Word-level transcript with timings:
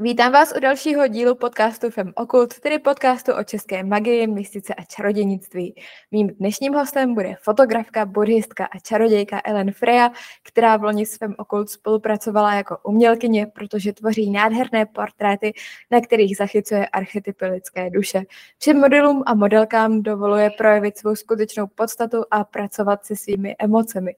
Vítám 0.00 0.32
vás 0.32 0.52
u 0.56 0.60
dalšího 0.60 1.08
dílu 1.08 1.34
podcastu 1.34 1.90
Fem 1.90 2.12
Okult, 2.16 2.60
tedy 2.60 2.78
podcastu 2.78 3.32
o 3.32 3.44
české 3.44 3.84
magii, 3.84 4.26
mystice 4.26 4.74
a 4.74 4.84
čarodějnictví. 4.84 5.74
Mým 6.10 6.28
dnešním 6.28 6.74
hostem 6.74 7.14
bude 7.14 7.36
fotografka, 7.42 8.06
buddhistka 8.06 8.64
a 8.64 8.78
čarodějka 8.78 9.40
Ellen 9.44 9.72
Freya, 9.72 10.10
která 10.42 10.76
v 10.76 10.82
loni 10.82 11.06
s 11.06 11.18
Fem 11.18 11.34
Okult 11.38 11.70
spolupracovala 11.70 12.54
jako 12.54 12.78
umělkyně, 12.82 13.46
protože 13.46 13.92
tvoří 13.92 14.30
nádherné 14.30 14.86
portréty, 14.86 15.52
na 15.90 16.00
kterých 16.00 16.36
zachycuje 16.36 16.88
archetypy 16.88 17.46
lidské 17.46 17.90
duše. 17.90 18.22
Všem 18.58 18.80
modelům 18.80 19.22
a 19.26 19.34
modelkám 19.34 20.02
dovoluje 20.02 20.50
projevit 20.58 20.98
svou 20.98 21.16
skutečnou 21.16 21.66
podstatu 21.66 22.24
a 22.30 22.44
pracovat 22.44 23.04
se 23.04 23.16
svými 23.16 23.56
emocemi. 23.58 24.14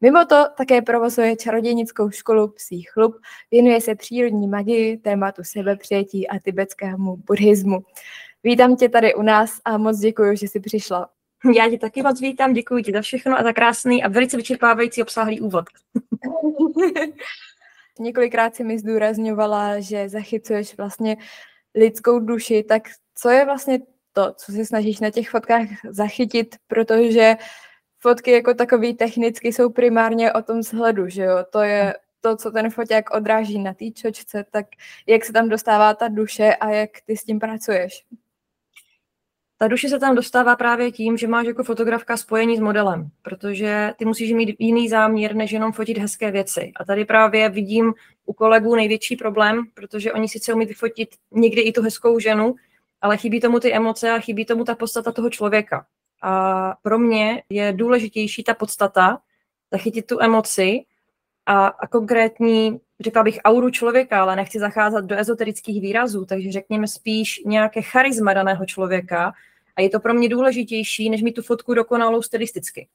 Mimo 0.00 0.24
to 0.24 0.44
také 0.56 0.82
provozuje 0.82 1.36
čarodějnickou 1.36 2.10
školu 2.10 2.48
Psí 2.48 2.82
chlub, 2.82 3.16
věnuje 3.50 3.80
se 3.80 3.94
přírodní 3.94 4.48
magii, 4.48 4.96
tématu 4.96 5.44
sebepřijetí 5.44 6.28
a 6.28 6.38
tibetskému 6.38 7.16
buddhismu. 7.16 7.78
Vítám 8.44 8.76
tě 8.76 8.88
tady 8.88 9.14
u 9.14 9.22
nás 9.22 9.60
a 9.64 9.78
moc 9.78 9.98
děkuji, 9.98 10.36
že 10.36 10.48
jsi 10.48 10.60
přišla. 10.60 11.08
Já 11.54 11.70
tě 11.70 11.78
taky 11.78 12.02
moc 12.02 12.20
vítám, 12.20 12.52
děkuji 12.52 12.82
ti 12.82 12.92
za 12.92 13.00
všechno 13.00 13.38
a 13.38 13.42
za 13.42 13.52
krásný 13.52 14.02
a 14.02 14.08
velice 14.08 14.36
vyčerpávající 14.36 15.02
obsáhlý 15.02 15.40
úvod. 15.40 15.64
Několikrát 17.98 18.56
si 18.56 18.64
mi 18.64 18.78
zdůrazňovala, 18.78 19.80
že 19.80 20.08
zachycuješ 20.08 20.76
vlastně 20.76 21.16
lidskou 21.74 22.18
duši, 22.18 22.62
tak 22.62 22.82
co 23.14 23.30
je 23.30 23.44
vlastně 23.44 23.78
to, 24.12 24.32
co 24.36 24.52
se 24.52 24.64
snažíš 24.64 25.00
na 25.00 25.10
těch 25.10 25.30
fotkách 25.30 25.68
zachytit, 25.90 26.56
protože 26.66 27.36
fotky 27.98 28.30
jako 28.30 28.54
takový 28.54 28.94
technicky 28.94 29.52
jsou 29.52 29.70
primárně 29.70 30.32
o 30.32 30.42
tom 30.42 30.60
vzhledu, 30.60 31.08
že 31.08 31.22
jo, 31.22 31.44
to 31.50 31.60
je 31.62 31.94
to, 32.20 32.36
co 32.36 32.50
ten 32.50 32.70
foťák 32.70 33.14
odráží 33.14 33.58
na 33.58 33.74
té 33.74 33.90
čočce, 33.90 34.44
tak 34.50 34.66
jak 35.06 35.24
se 35.24 35.32
tam 35.32 35.48
dostává 35.48 35.94
ta 35.94 36.08
duše 36.08 36.54
a 36.54 36.70
jak 36.70 36.90
ty 37.06 37.16
s 37.16 37.24
tím 37.24 37.38
pracuješ? 37.38 38.04
Ta 39.58 39.68
duše 39.68 39.88
se 39.88 39.98
tam 39.98 40.14
dostává 40.14 40.56
právě 40.56 40.92
tím, 40.92 41.16
že 41.16 41.26
máš 41.26 41.46
jako 41.46 41.64
fotografka 41.64 42.16
spojení 42.16 42.56
s 42.56 42.60
modelem, 42.60 43.10
protože 43.22 43.92
ty 43.98 44.04
musíš 44.04 44.32
mít 44.32 44.56
jiný 44.58 44.88
záměr, 44.88 45.34
než 45.34 45.52
jenom 45.52 45.72
fotit 45.72 45.98
hezké 45.98 46.30
věci. 46.30 46.72
A 46.76 46.84
tady 46.84 47.04
právě 47.04 47.48
vidím 47.48 47.94
u 48.26 48.32
kolegů 48.32 48.74
největší 48.74 49.16
problém, 49.16 49.62
protože 49.74 50.12
oni 50.12 50.28
sice 50.28 50.54
umí 50.54 50.66
vyfotit 50.66 51.08
někdy 51.32 51.60
i 51.60 51.72
tu 51.72 51.82
hezkou 51.82 52.18
ženu, 52.18 52.54
ale 53.00 53.16
chybí 53.16 53.40
tomu 53.40 53.60
ty 53.60 53.72
emoce 53.72 54.10
a 54.10 54.18
chybí 54.18 54.44
tomu 54.44 54.64
ta 54.64 54.74
podstata 54.74 55.12
toho 55.12 55.30
člověka. 55.30 55.86
A 56.22 56.74
pro 56.82 56.98
mě 56.98 57.42
je 57.50 57.72
důležitější 57.72 58.44
ta 58.44 58.54
podstata, 58.54 59.18
zachytit 59.72 60.06
tu 60.06 60.22
emoci 60.22 60.84
a, 61.46 61.66
a 61.66 61.86
konkrétní, 61.86 62.80
řekla 63.00 63.22
bych, 63.22 63.38
auru 63.44 63.70
člověka, 63.70 64.22
ale 64.22 64.36
nechci 64.36 64.58
zacházet 64.58 65.04
do 65.04 65.18
ezoterických 65.18 65.82
výrazů, 65.82 66.24
takže 66.24 66.52
řekněme 66.52 66.88
spíš 66.88 67.42
nějaké 67.46 67.82
charisma 67.82 68.32
daného 68.32 68.66
člověka 68.66 69.32
a 69.76 69.80
je 69.80 69.90
to 69.90 70.00
pro 70.00 70.14
mě 70.14 70.28
důležitější, 70.28 71.10
než 71.10 71.22
mít 71.22 71.32
tu 71.32 71.42
fotku 71.42 71.74
dokonalou 71.74 72.22
stylisticky. 72.22 72.88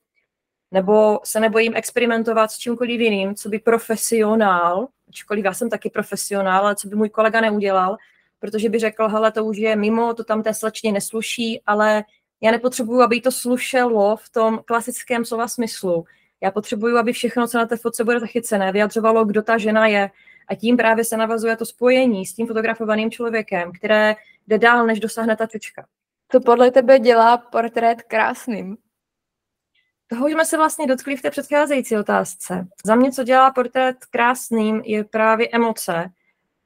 Nebo 0.72 1.20
se 1.24 1.40
nebojím 1.40 1.74
experimentovat 1.76 2.52
s 2.52 2.58
čímkoliv 2.58 3.02
jiným, 3.02 3.36
co 3.36 3.50
by 3.50 3.60
profesionál, 3.60 4.88
ačkoliv 5.10 5.46
já 5.46 5.54
jsem 5.54 5.70
taky 5.70 5.90
profesionál, 5.90 6.66
ale 6.66 6.76
co 6.76 6.88
by 6.88 6.96
můj 6.96 7.10
kolega 7.10 7.42
neudělal, 7.42 7.98
protože 8.40 8.70
by 8.70 8.80
řekl, 8.80 9.08
hele, 9.08 9.32
to 9.32 9.46
už 9.46 9.58
je 9.58 9.76
mimo, 9.76 10.14
to 10.14 10.24
tam 10.24 10.44
té 10.44 10.54
slečně 10.54 10.92
nesluší, 10.92 11.62
ale 11.66 12.04
já 12.42 12.52
nepotřebuju, 12.52 13.02
aby 13.02 13.22
to 13.22 13.31
slušelo 13.31 14.17
v 14.17 14.30
tom 14.30 14.59
klasickém 14.66 15.25
slova 15.25 15.47
smyslu. 15.47 16.06
Já 16.42 16.52
potřebuju, 16.52 16.97
aby 16.97 17.14
všechno, 17.14 17.47
co 17.47 17.58
na 17.58 17.66
té 17.66 17.78
fotce 17.78 18.03
bude 18.03 18.20
zachycené, 18.20 18.72
vyjadřovalo, 18.72 19.25
kdo 19.25 19.42
ta 19.42 19.58
žena 19.58 19.88
je. 19.88 20.11
A 20.47 20.56
tím 20.56 20.78
právě 20.78 21.03
se 21.03 21.17
navazuje 21.17 21.58
to 21.58 21.66
spojení 21.66 22.25
s 22.25 22.34
tím 22.34 22.47
fotografovaným 22.47 23.12
člověkem, 23.12 23.72
které 23.72 24.16
jde 24.47 24.58
dál, 24.58 24.86
než 24.86 25.00
dosáhne 25.00 25.36
ta 25.36 25.47
čočka. 25.47 25.86
To 26.28 26.39
podle 26.39 26.72
tebe 26.72 27.00
dělá 27.00 27.38
portrét 27.38 28.01
krásným? 28.01 28.78
Toho 30.07 30.28
jsme 30.28 30.46
se 30.46 30.57
vlastně 30.57 30.88
dotkli 30.88 31.18
v 31.18 31.22
té 31.22 31.31
předcházející 31.31 31.97
otázce. 31.97 32.68
Za 32.85 32.96
mě, 32.96 33.12
co 33.12 33.24
dělá 33.24 33.51
portrét 33.51 34.06
krásným, 34.06 34.81
je 34.85 35.03
právě 35.03 35.50
emoce, 35.51 36.09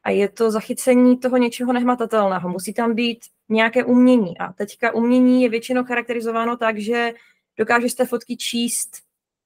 a 0.03 0.09
je 0.09 0.29
to 0.29 0.51
zachycení 0.51 1.17
toho 1.17 1.37
něčeho 1.37 1.73
nehmatatelného. 1.73 2.49
Musí 2.49 2.73
tam 2.73 2.95
být 2.95 3.19
nějaké 3.49 3.83
umění. 3.83 4.37
A 4.37 4.53
teďka 4.53 4.91
umění 4.91 5.43
je 5.43 5.49
většinou 5.49 5.83
charakterizováno 5.83 6.57
tak, 6.57 6.79
že 6.79 7.13
dokáže 7.57 7.89
z 7.89 7.95
té 7.95 8.05
fotky 8.05 8.37
číst 8.37 8.89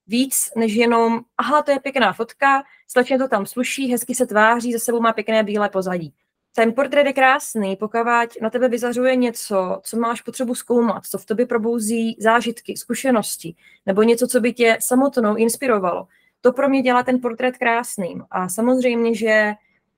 víc, 0.07 0.51
než 0.55 0.73
jenom, 0.73 1.21
aha, 1.37 1.61
to 1.61 1.71
je 1.71 1.79
pěkná 1.79 2.13
fotka, 2.13 2.63
slečně 2.87 3.17
to 3.17 3.27
tam 3.27 3.45
sluší, 3.45 3.91
hezky 3.91 4.15
se 4.15 4.25
tváří, 4.25 4.73
za 4.73 4.79
sebou 4.79 5.01
má 5.01 5.13
pěkné 5.13 5.43
bílé 5.43 5.69
pozadí. 5.69 6.13
Ten 6.55 6.73
portrét 6.73 7.05
je 7.05 7.13
krásný, 7.13 7.75
pokud 7.75 8.05
na 8.41 8.49
tebe 8.49 8.69
vyzařuje 8.69 9.15
něco, 9.15 9.79
co 9.83 9.97
máš 9.97 10.21
potřebu 10.21 10.55
zkoumat, 10.55 11.05
co 11.05 11.17
v 11.17 11.25
tobě 11.25 11.45
probouzí 11.45 12.15
zážitky, 12.19 12.77
zkušenosti, 12.77 13.55
nebo 13.85 14.03
něco, 14.03 14.27
co 14.27 14.41
by 14.41 14.53
tě 14.53 14.77
samotnou 14.81 15.35
inspirovalo. 15.35 16.07
To 16.41 16.53
pro 16.53 16.69
mě 16.69 16.81
dělá 16.81 17.03
ten 17.03 17.21
portrét 17.21 17.57
krásným. 17.57 18.23
A 18.31 18.49
samozřejmě, 18.49 19.15
že 19.15 19.53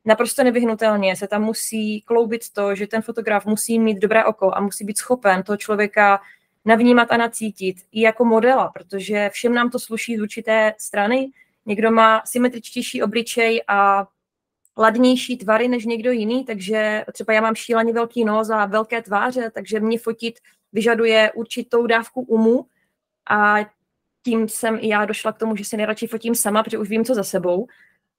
naprosto 0.05 0.43
nevyhnutelně 0.43 1.15
se 1.15 1.27
tam 1.27 1.43
musí 1.43 2.01
kloubit 2.01 2.41
to, 2.53 2.75
že 2.75 2.87
ten 2.87 3.01
fotograf 3.01 3.45
musí 3.45 3.79
mít 3.79 3.99
dobré 3.99 4.25
oko 4.25 4.57
a 4.57 4.61
musí 4.61 4.85
být 4.85 4.97
schopen 4.97 5.43
toho 5.43 5.57
člověka 5.57 6.21
navnímat 6.65 7.11
a 7.11 7.17
nacítit 7.17 7.77
i 7.91 8.01
jako 8.01 8.25
modela, 8.25 8.69
protože 8.69 9.29
všem 9.33 9.53
nám 9.53 9.69
to 9.69 9.79
sluší 9.79 10.17
z 10.17 10.21
určité 10.21 10.73
strany. 10.77 11.31
Někdo 11.65 11.91
má 11.91 12.21
symetričtější 12.25 13.03
obličej 13.03 13.63
a 13.67 14.07
ladnější 14.77 15.37
tvary 15.37 15.67
než 15.67 15.85
někdo 15.85 16.11
jiný, 16.11 16.45
takže 16.45 17.05
třeba 17.13 17.33
já 17.33 17.41
mám 17.41 17.55
šíleně 17.55 17.93
velký 17.93 18.25
nos 18.25 18.49
a 18.49 18.65
velké 18.65 19.01
tváře, 19.01 19.51
takže 19.51 19.79
mě 19.79 19.99
fotit 19.99 20.39
vyžaduje 20.73 21.31
určitou 21.35 21.87
dávku 21.87 22.21
umu 22.21 22.65
a 23.29 23.55
tím 24.23 24.49
jsem 24.49 24.77
i 24.81 24.87
já 24.87 25.05
došla 25.05 25.31
k 25.31 25.37
tomu, 25.37 25.55
že 25.55 25.65
si 25.65 25.77
nejradši 25.77 26.07
fotím 26.07 26.35
sama, 26.35 26.63
protože 26.63 26.77
už 26.77 26.89
vím, 26.89 27.05
co 27.05 27.15
za 27.15 27.23
sebou, 27.23 27.67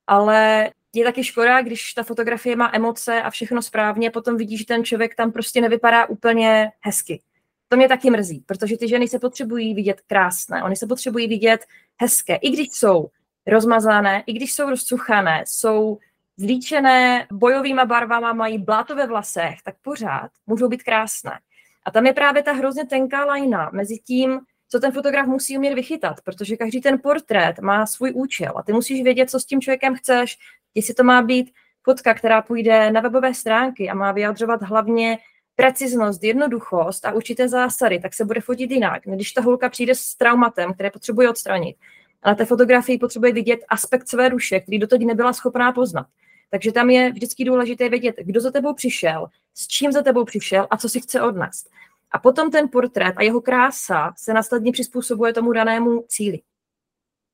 ale 0.06 0.70
je 0.94 1.04
taky 1.04 1.24
škoda, 1.24 1.62
když 1.62 1.94
ta 1.94 2.02
fotografie 2.02 2.56
má 2.56 2.70
emoce 2.74 3.22
a 3.22 3.30
všechno 3.30 3.62
správně, 3.62 4.10
potom 4.10 4.36
vidíš, 4.36 4.60
že 4.60 4.66
ten 4.66 4.84
člověk 4.84 5.14
tam 5.14 5.32
prostě 5.32 5.60
nevypadá 5.60 6.06
úplně 6.06 6.70
hezky. 6.80 7.22
To 7.68 7.76
mě 7.76 7.88
taky 7.88 8.10
mrzí, 8.10 8.44
protože 8.46 8.76
ty 8.76 8.88
ženy 8.88 9.08
se 9.08 9.18
potřebují 9.18 9.74
vidět 9.74 10.00
krásné, 10.06 10.62
oni 10.62 10.76
se 10.76 10.86
potřebují 10.86 11.28
vidět 11.28 11.64
hezké, 12.00 12.34
i 12.34 12.50
když 12.50 12.68
jsou 12.72 13.08
rozmazané, 13.46 14.22
i 14.26 14.32
když 14.32 14.54
jsou 14.54 14.70
rozcuchané, 14.70 15.44
jsou 15.46 15.98
zlíčené 16.36 17.26
bojovýma 17.32 17.84
barvama, 17.84 18.32
mají 18.32 18.58
bláto 18.58 18.94
ve 18.94 19.06
vlasech, 19.06 19.62
tak 19.64 19.74
pořád 19.82 20.30
můžou 20.46 20.68
být 20.68 20.82
krásné. 20.82 21.38
A 21.84 21.90
tam 21.90 22.06
je 22.06 22.12
právě 22.12 22.42
ta 22.42 22.52
hrozně 22.52 22.86
tenká 22.86 23.24
lajna 23.24 23.70
mezi 23.72 23.98
tím, 23.98 24.40
co 24.68 24.80
ten 24.80 24.92
fotograf 24.92 25.26
musí 25.26 25.56
umět 25.56 25.74
vychytat, 25.74 26.20
protože 26.24 26.56
každý 26.56 26.80
ten 26.80 26.98
portrét 26.98 27.58
má 27.58 27.86
svůj 27.86 28.12
účel 28.14 28.52
a 28.56 28.62
ty 28.62 28.72
musíš 28.72 29.02
vědět, 29.02 29.30
co 29.30 29.40
s 29.40 29.46
tím 29.46 29.60
člověkem 29.60 29.94
chceš, 29.94 30.38
jestli 30.74 30.94
to 30.94 31.04
má 31.04 31.22
být 31.22 31.52
fotka, 31.82 32.14
která 32.14 32.42
půjde 32.42 32.90
na 32.90 33.00
webové 33.00 33.34
stránky 33.34 33.90
a 33.90 33.94
má 33.94 34.12
vyjadřovat 34.12 34.62
hlavně 34.62 35.18
preciznost, 35.56 36.24
jednoduchost 36.24 37.04
a 37.04 37.12
určité 37.12 37.48
zásady, 37.48 38.00
tak 38.00 38.14
se 38.14 38.24
bude 38.24 38.40
fotit 38.40 38.70
jinak. 38.70 39.02
Když 39.04 39.32
ta 39.32 39.40
holka 39.40 39.68
přijde 39.68 39.94
s 39.94 40.14
traumatem, 40.14 40.74
které 40.74 40.90
potřebuje 40.90 41.30
odstranit, 41.30 41.76
a 42.22 42.28
na 42.28 42.34
té 42.34 42.44
fotografii 42.44 42.98
potřebuje 42.98 43.32
vidět 43.32 43.60
aspekt 43.68 44.08
své 44.08 44.30
duše, 44.30 44.60
který 44.60 44.78
doteď 44.78 45.02
nebyla 45.02 45.32
schopná 45.32 45.72
poznat. 45.72 46.06
Takže 46.50 46.72
tam 46.72 46.90
je 46.90 47.12
vždycky 47.12 47.44
důležité 47.44 47.88
vědět, 47.88 48.16
kdo 48.18 48.40
za 48.40 48.50
tebou 48.50 48.74
přišel, 48.74 49.26
s 49.54 49.66
čím 49.66 49.92
za 49.92 50.02
tebou 50.02 50.24
přišel 50.24 50.66
a 50.70 50.76
co 50.76 50.88
si 50.88 51.00
chce 51.00 51.22
odnést. 51.22 51.70
A 52.10 52.18
potom 52.18 52.50
ten 52.50 52.68
portrét 52.68 53.14
a 53.16 53.22
jeho 53.22 53.40
krása 53.40 54.12
se 54.16 54.32
následně 54.32 54.72
přizpůsobuje 54.72 55.32
tomu 55.32 55.52
danému 55.52 56.04
cíli. 56.08 56.40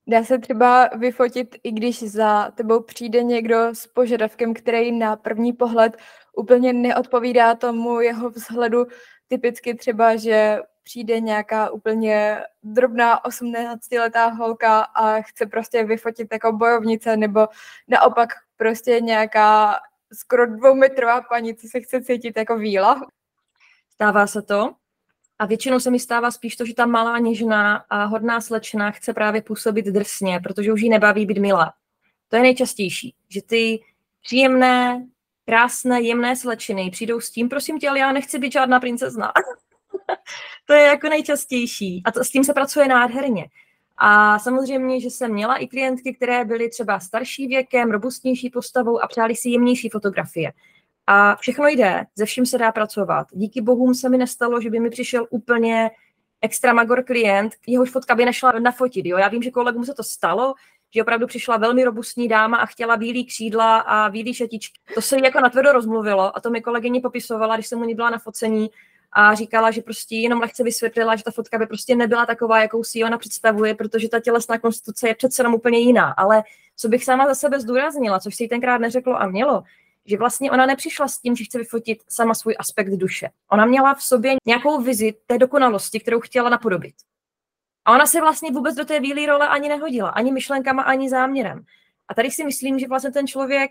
Dá 0.08 0.24
se 0.24 0.38
třeba 0.38 0.88
vyfotit, 0.96 1.56
i 1.62 1.72
když 1.72 2.02
za 2.02 2.50
tebou 2.50 2.82
přijde 2.82 3.22
někdo 3.22 3.68
s 3.74 3.86
požadavkem, 3.86 4.54
který 4.54 4.92
na 4.92 5.16
první 5.16 5.52
pohled 5.52 5.96
úplně 6.36 6.72
neodpovídá 6.72 7.54
tomu 7.54 8.00
jeho 8.00 8.30
vzhledu. 8.30 8.86
Typicky 9.28 9.74
třeba, 9.74 10.16
že 10.16 10.58
přijde 10.82 11.20
nějaká 11.20 11.70
úplně 11.70 12.44
drobná 12.62 13.22
18-letá 13.22 14.34
holka 14.34 14.80
a 14.80 15.20
chce 15.20 15.46
prostě 15.46 15.84
vyfotit 15.84 16.28
jako 16.32 16.52
bojovnice, 16.52 17.16
nebo 17.16 17.48
naopak 17.88 18.28
prostě 18.56 19.00
nějaká 19.00 19.76
skoro 20.12 20.46
dvoumetrová 20.46 21.20
paní, 21.20 21.54
co 21.54 21.68
se 21.68 21.80
chce 21.80 22.02
cítit 22.02 22.36
jako 22.36 22.56
víla. 22.56 23.00
Stává 23.90 24.26
se 24.26 24.42
to. 24.42 24.74
A 25.38 25.46
většinou 25.46 25.80
se 25.80 25.90
mi 25.90 26.00
stává 26.00 26.30
spíš 26.30 26.56
to, 26.56 26.66
že 26.66 26.74
ta 26.74 26.86
malá 26.86 27.18
něžná 27.18 27.84
a 27.90 28.04
hodná 28.04 28.40
slečna 28.40 28.90
chce 28.90 29.14
právě 29.14 29.42
působit 29.42 29.86
drsně, 29.86 30.40
protože 30.42 30.72
už 30.72 30.80
jí 30.80 30.88
nebaví 30.88 31.26
být 31.26 31.38
milá. 31.38 31.72
To 32.28 32.36
je 32.36 32.42
nejčastější, 32.42 33.14
že 33.28 33.42
ty 33.42 33.80
příjemné, 34.22 35.06
krásné, 35.46 36.00
jemné 36.00 36.36
slečiny 36.36 36.90
přijdou 36.90 37.20
s 37.20 37.30
tím, 37.30 37.48
prosím 37.48 37.78
tě, 37.78 37.88
ale 37.88 37.98
já 37.98 38.12
nechci 38.12 38.38
být 38.38 38.52
žádná 38.52 38.80
princezna. 38.80 39.32
to 40.66 40.72
je 40.72 40.82
jako 40.82 41.08
nejčastější 41.08 42.02
a 42.04 42.12
to, 42.12 42.24
s 42.24 42.30
tím 42.30 42.44
se 42.44 42.54
pracuje 42.54 42.88
nádherně. 42.88 43.46
A 43.96 44.38
samozřejmě, 44.38 45.00
že 45.00 45.10
jsem 45.10 45.32
měla 45.32 45.56
i 45.56 45.66
klientky, 45.66 46.14
které 46.14 46.44
byly 46.44 46.70
třeba 46.70 47.00
starší 47.00 47.46
věkem, 47.46 47.90
robustnější 47.90 48.50
postavou 48.50 49.00
a 49.00 49.06
přáli 49.06 49.36
si 49.36 49.48
jemnější 49.48 49.88
fotografie. 49.88 50.52
A 51.10 51.36
všechno 51.36 51.68
jde, 51.68 52.06
ze 52.14 52.24
vším 52.24 52.46
se 52.46 52.58
dá 52.58 52.72
pracovat. 52.72 53.26
Díky 53.32 53.60
bohům 53.60 53.94
se 53.94 54.08
mi 54.08 54.18
nestalo, 54.18 54.60
že 54.60 54.70
by 54.70 54.80
mi 54.80 54.90
přišel 54.90 55.26
úplně 55.30 55.90
extra 56.42 56.72
magor 56.72 57.04
klient, 57.04 57.52
jehož 57.66 57.90
fotka 57.90 58.14
by 58.14 58.24
nešla 58.24 58.52
nafotit. 58.52 59.06
Jo? 59.06 59.18
Já 59.18 59.28
vím, 59.28 59.42
že 59.42 59.50
kolegům 59.50 59.84
se 59.84 59.94
to 59.94 60.02
stalo, 60.02 60.54
že 60.94 61.02
opravdu 61.02 61.26
přišla 61.26 61.56
velmi 61.56 61.84
robustní 61.84 62.28
dáma 62.28 62.56
a 62.56 62.66
chtěla 62.66 62.96
bílý 62.96 63.26
křídla 63.26 63.78
a 63.78 64.10
bílý 64.10 64.34
šatičky. 64.34 64.80
To 64.94 65.02
se 65.02 65.16
jí 65.16 65.22
jako 65.24 65.40
natvrdo 65.40 65.72
rozmluvilo 65.72 66.36
a 66.36 66.40
to 66.40 66.50
mi 66.50 66.60
kolegyně 66.60 67.00
popisovala, 67.00 67.54
když 67.54 67.66
jsem 67.66 67.80
u 67.80 67.84
ní 67.84 67.94
byla 67.94 68.10
na 68.10 68.18
focení 68.18 68.70
a 69.12 69.34
říkala, 69.34 69.70
že 69.70 69.82
prostě 69.82 70.16
jenom 70.16 70.40
lehce 70.40 70.64
vysvětlila, 70.64 71.16
že 71.16 71.24
ta 71.24 71.30
fotka 71.30 71.58
by 71.58 71.66
prostě 71.66 71.96
nebyla 71.96 72.26
taková, 72.26 72.62
jakou 72.62 72.84
si 72.84 73.04
ona 73.04 73.18
představuje, 73.18 73.74
protože 73.74 74.08
ta 74.08 74.20
tělesná 74.20 74.58
konstituce 74.58 75.08
je 75.08 75.14
přece 75.14 75.40
jenom 75.40 75.54
úplně 75.54 75.78
jiná. 75.78 76.10
Ale 76.10 76.42
co 76.76 76.88
bych 76.88 77.04
sama 77.04 77.26
za 77.26 77.34
sebe 77.34 77.60
zdůraznila, 77.60 78.20
což 78.20 78.34
si 78.34 78.48
tenkrát 78.48 78.78
neřeklo 78.78 79.22
a 79.22 79.26
mělo, 79.26 79.62
že 80.08 80.16
vlastně 80.16 80.50
ona 80.50 80.66
nepřišla 80.66 81.08
s 81.08 81.18
tím, 81.18 81.36
že 81.36 81.44
chce 81.44 81.58
vyfotit 81.58 81.98
sama 82.08 82.34
svůj 82.34 82.56
aspekt 82.58 82.90
duše. 82.90 83.28
Ona 83.52 83.66
měla 83.66 83.94
v 83.94 84.02
sobě 84.02 84.36
nějakou 84.46 84.82
vizi 84.82 85.14
té 85.26 85.38
dokonalosti, 85.38 86.00
kterou 86.00 86.20
chtěla 86.20 86.50
napodobit. 86.50 86.94
A 87.84 87.94
ona 87.94 88.06
se 88.06 88.20
vlastně 88.20 88.50
vůbec 88.50 88.74
do 88.74 88.84
té 88.84 89.00
bílé 89.00 89.26
role 89.26 89.48
ani 89.48 89.68
nehodila, 89.68 90.08
ani 90.08 90.32
myšlenkama, 90.32 90.82
ani 90.82 91.10
záměrem. 91.10 91.64
A 92.08 92.14
tady 92.14 92.30
si 92.30 92.44
myslím, 92.44 92.78
že 92.78 92.88
vlastně 92.88 93.10
ten 93.10 93.26
člověk 93.26 93.70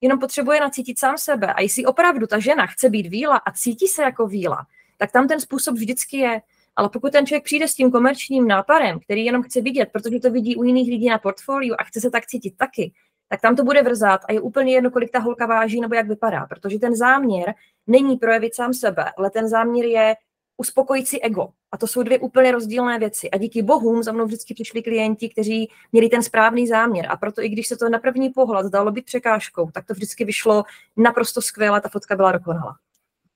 jenom 0.00 0.18
potřebuje 0.18 0.60
nacítit 0.60 0.98
sám 0.98 1.18
sebe. 1.18 1.54
A 1.54 1.60
jestli 1.60 1.86
opravdu 1.86 2.26
ta 2.26 2.38
žena 2.38 2.66
chce 2.66 2.88
být 2.88 3.06
víla 3.06 3.36
a 3.36 3.52
cítí 3.52 3.86
se 3.86 4.02
jako 4.02 4.26
víla, 4.26 4.66
tak 4.98 5.12
tam 5.12 5.28
ten 5.28 5.40
způsob 5.40 5.74
vždycky 5.74 6.16
je. 6.16 6.42
Ale 6.76 6.88
pokud 6.88 7.12
ten 7.12 7.26
člověk 7.26 7.44
přijde 7.44 7.68
s 7.68 7.74
tím 7.74 7.90
komerčním 7.90 8.48
nápadem, 8.48 9.00
který 9.00 9.24
jenom 9.24 9.42
chce 9.42 9.60
vidět, 9.60 9.88
protože 9.92 10.20
to 10.20 10.30
vidí 10.30 10.56
u 10.56 10.64
jiných 10.64 10.90
lidí 10.90 11.08
na 11.08 11.18
portfoliu 11.18 11.74
a 11.78 11.84
chce 11.84 12.00
se 12.00 12.10
tak 12.10 12.26
cítit 12.26 12.56
taky, 12.56 12.92
tak 13.30 13.40
tam 13.40 13.56
to 13.56 13.64
bude 13.64 13.82
vrzat 13.82 14.20
a 14.28 14.32
je 14.32 14.40
úplně 14.40 14.74
jedno, 14.74 14.90
kolik 14.90 15.10
ta 15.10 15.18
holka 15.18 15.46
váží 15.46 15.80
nebo 15.80 15.94
jak 15.94 16.08
vypadá, 16.08 16.46
protože 16.46 16.78
ten 16.78 16.96
záměr 16.96 17.54
není 17.86 18.16
projevit 18.16 18.54
sám 18.54 18.74
sebe, 18.74 19.12
ale 19.16 19.30
ten 19.30 19.48
záměr 19.48 19.86
je 19.86 20.16
uspokojit 20.56 21.08
si 21.08 21.20
ego. 21.20 21.48
A 21.72 21.76
to 21.76 21.86
jsou 21.86 22.02
dvě 22.02 22.18
úplně 22.18 22.52
rozdílné 22.52 22.98
věci. 22.98 23.30
A 23.30 23.38
díky 23.38 23.62
bohům 23.62 24.02
za 24.02 24.12
mnou 24.12 24.26
vždycky 24.26 24.54
přišli 24.54 24.82
klienti, 24.82 25.28
kteří 25.28 25.70
měli 25.92 26.08
ten 26.08 26.22
správný 26.22 26.66
záměr. 26.66 27.06
A 27.10 27.16
proto 27.16 27.42
i 27.42 27.48
když 27.48 27.66
se 27.68 27.76
to 27.76 27.88
na 27.88 27.98
první 27.98 28.30
pohled 28.30 28.66
zdalo 28.66 28.90
být 28.90 29.04
překážkou, 29.04 29.70
tak 29.70 29.86
to 29.86 29.94
vždycky 29.94 30.24
vyšlo 30.24 30.64
naprosto 30.96 31.42
skvěle, 31.42 31.80
ta 31.80 31.88
fotka 31.88 32.16
byla 32.16 32.32
dokonalá. 32.32 32.76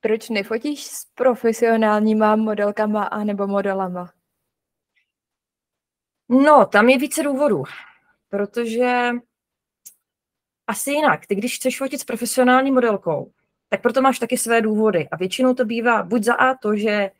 Proč 0.00 0.28
nefotíš 0.28 0.84
s 0.86 1.04
profesionálníma 1.14 2.36
modelkama 2.36 3.04
a 3.04 3.24
nebo 3.24 3.46
modelama? 3.46 4.10
No, 6.28 6.66
tam 6.66 6.88
je 6.88 6.98
více 6.98 7.22
důvodů, 7.22 7.64
protože 8.28 9.10
asi 10.66 10.90
jinak. 10.90 11.26
Ty, 11.26 11.34
když 11.34 11.56
chceš 11.56 11.78
fotit 11.78 12.00
s 12.00 12.04
profesionální 12.04 12.70
modelkou, 12.70 13.30
tak 13.68 13.82
proto 13.82 14.02
máš 14.02 14.18
taky 14.18 14.38
své 14.38 14.60
důvody. 14.60 15.08
A 15.08 15.16
většinou 15.16 15.54
to 15.54 15.64
bývá 15.64 16.02
buď 16.02 16.22
za 16.22 16.34
A 16.34 16.54
to, 16.54 16.76
že 16.76 17.10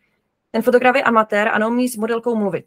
ten 0.51 0.63
fotograf 0.63 0.97
je 0.97 1.03
amatér 1.03 1.49
a 1.49 1.59
neumí 1.59 1.89
s 1.89 1.97
modelkou 1.97 2.37
mluvit. 2.37 2.67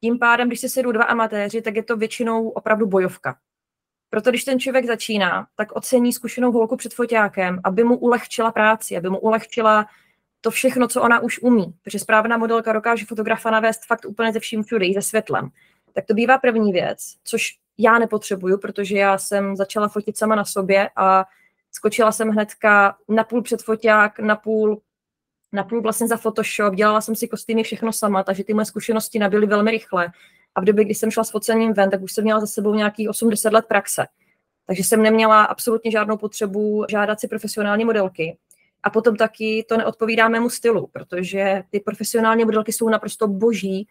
Tím 0.00 0.18
pádem, 0.18 0.48
když 0.48 0.60
se 0.60 0.68
sedou 0.68 0.92
dva 0.92 1.04
amatéři, 1.04 1.62
tak 1.62 1.76
je 1.76 1.82
to 1.82 1.96
většinou 1.96 2.48
opravdu 2.48 2.86
bojovka. 2.86 3.36
Proto 4.10 4.30
když 4.30 4.44
ten 4.44 4.60
člověk 4.60 4.86
začíná, 4.86 5.46
tak 5.56 5.72
ocení 5.72 6.12
zkušenou 6.12 6.52
holku 6.52 6.76
před 6.76 6.94
foťákem, 6.94 7.60
aby 7.64 7.84
mu 7.84 7.96
ulehčila 7.96 8.52
práci, 8.52 8.96
aby 8.96 9.10
mu 9.10 9.18
ulehčila 9.18 9.86
to 10.40 10.50
všechno, 10.50 10.88
co 10.88 11.02
ona 11.02 11.20
už 11.20 11.42
umí. 11.42 11.74
Protože 11.82 11.98
správná 11.98 12.36
modelka 12.36 12.72
dokáže 12.72 13.06
fotografa 13.06 13.50
navést 13.50 13.86
fakt 13.86 14.04
úplně 14.04 14.32
ze 14.32 14.40
vším 14.40 14.62
všude, 14.62 14.86
i 14.86 14.94
se 14.94 15.02
světlem. 15.02 15.48
Tak 15.94 16.06
to 16.06 16.14
bývá 16.14 16.38
první 16.38 16.72
věc, 16.72 16.98
což 17.24 17.48
já 17.78 17.98
nepotřebuju, 17.98 18.58
protože 18.58 18.96
já 18.96 19.18
jsem 19.18 19.56
začala 19.56 19.88
fotit 19.88 20.18
sama 20.18 20.34
na 20.34 20.44
sobě 20.44 20.90
a 20.96 21.24
skočila 21.72 22.12
jsem 22.12 22.28
hnedka 22.28 22.96
na 23.08 23.24
půl 23.24 23.42
před 23.42 23.62
foťák, 23.62 24.18
na 24.18 24.36
půl, 24.36 24.80
na 25.52 25.64
půl 25.64 25.82
vlastně 25.82 26.08
za 26.08 26.16
Photoshop, 26.16 26.74
dělala 26.74 27.00
jsem 27.00 27.16
si 27.16 27.28
kostýmy 27.28 27.62
všechno 27.62 27.92
sama, 27.92 28.24
takže 28.24 28.44
ty 28.44 28.54
moje 28.54 28.64
zkušenosti 28.64 29.18
nabyly 29.18 29.46
velmi 29.46 29.70
rychle. 29.70 30.08
A 30.54 30.60
v 30.60 30.64
době, 30.64 30.84
kdy 30.84 30.94
jsem 30.94 31.10
šla 31.10 31.24
s 31.24 31.30
focením 31.30 31.72
ven, 31.72 31.90
tak 31.90 32.02
už 32.02 32.12
jsem 32.12 32.24
měla 32.24 32.40
za 32.40 32.46
sebou 32.46 32.74
nějakých 32.74 33.08
80 33.08 33.52
let 33.52 33.64
praxe. 33.68 34.06
Takže 34.66 34.84
jsem 34.84 35.02
neměla 35.02 35.44
absolutně 35.44 35.90
žádnou 35.90 36.16
potřebu 36.16 36.84
žádat 36.90 37.20
si 37.20 37.28
profesionální 37.28 37.84
modelky. 37.84 38.38
A 38.82 38.90
potom 38.90 39.16
taky 39.16 39.64
to 39.68 39.76
neodpovídá 39.76 40.28
mému 40.28 40.50
stylu, 40.50 40.86
protože 40.92 41.62
ty 41.70 41.80
profesionální 41.80 42.44
modelky 42.44 42.72
jsou 42.72 42.88
naprosto 42.88 43.28
boží 43.28 43.88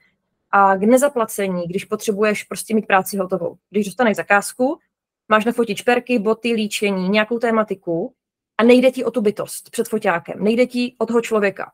a 0.51 0.75
k 0.75 0.81
nezaplacení, 0.81 1.67
když 1.67 1.85
potřebuješ 1.85 2.43
prostě 2.43 2.75
mít 2.75 2.87
práci 2.87 3.17
hotovou. 3.17 3.57
Když 3.69 3.85
dostaneš 3.85 4.15
zakázku, 4.15 4.79
máš 5.27 5.45
nafotit 5.45 5.77
šperky, 5.77 6.19
boty, 6.19 6.53
líčení, 6.53 7.09
nějakou 7.09 7.39
tématiku 7.39 8.13
a 8.57 8.63
nejde 8.63 8.91
ti 8.91 9.05
o 9.05 9.11
tu 9.11 9.21
bytost 9.21 9.69
před 9.69 9.87
foťákem, 9.87 10.43
nejde 10.43 10.65
ti 10.65 10.95
o 10.97 11.05
toho 11.05 11.21
člověka. 11.21 11.71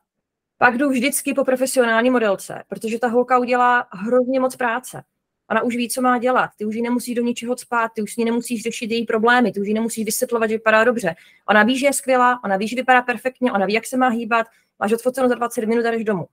Pak 0.58 0.78
jdu 0.78 0.88
vždycky 0.88 1.34
po 1.34 1.44
profesionální 1.44 2.10
modelce, 2.10 2.62
protože 2.68 2.98
ta 2.98 3.08
holka 3.08 3.38
udělá 3.38 3.88
hrozně 3.92 4.40
moc 4.40 4.56
práce. 4.56 5.02
Ona 5.50 5.62
už 5.62 5.76
ví, 5.76 5.88
co 5.88 6.02
má 6.02 6.18
dělat. 6.18 6.50
Ty 6.56 6.64
už 6.64 6.74
ji 6.74 6.82
nemusíš 6.82 7.14
do 7.14 7.22
ničeho 7.22 7.56
spát, 7.56 7.90
ty 7.94 8.02
už 8.02 8.12
s 8.12 8.16
ní 8.16 8.24
nemusíš 8.24 8.62
řešit 8.62 8.90
její 8.90 9.06
problémy, 9.06 9.52
ty 9.52 9.60
už 9.60 9.68
ji 9.68 9.74
nemusíš 9.74 10.04
vysvětlovat, 10.04 10.50
že 10.50 10.56
vypadá 10.56 10.84
dobře. 10.84 11.14
Ona 11.48 11.62
ví, 11.62 11.78
že 11.78 11.86
je 11.86 11.92
skvělá, 11.92 12.40
ona 12.44 12.56
ví, 12.56 12.68
že 12.68 12.76
vypadá 12.76 13.02
perfektně, 13.02 13.52
ona 13.52 13.66
ví, 13.66 13.72
jak 13.72 13.86
se 13.86 13.96
má 13.96 14.08
hýbat, 14.08 14.46
máš 14.78 14.92
odfoceno 14.92 15.28
za 15.28 15.34
20 15.34 15.64
minut 15.66 15.86
a 15.86 15.90
jdeš 15.90 16.04
domů. 16.04 16.26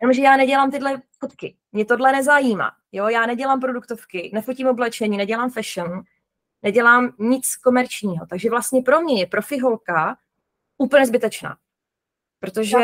Jenomže 0.00 0.22
já 0.22 0.36
nedělám 0.36 0.70
tyhle 0.70 1.02
fotky. 1.18 1.56
Mě 1.72 1.84
tohle 1.84 2.12
nezajímá. 2.12 2.72
Jo? 2.92 3.08
Já 3.08 3.26
nedělám 3.26 3.60
produktovky, 3.60 4.30
nefotím 4.34 4.66
oblečení, 4.66 5.16
nedělám 5.16 5.50
fashion, 5.50 6.02
nedělám 6.62 7.14
nic 7.18 7.56
komerčního. 7.56 8.26
Takže 8.26 8.50
vlastně 8.50 8.82
pro 8.82 9.00
mě 9.00 9.20
je 9.20 9.26
profiholka 9.26 10.16
úplně 10.78 11.06
zbytečná. 11.06 11.56
Protože 12.40 12.76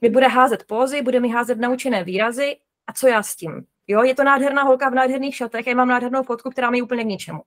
mi 0.00 0.08
bude 0.08 0.28
házet 0.28 0.64
pózy, 0.64 1.02
bude 1.02 1.20
mi 1.20 1.28
házet 1.28 1.58
naučené 1.58 2.04
výrazy 2.04 2.56
a 2.86 2.92
co 2.92 3.08
já 3.08 3.22
s 3.22 3.36
tím? 3.36 3.66
Jo, 3.86 4.02
je 4.02 4.14
to 4.14 4.24
nádherná 4.24 4.62
holka 4.62 4.88
v 4.88 4.94
nádherných 4.94 5.36
šatech 5.36 5.66
a 5.66 5.70
já 5.70 5.76
mám 5.76 5.88
nádhernou 5.88 6.22
fotku, 6.22 6.50
která 6.50 6.70
mi 6.70 6.82
úplně 6.82 7.04
k 7.04 7.06
ničemu. 7.06 7.42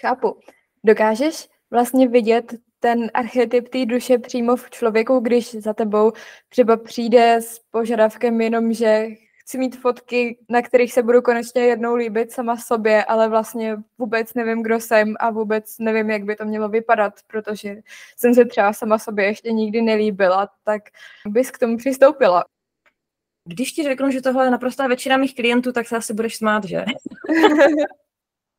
Chápu. 0.00 0.40
Dokážeš 0.84 1.48
vlastně 1.70 2.08
vidět 2.08 2.54
ten 2.80 3.10
archetyp 3.14 3.68
té 3.68 3.86
duše 3.86 4.18
přímo 4.18 4.56
v 4.56 4.70
člověku, 4.70 5.20
když 5.20 5.54
za 5.54 5.74
tebou 5.74 6.12
třeba 6.48 6.76
přijde 6.76 7.34
s 7.34 7.58
požadavkem 7.70 8.40
jenom, 8.40 8.72
že 8.72 9.08
chci 9.50 9.58
mít 9.58 9.76
fotky, 9.76 10.38
na 10.48 10.62
kterých 10.62 10.92
se 10.92 11.02
budu 11.02 11.22
konečně 11.22 11.62
jednou 11.62 11.94
líbit 11.94 12.32
sama 12.32 12.56
sobě, 12.56 13.04
ale 13.04 13.28
vlastně 13.28 13.76
vůbec 13.98 14.34
nevím, 14.34 14.62
kdo 14.62 14.80
jsem 14.80 15.14
a 15.20 15.30
vůbec 15.30 15.78
nevím, 15.78 16.10
jak 16.10 16.24
by 16.24 16.36
to 16.36 16.44
mělo 16.44 16.68
vypadat, 16.68 17.12
protože 17.26 17.76
jsem 18.16 18.34
se 18.34 18.44
třeba 18.44 18.72
sama 18.72 18.98
sobě 18.98 19.24
ještě 19.24 19.52
nikdy 19.52 19.82
nelíbila, 19.82 20.48
tak 20.64 20.82
bys 21.26 21.50
k 21.50 21.58
tomu 21.58 21.76
přistoupila. 21.76 22.44
Když 23.44 23.72
ti 23.72 23.82
řeknu, 23.82 24.10
že 24.10 24.20
tohle 24.20 24.46
je 24.46 24.50
naprostá 24.50 24.86
většina 24.86 25.16
mých 25.16 25.34
klientů, 25.34 25.72
tak 25.72 25.88
se 25.88 25.96
asi 25.96 26.14
budeš 26.14 26.36
smát, 26.36 26.64
že? 26.64 26.84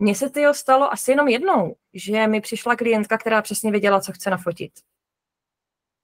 Mně 0.04 0.16
se 0.16 0.30
to 0.30 0.54
stalo 0.54 0.94
asi 0.94 1.12
jenom 1.12 1.28
jednou, 1.28 1.76
že 1.94 2.28
mi 2.28 2.42
přišla 2.42 2.76
klientka, 2.76 3.18
která 3.18 3.42
přesně 3.42 3.72
věděla, 3.72 4.02
co 4.02 4.12
chce 4.12 4.30
nafotit. 4.30 4.72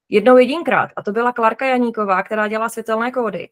Jednou 0.09 0.37
jedinkrát, 0.37 0.89
a 0.95 1.03
to 1.03 1.11
byla 1.11 1.31
Klarka 1.31 1.65
Janíková, 1.65 2.23
která 2.23 2.47
dělá 2.47 2.69
světelné 2.69 3.11
kódy. 3.11 3.49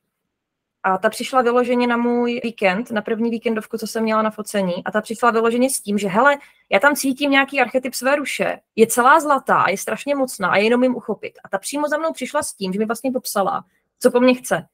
A 0.83 0.97
ta 0.97 1.09
přišla 1.09 1.41
vyloženě 1.41 1.87
na 1.87 1.97
můj 1.97 2.41
víkend, 2.43 2.91
na 2.91 3.01
první 3.01 3.29
víkendovku, 3.29 3.77
co 3.77 3.87
jsem 3.87 4.03
měla 4.03 4.21
na 4.21 4.31
focení. 4.31 4.85
A 4.85 4.91
ta 4.91 5.01
přišla 5.01 5.31
vyloženě 5.31 5.69
s 5.69 5.81
tím, 5.81 5.97
že 5.97 6.07
hele, 6.07 6.37
já 6.71 6.79
tam 6.79 6.95
cítím 6.95 7.31
nějaký 7.31 7.61
archetyp 7.61 7.93
své 7.93 8.15
ruše, 8.15 8.59
je 8.75 8.87
celá 8.87 9.19
zlatá, 9.19 9.65
je 9.69 9.77
strašně 9.77 10.15
mocná 10.15 10.49
a 10.49 10.57
jenom 10.57 10.83
jim 10.83 10.95
uchopit. 10.95 11.33
A 11.43 11.49
ta 11.49 11.57
přímo 11.57 11.87
za 11.87 11.97
mnou 11.97 12.13
přišla 12.13 12.43
s 12.43 12.53
tím, 12.53 12.73
že 12.73 12.79
mi 12.79 12.85
vlastně 12.85 13.11
popsala, 13.11 13.65
co 13.99 14.11
po 14.11 14.19
mně 14.19 14.33
chce. 14.33 14.67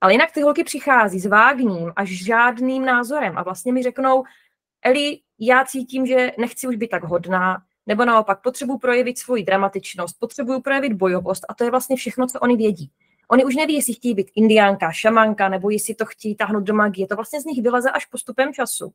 Ale 0.00 0.12
jinak 0.12 0.32
ty 0.32 0.42
holky 0.42 0.64
přichází 0.64 1.20
s 1.20 1.26
vágním 1.26 1.92
až 1.96 2.24
žádným 2.24 2.84
názorem 2.84 3.38
a 3.38 3.42
vlastně 3.42 3.72
mi 3.72 3.82
řeknou, 3.82 4.24
Eli, 4.86 5.18
já 5.38 5.64
cítím, 5.64 6.06
že 6.06 6.32
nechci 6.38 6.68
už 6.68 6.76
být 6.76 6.88
tak 6.88 7.04
hodná, 7.04 7.62
nebo 7.86 8.04
naopak 8.04 8.42
potřebuji 8.42 8.78
projevit 8.78 9.18
svoji 9.18 9.44
dramatičnost, 9.44 10.16
potřebuji 10.18 10.60
projevit 10.60 10.92
bojovost 10.92 11.44
a 11.48 11.54
to 11.54 11.64
je 11.64 11.70
vlastně 11.70 11.96
všechno, 11.96 12.26
co 12.26 12.40
oni 12.40 12.56
vědí. 12.56 12.90
Oni 13.28 13.44
už 13.44 13.56
neví, 13.56 13.74
jestli 13.74 13.94
chtějí 13.94 14.14
být 14.14 14.30
indiánka, 14.36 14.92
šamanka, 14.92 15.48
nebo 15.48 15.70
jestli 15.70 15.94
to 15.94 16.04
chtějí 16.06 16.36
táhnout 16.36 16.62
do 16.62 16.74
magie. 16.74 17.06
To 17.06 17.16
vlastně 17.16 17.40
z 17.40 17.44
nich 17.44 17.62
vyleze 17.62 17.90
až 17.90 18.06
postupem 18.06 18.52
času. 18.52 18.92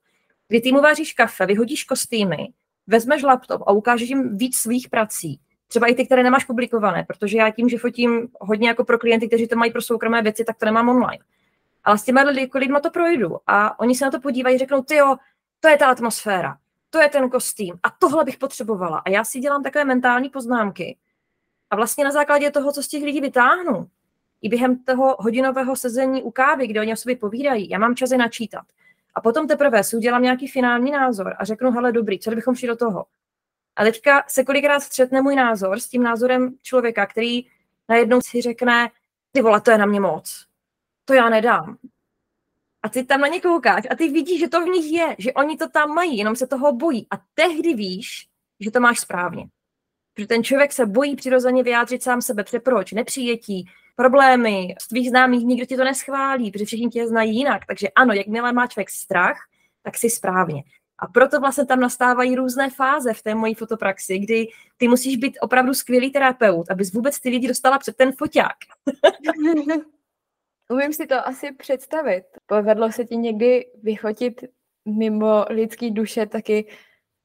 Kdy 0.47 0.61
ty 0.61 0.71
mu 0.71 0.81
váříš 0.81 1.13
kafe, 1.13 1.45
vyhodíš 1.45 1.83
kostýmy, 1.83 2.47
vezmeš 2.87 3.23
laptop 3.23 3.61
a 3.67 3.71
ukážeš 3.71 4.09
jim 4.09 4.37
víc 4.37 4.57
svých 4.57 4.89
prací. 4.89 5.39
Třeba 5.67 5.87
i 5.87 5.95
ty, 5.95 6.05
které 6.05 6.23
nemáš 6.23 6.45
publikované, 6.45 7.05
protože 7.07 7.37
já 7.37 7.49
tím, 7.51 7.69
že 7.69 7.77
fotím 7.77 8.27
hodně 8.41 8.67
jako 8.67 8.83
pro 8.83 8.99
klienty, 8.99 9.27
kteří 9.27 9.47
to 9.47 9.55
mají 9.55 9.71
pro 9.71 9.81
soukromé 9.81 10.21
věci, 10.21 10.45
tak 10.45 10.57
to 10.57 10.65
nemám 10.65 10.89
online. 10.89 11.23
Ale 11.83 11.97
s 11.97 12.03
těmi 12.03 12.21
lidi, 12.21 12.49
lidma 12.55 12.79
to 12.79 12.89
projdu 12.89 13.37
a 13.47 13.79
oni 13.79 13.95
se 13.95 14.05
na 14.05 14.11
to 14.11 14.19
podívají, 14.19 14.57
řeknou, 14.57 14.81
ty 14.81 14.95
jo, 14.95 15.15
to 15.61 15.67
je 15.67 15.77
ta 15.77 15.87
atmosféra, 15.87 16.57
to 16.89 16.99
je 16.99 17.09
ten 17.09 17.29
kostým 17.29 17.79
a 17.83 17.89
tohle 17.89 18.23
bych 18.23 18.37
potřebovala. 18.37 18.97
A 18.97 19.09
já 19.09 19.23
si 19.23 19.39
dělám 19.39 19.63
takové 19.63 19.85
mentální 19.85 20.29
poznámky. 20.29 20.97
A 21.69 21.75
vlastně 21.75 22.03
na 22.03 22.11
základě 22.11 22.51
toho, 22.51 22.71
co 22.71 22.83
z 22.83 22.87
těch 22.87 23.03
lidí 23.03 23.21
vytáhnu, 23.21 23.89
i 24.41 24.49
během 24.49 24.83
toho 24.83 25.15
hodinového 25.19 25.75
sezení 25.75 26.23
u 26.23 26.31
kávy, 26.31 26.67
kde 26.67 26.81
oni 26.81 26.93
o 26.93 26.95
sobě 26.95 27.15
povídají, 27.15 27.69
já 27.69 27.79
mám 27.79 27.95
čas 27.95 28.11
je 28.11 28.17
načítat. 28.17 28.65
A 29.15 29.21
potom 29.21 29.47
teprve 29.47 29.83
si 29.83 29.95
udělám 29.95 30.23
nějaký 30.23 30.47
finální 30.47 30.91
názor 30.91 31.35
a 31.37 31.45
řeknu, 31.45 31.71
hele, 31.71 31.91
dobrý, 31.91 32.19
co 32.19 32.31
bychom 32.31 32.55
šli 32.55 32.67
do 32.67 32.75
toho? 32.75 33.05
A 33.75 33.83
teďka 33.83 34.23
se 34.27 34.43
kolikrát 34.43 34.79
střetne 34.79 35.21
můj 35.21 35.35
názor 35.35 35.79
s 35.79 35.87
tím 35.87 36.03
názorem 36.03 36.55
člověka, 36.61 37.05
který 37.05 37.45
najednou 37.89 38.19
si 38.21 38.41
řekne, 38.41 38.89
ty 39.31 39.41
vole, 39.41 39.61
to 39.61 39.71
je 39.71 39.77
na 39.77 39.85
mě 39.85 39.99
moc. 39.99 40.45
To 41.05 41.13
já 41.13 41.29
nedám. 41.29 41.77
A 42.83 42.89
ty 42.89 43.03
tam 43.03 43.21
na 43.21 43.27
ně 43.27 43.41
koukáš 43.41 43.83
a 43.91 43.95
ty 43.95 44.09
vidíš, 44.09 44.39
že 44.39 44.47
to 44.47 44.61
v 44.61 44.67
nich 44.69 44.91
je, 44.91 45.15
že 45.17 45.33
oni 45.33 45.57
to 45.57 45.69
tam 45.69 45.89
mají, 45.89 46.17
jenom 46.17 46.35
se 46.35 46.47
toho 46.47 46.73
bojí. 46.73 47.07
A 47.11 47.15
tehdy 47.33 47.73
víš, 47.73 48.27
že 48.59 48.71
to 48.71 48.79
máš 48.79 48.99
správně. 48.99 49.45
Protože 50.13 50.27
ten 50.27 50.43
člověk 50.43 50.73
se 50.73 50.85
bojí 50.85 51.15
přirozeně 51.15 51.63
vyjádřit 51.63 52.03
sám 52.03 52.21
sebe, 52.21 52.43
přeproč, 52.43 52.91
nepřijetí, 52.91 53.69
problémy, 53.95 54.75
z 54.81 54.87
tvých 54.87 55.09
známých 55.09 55.45
nikdo 55.45 55.65
ti 55.65 55.77
to 55.77 55.83
neschválí, 55.83 56.51
protože 56.51 56.65
všichni 56.65 56.89
tě 56.89 57.07
znají 57.07 57.37
jinak. 57.37 57.65
Takže 57.65 57.87
ano, 57.95 58.13
jakmile 58.13 58.53
má 58.53 58.67
člověk 58.67 58.89
strach, 58.89 59.37
tak 59.83 59.97
si 59.97 60.09
správně. 60.09 60.63
A 60.99 61.07
proto 61.07 61.39
vlastně 61.39 61.65
tam 61.65 61.79
nastávají 61.79 62.35
různé 62.35 62.69
fáze 62.69 63.13
v 63.13 63.23
té 63.23 63.35
mojí 63.35 63.53
fotopraxi, 63.55 64.19
kdy 64.19 64.47
ty 64.77 64.87
musíš 64.87 65.17
být 65.17 65.37
opravdu 65.41 65.73
skvělý 65.73 66.11
terapeut, 66.11 66.71
abys 66.71 66.93
vůbec 66.93 67.19
ty 67.19 67.29
lidi 67.29 67.47
dostala 67.47 67.79
před 67.79 67.95
ten 67.95 68.11
foťák. 68.11 68.57
Umím 70.71 70.93
si 70.93 71.07
to 71.07 71.27
asi 71.27 71.51
představit. 71.51 72.23
Povedlo 72.45 72.91
se 72.91 73.05
ti 73.05 73.17
někdy 73.17 73.65
vyfotit 73.83 74.43
mimo 74.85 75.45
lidský 75.49 75.91
duše 75.91 76.25
taky 76.25 76.67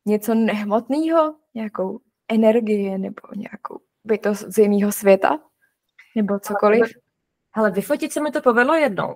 něco 0.06 0.34
nehmotného, 0.34 1.34
nějakou 1.54 2.00
energii 2.28 2.98
nebo 2.98 3.20
nějakou 3.36 3.80
bytost 4.04 4.44
z 4.48 4.58
jiného 4.58 4.92
světa? 4.92 5.38
Nebo 6.16 6.38
cokoliv? 6.38 6.86
Ale 7.52 7.70
vyfotit 7.70 8.12
se 8.12 8.20
mi 8.20 8.30
to 8.30 8.42
povedlo 8.42 8.74
jednou. 8.74 9.14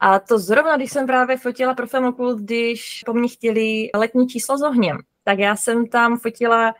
A 0.00 0.18
to 0.18 0.38
zrovna, 0.38 0.76
když 0.76 0.92
jsem 0.92 1.06
právě 1.06 1.36
fotila 1.36 1.74
pro 1.74 1.86
Femokult, 1.86 2.38
když 2.38 3.02
po 3.06 3.12
mně 3.12 3.28
chtěli 3.28 3.90
letní 3.94 4.28
číslo 4.28 4.58
s 4.58 4.62
ohněm, 4.62 4.98
tak 5.24 5.38
já 5.38 5.56
jsem 5.56 5.86
tam 5.86 6.18
fotila 6.18 6.72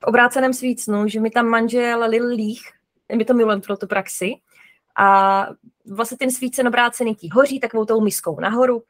v 0.00 0.04
obráceném 0.04 0.52
svícnu, 0.52 1.08
že 1.08 1.20
mi 1.20 1.30
tam 1.30 1.46
manžel 1.46 2.04
lil 2.08 2.26
lích, 2.26 2.62
my 3.16 3.24
to 3.24 3.34
milujeme 3.34 3.62
pro 3.62 3.76
tu 3.76 3.86
praxi, 3.86 4.32
a 4.96 5.46
vlastně 5.86 6.18
ten 6.18 6.30
svícen 6.30 6.68
obrácený 6.68 7.14
tí 7.14 7.28
hoří 7.32 7.60
takovou 7.60 7.84
tou 7.84 8.00
miskou 8.00 8.40
nahoru. 8.40 8.82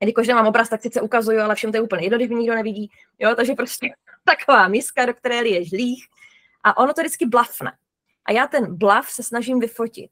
Jelikož 0.00 0.28
nemám 0.28 0.46
obraz, 0.46 0.68
tak 0.68 0.82
sice 0.82 1.00
ukazuju, 1.00 1.40
ale 1.40 1.54
všem 1.54 1.70
to 1.72 1.76
je 1.76 1.80
úplně 1.80 2.06
jedno, 2.06 2.18
když 2.18 2.30
nikdo 2.30 2.54
nevidí. 2.54 2.90
Jo, 3.18 3.34
takže 3.34 3.54
prostě 3.54 3.88
taková 4.24 4.68
miska, 4.68 5.06
do 5.06 5.14
které 5.14 5.36
je 5.36 5.64
žlích 5.64 6.06
a 6.64 6.76
ono 6.76 6.94
to 6.94 7.00
vždycky 7.00 7.26
blafne. 7.26 7.72
A 8.24 8.32
já 8.32 8.46
ten 8.46 8.76
blaf 8.76 9.10
se 9.10 9.22
snažím 9.22 9.60
vyfotit. 9.60 10.10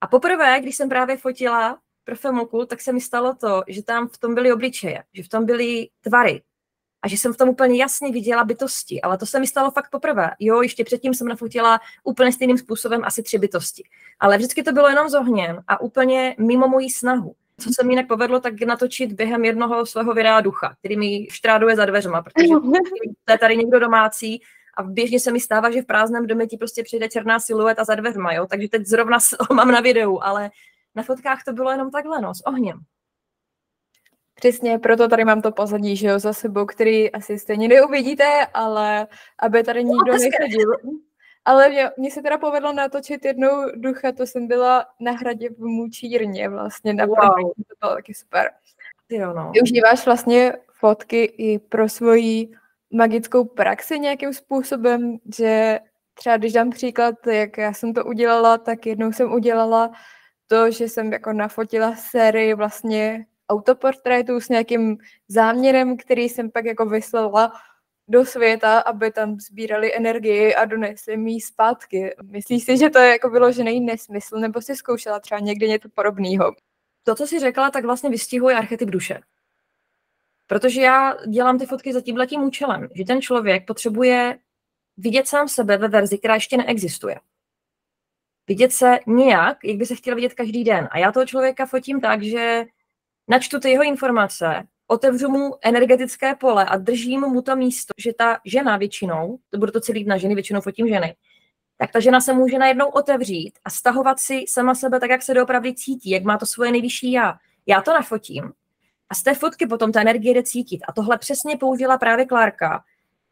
A 0.00 0.06
poprvé, 0.06 0.60
když 0.60 0.76
jsem 0.76 0.88
právě 0.88 1.16
fotila 1.16 1.78
pro 2.04 2.16
filmku, 2.16 2.66
tak 2.66 2.80
se 2.80 2.92
mi 2.92 3.00
stalo 3.00 3.34
to, 3.34 3.62
že 3.68 3.82
tam 3.82 4.08
v 4.08 4.18
tom 4.18 4.34
byly 4.34 4.52
obličeje, 4.52 5.04
že 5.12 5.22
v 5.22 5.28
tom 5.28 5.46
byly 5.46 5.88
tvary 6.00 6.42
a 7.04 7.08
že 7.08 7.16
jsem 7.16 7.32
v 7.32 7.36
tom 7.36 7.48
úplně 7.48 7.78
jasně 7.78 8.12
viděla 8.12 8.44
bytosti. 8.44 9.00
Ale 9.00 9.18
to 9.18 9.26
se 9.26 9.40
mi 9.40 9.46
stalo 9.46 9.70
fakt 9.70 9.90
poprvé. 9.90 10.30
Jo, 10.38 10.62
ještě 10.62 10.84
předtím 10.84 11.14
jsem 11.14 11.28
nafotila 11.28 11.80
úplně 12.04 12.32
stejným 12.32 12.58
způsobem 12.58 13.00
asi 13.04 13.22
tři 13.22 13.38
bytosti. 13.38 13.84
Ale 14.20 14.36
vždycky 14.36 14.62
to 14.62 14.72
bylo 14.72 14.88
jenom 14.88 15.08
s 15.08 15.14
ohněm 15.14 15.58
a 15.68 15.80
úplně 15.80 16.36
mimo 16.38 16.68
moji 16.68 16.90
snahu. 16.90 17.34
Co 17.60 17.70
se 17.74 17.86
mi 17.86 17.92
jinak 17.92 18.08
povedlo, 18.08 18.40
tak 18.40 18.60
natočit 18.60 19.12
během 19.12 19.44
jednoho 19.44 19.86
svého 19.86 20.14
videa 20.14 20.40
ducha, 20.40 20.74
který 20.78 20.96
mi 20.96 21.26
štráduje 21.30 21.76
za 21.76 21.84
dveřma, 21.84 22.22
protože 22.22 22.48
to 23.24 23.32
je 23.32 23.38
tady 23.38 23.56
někdo 23.56 23.80
domácí 23.80 24.42
a 24.76 24.82
běžně 24.82 25.20
se 25.20 25.32
mi 25.32 25.40
stává, 25.40 25.70
že 25.70 25.82
v 25.82 25.86
prázdném 25.86 26.26
domě 26.26 26.46
ti 26.46 26.56
prostě 26.56 26.82
přijde 26.82 27.08
černá 27.08 27.40
silueta 27.40 27.84
za 27.84 27.94
dveřma, 27.94 28.32
jo? 28.32 28.46
takže 28.46 28.68
teď 28.68 28.86
zrovna 28.86 29.18
mám 29.52 29.70
na 29.70 29.80
videu, 29.80 30.18
ale 30.22 30.50
na 30.94 31.02
fotkách 31.02 31.44
to 31.44 31.52
bylo 31.52 31.70
jenom 31.70 31.90
takhle, 31.90 32.20
no, 32.20 32.34
s 32.34 32.46
ohněm. 32.46 32.80
Přesně, 34.44 34.78
proto 34.78 35.08
tady 35.08 35.24
mám 35.24 35.42
to 35.42 35.52
pozadí, 35.52 35.96
že 35.96 36.08
jo, 36.08 36.18
za 36.18 36.32
sebou, 36.32 36.66
který 36.66 37.12
asi 37.12 37.38
stejně 37.38 37.68
neuvidíte, 37.68 38.46
ale 38.54 39.06
aby 39.38 39.62
tady 39.62 39.84
nikdo 39.84 40.12
no, 40.12 40.18
nechodil. 40.18 40.72
Ale 41.44 41.68
mě, 41.68 41.90
mě 41.96 42.10
se 42.10 42.22
teda 42.22 42.38
povedlo 42.38 42.72
natočit 42.72 43.24
jednou 43.24 43.50
ducha, 43.74 44.12
to 44.12 44.26
jsem 44.26 44.46
byla 44.46 44.86
na 45.00 45.12
hradě 45.12 45.48
v 45.50 45.58
Mučírně 45.58 46.48
vlastně. 46.48 46.94
Na 46.94 47.06
wow. 47.06 47.16
to 47.16 47.74
bylo 47.80 47.94
taky 47.94 48.14
super. 48.14 48.50
Jo, 49.08 49.32
no. 49.32 49.50
Využíváš 49.54 50.06
vlastně 50.06 50.52
fotky 50.72 51.24
i 51.24 51.58
pro 51.58 51.88
svoji 51.88 52.48
magickou 52.90 53.44
praxi 53.44 53.98
nějakým 53.98 54.32
způsobem, 54.32 55.18
že 55.36 55.80
třeba 56.14 56.36
když 56.36 56.52
dám 56.52 56.70
příklad, 56.70 57.26
jak 57.26 57.58
já 57.58 57.72
jsem 57.72 57.94
to 57.94 58.04
udělala, 58.04 58.58
tak 58.58 58.86
jednou 58.86 59.12
jsem 59.12 59.32
udělala 59.32 59.90
to, 60.46 60.70
že 60.70 60.88
jsem 60.88 61.12
jako 61.12 61.32
nafotila 61.32 61.96
sérii 61.96 62.54
vlastně 62.54 63.26
autoportrétů 63.48 64.40
s 64.40 64.48
nějakým 64.48 64.98
záměrem, 65.28 65.96
který 65.96 66.28
jsem 66.28 66.50
pak 66.50 66.64
jako 66.64 66.86
vyslala 66.86 67.52
do 68.08 68.24
světa, 68.24 68.78
aby 68.78 69.10
tam 69.10 69.40
sbírali 69.40 69.96
energii 69.96 70.54
a 70.54 70.64
donesli 70.64 71.16
mi 71.16 71.40
zpátky. 71.40 72.14
Myslíš 72.22 72.64
si, 72.64 72.76
že 72.76 72.90
to 72.90 72.98
je 72.98 73.10
jako 73.10 73.30
vyložený 73.30 73.80
nesmysl, 73.80 74.38
nebo 74.38 74.60
si 74.60 74.76
zkoušela 74.76 75.20
třeba 75.20 75.40
někdy 75.40 75.68
něco 75.68 75.88
podobného? 75.88 76.54
To, 77.02 77.14
co 77.14 77.26
jsi 77.26 77.40
řekla, 77.40 77.70
tak 77.70 77.84
vlastně 77.84 78.10
vystihuje 78.10 78.56
archetyp 78.56 78.90
duše. 78.90 79.20
Protože 80.46 80.80
já 80.80 81.16
dělám 81.28 81.58
ty 81.58 81.66
fotky 81.66 81.92
za 81.92 82.00
tímhletím 82.00 82.42
účelem, 82.42 82.88
že 82.94 83.04
ten 83.04 83.22
člověk 83.22 83.66
potřebuje 83.66 84.38
vidět 84.96 85.28
sám 85.28 85.48
sebe 85.48 85.76
ve 85.76 85.88
verzi, 85.88 86.18
která 86.18 86.34
ještě 86.34 86.56
neexistuje. 86.56 87.20
Vidět 88.48 88.72
se 88.72 88.98
nějak, 89.06 89.58
jak 89.64 89.76
by 89.76 89.86
se 89.86 89.94
chtěl 89.94 90.14
vidět 90.14 90.34
každý 90.34 90.64
den. 90.64 90.88
A 90.90 90.98
já 90.98 91.12
toho 91.12 91.26
člověka 91.26 91.66
fotím 91.66 92.00
tak, 92.00 92.22
že 92.22 92.64
načtu 93.28 93.60
ty 93.60 93.70
jeho 93.70 93.84
informace, 93.84 94.62
otevřu 94.86 95.28
mu 95.28 95.54
energetické 95.62 96.34
pole 96.34 96.64
a 96.64 96.76
držím 96.76 97.20
mu 97.20 97.42
to 97.42 97.56
místo, 97.56 97.94
že 97.98 98.12
ta 98.12 98.38
žena 98.44 98.76
většinou, 98.76 99.38
to 99.50 99.58
bude 99.58 99.72
to 99.72 99.80
celý 99.80 100.04
na 100.04 100.16
ženy, 100.16 100.34
většinou 100.34 100.60
fotím 100.60 100.88
ženy, 100.88 101.16
tak 101.78 101.92
ta 101.92 102.00
žena 102.00 102.20
se 102.20 102.32
může 102.32 102.58
najednou 102.58 102.86
otevřít 102.86 103.52
a 103.64 103.70
stahovat 103.70 104.20
si 104.20 104.44
sama 104.48 104.74
sebe 104.74 105.00
tak, 105.00 105.10
jak 105.10 105.22
se 105.22 105.34
doopravdy 105.34 105.74
cítí, 105.74 106.10
jak 106.10 106.24
má 106.24 106.38
to 106.38 106.46
svoje 106.46 106.72
nejvyšší 106.72 107.12
já. 107.12 107.34
Já 107.66 107.80
to 107.80 107.92
nafotím 107.92 108.52
a 109.10 109.14
z 109.14 109.22
té 109.22 109.34
fotky 109.34 109.66
potom 109.66 109.92
ta 109.92 110.00
energie 110.00 110.34
jde 110.34 110.42
cítit. 110.42 110.80
A 110.88 110.92
tohle 110.92 111.18
přesně 111.18 111.56
použila 111.56 111.98
právě 111.98 112.26
Klárka, 112.26 112.84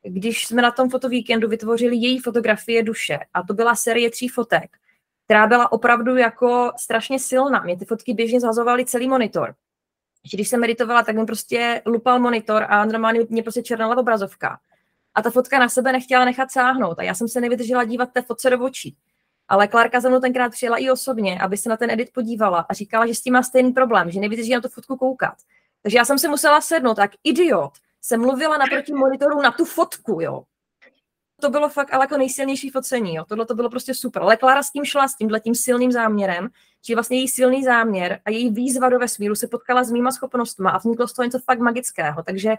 když 0.03 0.47
jsme 0.47 0.63
na 0.63 0.71
tom 0.71 0.91
fotovíkendu 0.91 1.49
vytvořili 1.49 1.97
její 1.97 2.19
fotografie 2.19 2.83
duše 2.83 3.19
a 3.35 3.43
to 3.43 3.55
byla 3.55 3.75
série 3.75 4.11
tří 4.11 4.29
fotek, 4.29 4.77
která 5.25 5.47
byla 5.47 5.73
opravdu 5.73 6.17
jako 6.17 6.73
strašně 6.81 7.19
silná. 7.19 7.61
Mě 7.61 7.77
ty 7.77 7.85
fotky 7.85 8.15
běžně 8.15 8.41
zhazovaly 8.41 8.85
celý 8.85 9.09
monitor 9.09 9.55
že 10.25 10.37
když 10.37 10.49
jsem 10.49 10.61
meditovala, 10.61 11.03
tak 11.03 11.17
mi 11.17 11.27
prostě 11.27 11.83
lupal 11.87 12.21
monitor 12.21 12.67
a 12.69 12.85
normálně 12.85 13.21
mě 13.29 13.43
prostě 13.43 13.63
černala 13.63 13.97
obrazovka. 13.97 14.59
A 15.15 15.23
ta 15.23 15.31
fotka 15.31 15.59
na 15.59 15.69
sebe 15.69 15.93
nechtěla 15.93 16.25
nechat 16.25 16.51
sáhnout 16.51 16.99
a 16.99 17.03
já 17.03 17.15
jsem 17.15 17.29
se 17.29 17.41
nevydržela 17.41 17.85
dívat 17.85 18.13
té 18.13 18.23
fotce 18.23 18.51
do 18.51 18.65
očí. 18.65 18.97
Ale 19.49 19.69
Klárka 19.69 20.01
za 20.01 20.09
mnou 20.09 20.21
tenkrát 20.21 20.51
přijela 20.53 20.77
i 20.77 20.91
osobně, 20.91 21.41
aby 21.41 21.57
se 21.57 21.69
na 21.69 21.77
ten 21.77 21.91
edit 21.91 22.09
podívala 22.15 22.67
a 22.69 22.75
říkala, 22.75 23.07
že 23.07 23.15
s 23.15 23.21
tím 23.21 23.33
má 23.33 23.43
stejný 23.43 23.73
problém, 23.73 24.11
že 24.11 24.21
nevydrží 24.21 24.53
na 24.53 24.61
tu 24.61 24.69
fotku 24.69 24.97
koukat. 24.97 25.35
Takže 25.83 25.99
já 25.99 26.05
jsem 26.05 26.19
se 26.19 26.29
musela 26.29 26.61
sednout, 26.61 26.95
tak 26.95 27.11
idiot, 27.25 27.73
jsem 28.03 28.21
mluvila 28.21 28.57
naproti 28.57 28.93
monitoru 28.93 29.43
na 29.43 29.51
tu 29.51 29.65
fotku, 29.65 30.21
jo 30.21 30.45
to 31.43 31.51
bylo 31.51 31.69
fakt 31.69 31.95
ale 31.95 32.05
jako 32.05 32.17
nejsilnější 32.17 32.71
focení. 32.71 33.15
Jo. 33.15 33.25
Tohle 33.29 33.47
to 33.47 33.55
bylo 33.55 33.71
prostě 33.71 33.95
super. 33.95 34.23
Ale 34.23 34.37
Klára 34.37 34.63
s 34.63 34.71
tím 34.71 34.85
šla, 34.85 35.09
s 35.09 35.17
tímhle 35.17 35.41
tím 35.41 35.55
silným 35.55 35.93
záměrem, 35.93 36.49
že 36.87 36.95
vlastně 36.95 37.17
její 37.17 37.29
silný 37.29 37.65
záměr 37.65 38.21
a 38.25 38.31
její 38.31 38.51
výzva 38.51 38.89
do 38.89 38.99
vesmíru 38.99 39.35
se 39.35 39.49
potkala 39.49 39.85
s 39.85 39.93
mýma 39.93 40.11
schopnostmi 40.11 40.69
a 40.73 40.79
vzniklo 40.79 41.09
z 41.09 41.13
toho 41.13 41.25
něco 41.25 41.39
fakt 41.39 41.59
magického. 41.59 42.23
Takže 42.23 42.55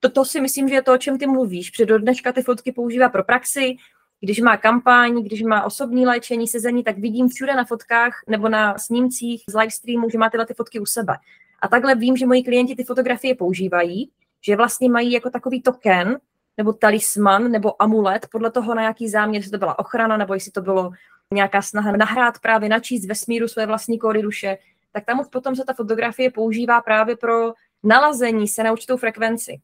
to, 0.00 0.08
to 0.08 0.24
si 0.24 0.40
myslím, 0.40 0.68
že 0.68 0.74
je 0.74 0.82
to, 0.82 0.94
o 0.94 0.98
čem 0.98 1.18
ty 1.18 1.26
mluvíš. 1.26 1.70
Před 1.70 1.86
do 1.86 1.98
dneška 1.98 2.32
ty 2.32 2.42
fotky 2.42 2.72
používá 2.72 3.08
pro 3.08 3.24
praxi, 3.24 3.76
když 4.20 4.40
má 4.40 4.56
kampaň, 4.56 5.22
když 5.22 5.42
má 5.42 5.64
osobní 5.64 6.06
léčení, 6.06 6.48
sezení, 6.48 6.84
tak 6.84 6.98
vidím 6.98 7.28
všude 7.28 7.54
na 7.54 7.64
fotkách 7.64 8.22
nebo 8.28 8.48
na 8.48 8.78
snímcích 8.78 9.42
z 9.48 9.54
livestreamu, 9.54 10.10
že 10.10 10.18
má 10.18 10.30
tyhle 10.30 10.46
ty 10.46 10.54
fotky 10.54 10.80
u 10.80 10.86
sebe. 10.86 11.14
A 11.62 11.68
takhle 11.68 11.94
vím, 11.94 12.16
že 12.16 12.26
moji 12.26 12.42
klienti 12.42 12.76
ty 12.76 12.84
fotografie 12.84 13.34
používají, 13.34 14.10
že 14.40 14.56
vlastně 14.56 14.88
mají 14.88 15.12
jako 15.12 15.30
takový 15.30 15.62
token, 15.62 16.18
nebo 16.56 16.72
talisman, 16.72 17.50
nebo 17.50 17.82
amulet, 17.82 18.26
podle 18.32 18.50
toho, 18.50 18.74
na 18.74 18.82
jaký 18.82 19.08
záměr, 19.08 19.38
jestli 19.38 19.50
to 19.50 19.58
byla 19.58 19.78
ochrana, 19.78 20.16
nebo 20.16 20.34
jestli 20.34 20.52
to 20.52 20.62
bylo 20.62 20.90
nějaká 21.34 21.62
snaha 21.62 21.96
nahrát 21.96 22.38
právě, 22.38 22.68
načíst 22.68 23.06
vesmíru 23.06 23.48
své 23.48 23.66
vlastní 23.66 23.98
kódy 23.98 24.22
duše, 24.22 24.58
tak 24.92 25.04
tam 25.04 25.20
už 25.20 25.26
potom 25.26 25.56
se 25.56 25.64
ta 25.64 25.72
fotografie 25.72 26.30
používá 26.30 26.80
právě 26.80 27.16
pro 27.16 27.52
nalazení 27.82 28.48
se 28.48 28.62
na 28.62 28.72
určitou 28.72 28.96
frekvenci. 28.96 29.60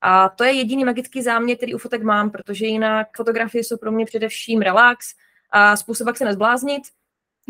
A 0.00 0.28
to 0.28 0.44
je 0.44 0.52
jediný 0.52 0.84
magický 0.84 1.22
záměr, 1.22 1.56
který 1.56 1.74
u 1.74 1.78
fotek 1.78 2.02
mám, 2.02 2.30
protože 2.30 2.66
jinak 2.66 3.06
fotografie 3.16 3.64
jsou 3.64 3.76
pro 3.76 3.92
mě 3.92 4.04
především 4.06 4.60
relax 4.60 5.06
a 5.50 5.76
způsob, 5.76 6.06
jak 6.06 6.16
se 6.16 6.24
nezbláznit, 6.24 6.82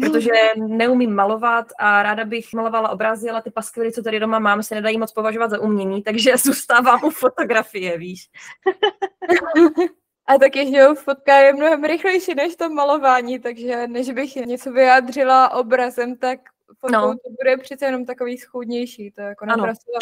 protože 0.01 0.33
neumím 0.57 1.15
malovat 1.15 1.67
a 1.79 2.03
ráda 2.03 2.25
bych 2.25 2.53
malovala 2.53 2.89
obrazy, 2.89 3.31
ale 3.31 3.43
ty 3.43 3.51
paskvily, 3.51 3.93
co 3.93 4.03
tady 4.03 4.21
doma 4.21 4.39
mám, 4.39 4.63
se 4.63 4.75
nedají 4.75 4.99
moc 4.99 5.13
považovat 5.13 5.51
za 5.51 5.61
umění, 5.61 6.03
takže 6.03 6.37
zůstávám 6.45 7.05
u 7.05 7.11
fotografie, 7.11 7.99
víš. 7.99 8.31
A 10.27 10.39
taky, 10.39 10.71
že 10.71 10.77
jo, 10.77 10.95
fotka 10.95 11.37
je 11.37 11.53
mnohem 11.53 11.85
rychlejší 11.85 12.35
než 12.35 12.57
to 12.57 12.71
malování, 12.71 13.39
takže 13.39 13.87
než 13.87 14.11
bych 14.11 14.37
něco 14.37 14.73
vyjádřila 14.73 15.53
obrazem, 15.53 16.17
tak 16.17 16.41
fotkou 16.81 17.01
no. 17.01 17.15
to 17.15 17.31
bude 17.41 17.57
přece 17.57 17.85
jenom 17.85 18.07
takový 18.07 18.39
schůdnější, 18.39 19.11
to 19.11 19.21
jako 19.21 19.47
naprosto, 19.47 19.93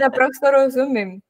naprosto 0.00 0.50
rozumím. 0.50 1.20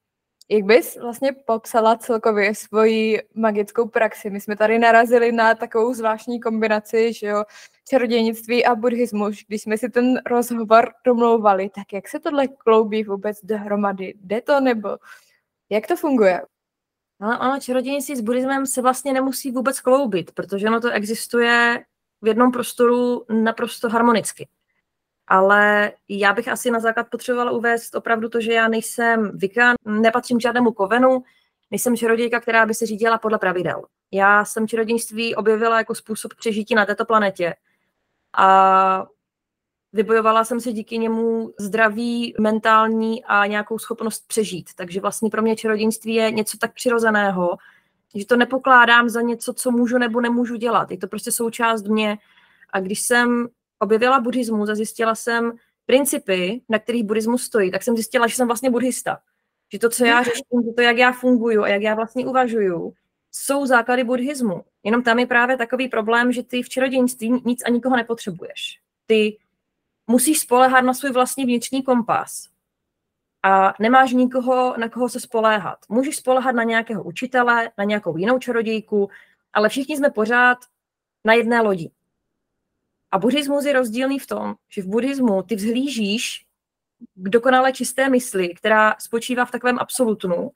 Jak 0.49 0.63
bys 0.63 0.97
vlastně 0.97 1.33
popsala 1.33 1.97
celkově 1.97 2.55
svoji 2.55 3.23
magickou 3.35 3.89
praxi? 3.89 4.31
My 4.31 4.41
jsme 4.41 4.57
tady 4.57 4.79
narazili 4.79 5.33
na 5.33 5.55
takovou 5.55 5.95
zvláštní 5.95 6.41
kombinaci, 6.41 7.13
že 7.13 7.27
jo, 7.27 7.45
čarodějnictví 7.89 8.67
a 8.67 8.75
buddhismus. 8.75 9.45
Když 9.49 9.63
jsme 9.63 9.79
si 9.79 9.89
ten 9.89 10.21
rozhovor 10.27 10.93
domlouvali, 11.07 11.71
tak 11.75 11.93
jak 11.93 12.09
se 12.09 12.21
tohle 12.21 12.49
kloubí 12.49 13.05
vůbec 13.05 13.39
dohromady? 13.43 14.15
Jde 14.17 14.41
to 14.41 14.61
nebo 14.61 14.89
jak 15.71 15.87
to 15.87 15.97
funguje? 15.97 16.43
Ale 17.21 17.39
ono, 17.39 17.61
čarodějnictví 17.61 18.17
s 18.17 18.21
buddhismem 18.21 18.67
se 18.67 18.83
vlastně 18.83 19.13
nemusí 19.13 19.51
vůbec 19.51 19.81
kloubit, 19.81 20.33
protože 20.33 20.67
ono 20.67 20.81
to 20.81 20.91
existuje 20.91 21.85
v 22.23 22.27
jednom 22.27 22.53
prostoru 22.53 23.25
naprosto 23.43 23.89
harmonicky. 23.89 24.49
Ale 25.29 25.93
já 26.09 26.33
bych 26.33 26.49
asi 26.49 26.71
na 26.71 26.81
základ 26.81 27.07
potřebovala 27.11 27.51
uvést 27.51 27.95
opravdu 27.95 28.29
to, 28.29 28.41
že 28.41 28.53
já 28.53 28.69
nejsem 28.69 29.39
vikán, 29.39 29.75
nepatřím 29.85 30.39
k 30.39 30.43
žádnému 30.43 30.73
kovenu, 30.73 31.23
nejsem 31.71 31.97
čarodějka, 31.97 32.41
která 32.41 32.67
by 32.67 32.75
se 32.75 32.87
řídila 32.87 33.19
podle 33.19 33.39
pravidel. 33.39 33.83
Já 34.13 34.45
jsem 34.45 34.69
čarodějnictví 34.69 35.35
objevila 35.35 35.79
jako 35.79 35.95
způsob 35.95 36.35
přežití 36.35 36.75
na 36.75 36.87
této 36.87 37.05
planetě. 37.05 37.55
A 38.37 39.07
vybojovala 39.93 40.45
jsem 40.45 40.61
si 40.61 40.73
díky 40.73 40.99
němu 40.99 41.55
zdraví, 41.59 42.35
mentální 42.41 43.25
a 43.25 43.47
nějakou 43.47 43.79
schopnost 43.79 44.29
přežít. 44.29 44.71
Takže 44.77 45.01
vlastně 45.01 45.31
pro 45.31 45.43
mě 45.43 45.57
čarodějnictví 45.57 46.15
je 46.15 46.31
něco 46.31 46.59
tak 46.59 46.75
přirozeného, 46.75 47.57
že 48.15 48.27
to 48.27 48.37
nepokládám 48.37 49.09
za 49.09 49.21
něco, 49.21 49.55
co 49.55 49.71
můžu 49.71 49.99
nebo 49.99 50.21
nemůžu 50.21 50.57
dělat. 50.57 50.91
Je 50.91 50.99
to 50.99 51.07
prostě 51.07 51.33
součást 51.33 51.83
mě. 51.83 52.19
A 52.71 52.81
když 52.81 53.01
jsem 53.01 53.49
objevila 53.79 54.21
buddhismus 54.21 54.71
a 54.71 54.75
zjistila 54.75 55.15
jsem 55.15 55.53
principy, 55.87 56.63
na 56.69 56.79
kterých 56.79 57.05
buddhismus 57.05 57.43
stojí, 57.43 57.71
tak 57.71 57.83
jsem 57.83 57.95
zjistila, 57.95 58.27
že 58.27 58.35
jsem 58.35 58.47
vlastně 58.47 58.71
buddhista. 58.71 59.19
Že 59.73 59.79
to, 59.79 59.91
co 59.91 60.05
já 60.05 60.17
mhm. 60.17 60.25
řeším, 60.25 60.63
že 60.65 60.73
to, 60.77 60.83
jak 60.83 60.97
já 60.97 61.13
funguju 61.13 61.63
a 61.63 61.69
jak 61.69 61.83
já 61.83 61.95
vlastně 61.95 62.27
uvažuju, 62.27 62.93
jsou 63.33 63.67
základy 63.67 64.05
buddhismu. 64.05 64.65
Jenom 64.83 65.03
tam 65.03 65.19
je 65.19 65.27
právě 65.27 65.57
takový 65.57 65.89
problém, 65.89 66.33
že 66.33 66.43
ty 66.43 66.63
v 66.63 66.69
čarodějnictví 66.69 67.43
nic 67.45 67.63
a 67.67 67.71
nikoho 67.71 67.97
nepotřebuješ. 67.97 68.81
Ty 69.07 69.39
musíš 70.07 70.41
spolehat 70.41 70.85
na 70.85 70.95
svůj 70.95 71.11
vlastní 71.11 71.45
vnitřní 71.45 71.83
kompas 71.83 72.49
a 73.43 73.75
nemáš 73.81 74.13
nikoho, 74.13 74.75
na 74.79 74.89
koho 74.89 75.09
se 75.09 75.21
spoléhat. 75.21 75.79
Můžeš 75.89 76.17
spolehat 76.17 76.55
na 76.55 76.63
nějakého 76.63 77.05
učitele, 77.05 77.71
na 77.79 77.85
nějakou 77.85 78.17
jinou 78.17 78.39
čarodějku, 78.39 79.11
ale 79.53 79.69
všichni 79.69 79.97
jsme 79.97 80.11
pořád 80.11 80.59
na 81.25 81.35
jedné 81.35 81.61
lodi. 81.61 81.91
A 83.15 83.19
buddhismus 83.19 83.65
je 83.65 83.73
rozdílný 83.73 84.19
v 84.19 84.27
tom, 84.27 84.55
že 84.71 84.83
v 84.83 84.87
buddhismu 84.87 85.43
ty 85.43 85.57
vzhlížíš 85.57 86.47
k 87.15 87.29
dokonale 87.29 87.73
čisté 87.73 88.09
mysli, 88.09 88.55
která 88.55 88.95
spočívá 89.01 89.45
v 89.45 89.51
takovém 89.51 89.79
absolutnu 89.79 90.51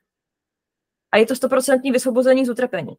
a 1.12 1.16
je 1.16 1.26
to 1.26 1.36
stoprocentní 1.36 1.90
vysvobození 1.90 2.46
z 2.46 2.50
utrpení. 2.50 2.96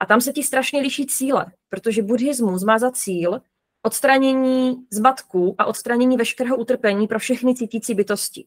A 0.00 0.06
tam 0.06 0.20
se 0.20 0.32
ti 0.32 0.42
strašně 0.42 0.80
liší 0.80 1.06
cíle, 1.06 1.46
protože 1.68 2.02
buddhismus 2.02 2.64
má 2.64 2.78
za 2.78 2.90
cíl 2.90 3.40
odstranění 3.82 4.86
zmatku 4.90 5.54
a 5.58 5.64
odstranění 5.64 6.16
veškerého 6.16 6.56
utrpení 6.56 7.08
pro 7.08 7.18
všechny 7.18 7.54
cítící 7.54 7.94
bytosti. 7.94 8.46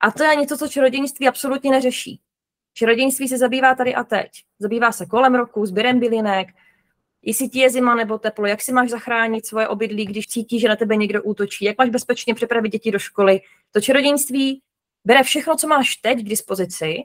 A 0.00 0.10
to 0.10 0.24
je 0.24 0.36
něco, 0.36 0.58
co 0.58 0.68
čarodějnictví 0.68 1.28
absolutně 1.28 1.70
neřeší. 1.70 2.20
Čarodějnictví 2.74 3.28
se 3.28 3.38
zabývá 3.38 3.74
tady 3.74 3.94
a 3.94 4.04
teď. 4.04 4.30
Zabývá 4.58 4.92
se 4.92 5.06
kolem 5.06 5.34
roku, 5.34 5.66
sběrem 5.66 6.00
bylinek, 6.00 6.48
jestli 7.22 7.48
ti 7.48 7.58
je 7.58 7.70
zima 7.70 7.94
nebo 7.94 8.18
teplo, 8.18 8.46
jak 8.46 8.60
si 8.60 8.72
máš 8.72 8.90
zachránit 8.90 9.46
svoje 9.46 9.68
obydlí, 9.68 10.06
když 10.06 10.26
cítíš, 10.26 10.62
že 10.62 10.68
na 10.68 10.76
tebe 10.76 10.96
někdo 10.96 11.22
útočí, 11.22 11.64
jak 11.64 11.78
máš 11.78 11.88
bezpečně 11.88 12.34
připravit 12.34 12.68
děti 12.68 12.90
do 12.90 12.98
školy. 12.98 13.40
To 13.72 13.80
čarodějnictví 13.80 14.62
bere 15.04 15.22
všechno, 15.22 15.56
co 15.56 15.68
máš 15.68 15.96
teď 15.96 16.18
k 16.18 16.28
dispozici 16.28 16.96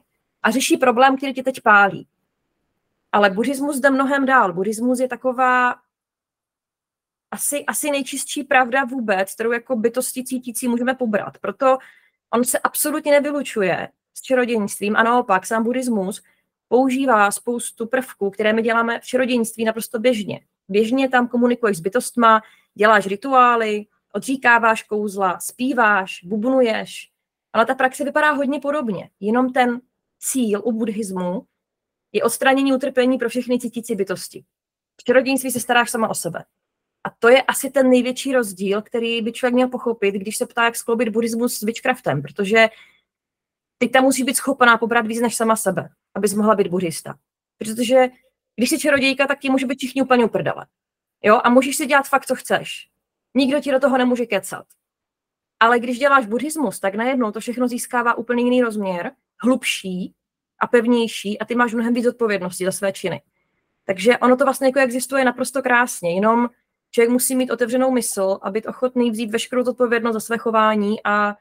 a 0.43 0.51
řeší 0.51 0.77
problém, 0.77 1.17
který 1.17 1.33
tě 1.33 1.43
teď 1.43 1.61
pálí. 1.61 2.07
Ale 3.11 3.29
buddhismus 3.29 3.79
jde 3.79 3.89
mnohem 3.89 4.25
dál. 4.25 4.53
Buddhismus 4.53 4.99
je 4.99 5.07
taková 5.07 5.75
asi, 7.31 7.65
asi 7.65 7.91
nejčistší 7.91 8.43
pravda 8.43 8.83
vůbec, 8.83 9.33
kterou 9.33 9.51
jako 9.51 9.75
bytosti 9.75 10.23
cítící 10.23 10.67
můžeme 10.67 10.93
pobrat. 10.93 11.37
Proto 11.37 11.77
on 12.29 12.43
se 12.43 12.59
absolutně 12.59 13.11
nevylučuje 13.11 13.89
s 14.13 14.21
čarodějnictvím 14.21 14.95
a 14.95 15.03
naopak 15.03 15.45
sám 15.45 15.63
buddhismus 15.63 16.23
používá 16.67 17.31
spoustu 17.31 17.87
prvků, 17.87 18.29
které 18.29 18.53
my 18.53 18.61
děláme 18.61 18.99
v 18.99 19.05
čarodějnictví 19.05 19.65
naprosto 19.65 19.99
běžně. 19.99 20.39
Běžně 20.67 21.09
tam 21.09 21.27
komunikuješ 21.27 21.77
s 21.77 21.81
bytostma, 21.81 22.41
děláš 22.73 23.07
rituály, 23.07 23.85
odříkáváš 24.13 24.83
kouzla, 24.83 25.39
zpíváš, 25.39 26.19
bubnuješ, 26.23 27.09
ale 27.53 27.65
ta 27.65 27.75
praxe 27.75 28.03
vypadá 28.03 28.31
hodně 28.31 28.59
podobně. 28.59 29.09
Jenom 29.19 29.53
ten 29.53 29.81
cíl 30.19 30.61
u 30.65 30.71
buddhismu 30.71 31.45
je 32.11 32.23
odstranění 32.23 32.73
utrpení 32.73 33.17
pro 33.17 33.29
všechny 33.29 33.59
cítící 33.59 33.95
bytosti. 33.95 34.45
V 35.01 35.03
čarodějnictví 35.03 35.51
se 35.51 35.59
staráš 35.59 35.91
sama 35.91 36.07
o 36.07 36.15
sebe. 36.15 36.45
A 37.03 37.09
to 37.19 37.29
je 37.29 37.41
asi 37.41 37.69
ten 37.69 37.89
největší 37.89 38.33
rozdíl, 38.33 38.81
který 38.81 39.21
by 39.21 39.31
člověk 39.31 39.53
měl 39.53 39.69
pochopit, 39.69 40.15
když 40.15 40.37
se 40.37 40.45
ptá, 40.45 40.65
jak 40.65 40.75
skloubit 40.75 41.09
buddhismus 41.09 41.57
s 41.57 41.61
witchcraftem, 41.61 42.21
protože 42.21 42.69
ty 43.77 43.89
tam 43.89 44.03
musí 44.03 44.23
být 44.23 44.37
schopná 44.37 44.77
pobrat 44.77 45.07
víc 45.07 45.21
než 45.21 45.35
sama 45.35 45.55
sebe, 45.55 45.89
abys 46.15 46.33
mohla 46.33 46.55
být 46.55 46.67
buddhista. 46.67 47.15
Protože 47.57 48.07
když 48.55 48.69
jsi 48.69 48.79
čarodějka, 48.79 49.27
tak 49.27 49.39
ti 49.39 49.49
může 49.49 49.65
být 49.65 49.77
všichni 49.77 50.01
úplně 50.01 50.25
uprdele. 50.25 50.65
Jo? 51.23 51.41
A 51.43 51.49
můžeš 51.49 51.75
si 51.75 51.85
dělat 51.85 52.07
fakt, 52.07 52.25
co 52.25 52.35
chceš. 52.35 52.89
Nikdo 53.33 53.59
ti 53.59 53.71
do 53.71 53.79
toho 53.79 53.97
nemůže 53.97 54.25
kecat. 54.25 54.65
Ale 55.59 55.79
když 55.79 55.99
děláš 55.99 56.25
buddhismus, 56.25 56.79
tak 56.79 56.95
najednou 56.95 57.31
to 57.31 57.39
všechno 57.39 57.67
získává 57.67 58.13
úplně 58.13 58.43
jiný 58.43 58.61
rozměr, 58.61 59.11
hlubší 59.41 60.13
a 60.59 60.67
pevnější 60.67 61.39
a 61.39 61.45
ty 61.45 61.55
máš 61.55 61.73
mnohem 61.73 61.93
víc 61.93 62.07
odpovědnosti 62.07 62.65
za 62.65 62.71
své 62.71 62.91
činy. 62.91 63.21
Takže 63.85 64.17
ono 64.17 64.37
to 64.37 64.45
vlastně 64.45 64.67
jako 64.67 64.79
existuje 64.79 65.25
naprosto 65.25 65.61
krásně, 65.61 66.15
jenom 66.15 66.49
člověk 66.91 67.09
musí 67.09 67.35
mít 67.35 67.51
otevřenou 67.51 67.91
mysl 67.91 68.39
a 68.41 68.51
být 68.51 68.65
ochotný 68.65 69.11
vzít 69.11 69.31
veškerou 69.31 69.69
odpovědnost 69.69 70.13
za 70.13 70.19
své 70.19 70.37
chování 70.37 71.03
a 71.03 71.35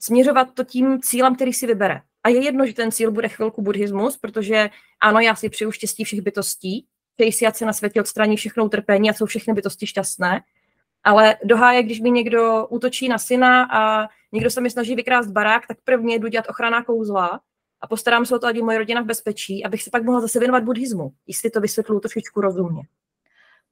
směřovat 0.00 0.54
to 0.54 0.64
tím 0.64 1.02
cílem, 1.02 1.34
který 1.34 1.52
si 1.52 1.66
vybere. 1.66 2.02
A 2.24 2.28
je 2.28 2.44
jedno, 2.44 2.66
že 2.66 2.74
ten 2.74 2.92
cíl 2.92 3.10
bude 3.10 3.28
chvilku 3.28 3.62
buddhismus, 3.62 4.16
protože 4.16 4.70
ano, 5.00 5.20
já 5.20 5.34
si 5.34 5.48
přeju 5.48 5.72
štěstí 5.72 6.04
všech 6.04 6.20
bytostí, 6.20 6.86
přeji 7.16 7.32
si, 7.32 7.46
ať 7.46 7.56
se 7.56 7.66
na 7.66 7.72
světě 7.72 8.00
odstraní 8.00 8.36
všechno 8.36 8.64
utrpení 8.64 9.10
a 9.10 9.12
jsou 9.12 9.26
všechny 9.26 9.54
bytosti 9.54 9.86
šťastné. 9.86 10.40
Ale 11.04 11.36
doháje, 11.44 11.82
když 11.82 12.00
mi 12.00 12.10
někdo 12.10 12.66
útočí 12.66 13.08
na 13.08 13.18
syna 13.18 13.64
a 13.72 14.08
někdo 14.32 14.50
se 14.50 14.60
mi 14.60 14.70
snaží 14.70 14.94
vykrást 14.94 15.30
barák, 15.30 15.66
tak 15.66 15.76
prvně 15.84 16.18
jdu 16.18 16.28
dělat 16.28 16.48
ochranná 16.48 16.84
kouzla 16.84 17.40
a 17.80 17.86
postarám 17.86 18.26
se 18.26 18.36
o 18.36 18.38
to, 18.38 18.48
je 18.48 18.62
moje 18.62 18.78
rodina 18.78 19.02
v 19.02 19.06
bezpečí, 19.06 19.64
abych 19.64 19.82
se 19.82 19.90
pak 19.90 20.04
mohla 20.04 20.20
zase 20.20 20.38
věnovat 20.38 20.64
buddhismu, 20.64 21.12
jestli 21.26 21.50
to 21.50 21.60
vysvětlu 21.60 22.00
trošičku 22.00 22.40
rozumně. 22.40 22.82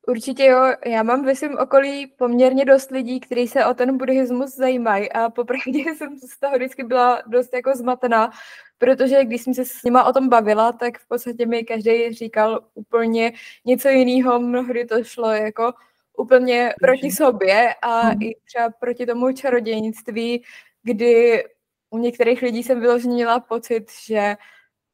Určitě 0.07 0.45
jo, 0.45 0.75
já 0.87 1.03
mám 1.03 1.25
ve 1.25 1.37
svém 1.37 1.59
okolí 1.59 2.07
poměrně 2.07 2.65
dost 2.65 2.91
lidí, 2.91 3.21
kteří 3.21 3.49
se 3.49 3.67
o 3.67 3.75
ten 3.75 3.99
buddhismus 3.99 4.55
zajímají 4.55 5.13
a 5.13 5.31
popravdě 5.31 5.95
jsem 5.97 6.19
z 6.19 6.41
toho 6.41 6.57
vždycky 6.57 6.85
byla 6.85 7.23
dost 7.27 7.55
jako 7.55 7.77
zmatená, 7.77 8.31
protože 8.79 9.25
když 9.25 9.43
jsem 9.43 9.55
se 9.55 9.65
s 9.65 9.83
nima 9.83 10.05
o 10.05 10.13
tom 10.13 10.29
bavila, 10.29 10.73
tak 10.73 10.99
v 10.99 11.09
podstatě 11.09 11.47
mi 11.47 11.65
každý 11.65 12.13
říkal 12.13 12.61
úplně 12.75 13.33
něco 13.65 13.89
jiného, 13.89 14.41
mnohdy 14.41 14.85
to 14.85 15.05
šlo 15.05 15.31
jako 15.31 15.73
úplně 16.19 16.75
proti 16.81 17.11
sobě 17.11 17.75
a 17.83 18.03
mm. 18.03 18.23
i 18.23 18.37
třeba 18.45 18.71
proti 18.71 19.07
tomu 19.07 19.33
čarodějnictví, 19.33 20.45
kdy 20.83 21.45
u 21.91 21.99
některých 21.99 22.43
lidí 22.43 22.63
jsem 22.63 22.81
vyloženě 22.81 23.15
měla 23.15 23.41
pocit, 23.41 23.87
že 24.07 24.37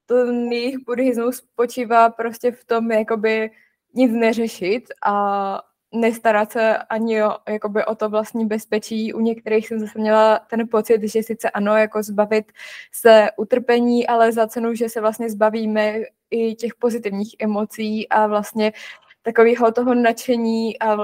ten 0.06 0.52
jejich 0.52 0.78
buddhismus 0.86 1.36
spočívá 1.36 2.10
prostě 2.10 2.52
v 2.52 2.64
tom, 2.64 2.90
jakoby 2.90 3.50
nic 3.94 4.12
neřešit 4.12 4.84
a 5.06 5.62
nestarat 5.94 6.52
se 6.52 6.76
ani 6.76 7.24
o, 7.24 7.36
jakoby 7.48 7.84
o 7.84 7.94
to 7.94 8.08
vlastní 8.08 8.46
bezpečí. 8.46 9.14
U 9.14 9.20
některých 9.20 9.68
jsem 9.68 9.78
zase 9.78 9.98
měla 9.98 10.38
ten 10.38 10.68
pocit, 10.68 11.02
že 11.02 11.22
sice 11.22 11.50
ano, 11.50 11.76
jako 11.76 12.02
zbavit 12.02 12.52
se 12.92 13.28
utrpení, 13.36 14.06
ale 14.06 14.32
za 14.32 14.46
cenu, 14.46 14.74
že 14.74 14.88
se 14.88 15.00
vlastně 15.00 15.30
zbavíme 15.30 15.94
i 16.30 16.54
těch 16.54 16.74
pozitivních 16.74 17.36
emocí 17.38 18.08
a 18.08 18.26
vlastně 18.26 18.72
takového 19.22 19.72
toho 19.72 19.94
nadšení 19.94 20.78
a 20.80 20.96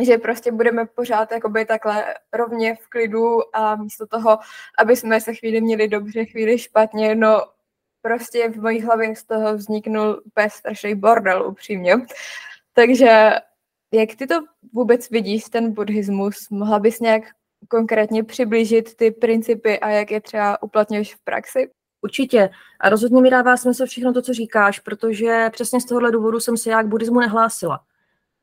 že 0.00 0.18
prostě 0.18 0.52
budeme 0.52 0.86
pořád 0.86 1.32
jakoby 1.32 1.64
takhle 1.64 2.14
rovně 2.32 2.74
v 2.74 2.88
klidu 2.88 3.56
a 3.56 3.76
místo 3.76 4.06
toho, 4.06 4.38
aby 4.78 4.96
jsme 4.96 5.20
se 5.20 5.34
chvíli 5.34 5.60
měli 5.60 5.88
dobře, 5.88 6.24
chvíli 6.24 6.58
špatně, 6.58 7.14
no 7.14 7.42
prostě 8.02 8.48
v 8.48 8.56
mojí 8.56 8.80
hlavě 8.80 9.16
z 9.16 9.24
toho 9.24 9.56
vzniknul 9.56 10.22
úplně 10.24 10.50
strašný 10.50 10.94
bordel, 10.94 11.46
upřímně. 11.46 11.94
Takže 12.72 13.30
jak 13.92 14.14
ty 14.18 14.26
to 14.26 14.34
vůbec 14.72 15.10
vidíš, 15.10 15.44
ten 15.44 15.72
buddhismus? 15.72 16.50
Mohla 16.50 16.78
bys 16.78 17.00
nějak 17.00 17.22
konkrétně 17.68 18.24
přiblížit 18.24 18.96
ty 18.96 19.10
principy 19.10 19.78
a 19.78 19.88
jak 19.88 20.10
je 20.10 20.20
třeba 20.20 20.62
uplatňuješ 20.62 21.14
v 21.14 21.24
praxi? 21.24 21.70
Určitě. 22.02 22.50
A 22.80 22.88
rozhodně 22.88 23.22
mi 23.22 23.30
dává 23.30 23.56
smysl 23.56 23.86
všechno 23.86 24.12
to, 24.12 24.22
co 24.22 24.34
říkáš, 24.34 24.78
protože 24.80 25.50
přesně 25.52 25.80
z 25.80 25.84
tohohle 25.84 26.10
důvodu 26.10 26.40
jsem 26.40 26.56
se 26.56 26.70
já 26.70 26.82
k 26.82 26.86
buddhismu 26.86 27.20
nehlásila. 27.20 27.80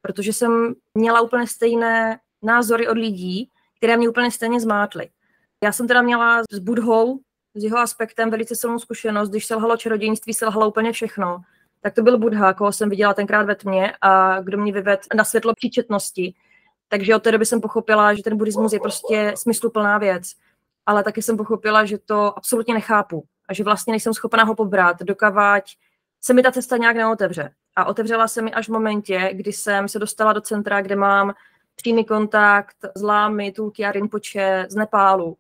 Protože 0.02 0.34
jsem 0.34 0.76
měla 0.94 1.22
úplně 1.22 1.48
stejné 1.48 2.20
názory 2.44 2.88
od 2.88 2.98
lidí, 2.98 3.50
které 3.78 3.98
mě 3.98 4.10
úplně 4.10 4.32
stejně 4.32 4.60
zmátly. 4.60 5.10
Já 5.64 5.72
jsem 5.72 5.88
teda 5.88 6.02
měla 6.02 6.44
s 6.52 6.60
Budhou, 6.60 7.20
s 7.58 7.64
jeho 7.64 7.78
aspektem 7.78 8.30
velice 8.30 8.56
silnou 8.56 8.80
zkušenost, 8.80 9.30
když 9.30 9.46
selhalo 9.46 9.78
čarodějnictví, 9.78 10.34
selhalo 10.34 10.68
úplně 10.68 10.92
všechno. 10.92 11.42
Tak 11.82 11.94
to 11.94 12.02
byl 12.02 12.18
Budha, 12.18 12.54
koho 12.54 12.72
jsem 12.72 12.90
viděla 12.90 13.14
tenkrát 13.14 13.44
ve 13.44 13.56
tmě 13.56 13.94
a 14.02 14.42
kdo 14.42 14.58
mě 14.58 14.74
vyvedl 14.74 15.02
na 15.16 15.24
světlo 15.24 15.54
příčetnosti. 15.56 16.34
Takže 16.88 17.16
od 17.16 17.24
té 17.24 17.32
doby 17.32 17.46
jsem 17.46 17.62
pochopila, 17.62 18.14
že 18.14 18.24
ten 18.24 18.38
buddhismus 18.38 18.74
je 18.74 18.80
prostě 18.80 19.34
smysluplná 19.38 19.98
věc. 19.98 20.24
Ale 20.86 21.04
taky 21.04 21.22
jsem 21.22 21.38
pochopila, 21.38 21.86
že 21.86 21.98
to 21.98 22.38
absolutně 22.38 22.74
nechápu 22.74 23.24
a 23.50 23.54
že 23.54 23.64
vlastně 23.64 23.92
nejsem 23.92 24.14
schopná 24.14 24.44
ho 24.44 24.56
pobrat, 24.56 25.00
dokavať 25.00 25.78
se 26.22 26.34
mi 26.34 26.44
ta 26.44 26.52
cesta 26.52 26.78
nějak 26.78 26.96
neotevře. 26.96 27.52
A 27.76 27.86
otevřela 27.86 28.28
se 28.28 28.42
mi 28.42 28.54
až 28.54 28.68
v 28.68 28.72
momentě, 28.72 29.30
kdy 29.34 29.54
jsem 29.54 29.88
se 29.88 30.00
dostala 30.00 30.34
do 30.34 30.42
centra, 30.42 30.82
kde 30.82 30.96
mám 30.96 31.34
přímý 31.76 32.06
kontakt 32.06 32.76
s 32.96 33.02
lámy, 33.02 33.52
Tulky 33.52 33.86
a 33.86 33.92
Rinpoche 33.92 34.66
z 34.70 34.76
Nepálu. 34.76 35.38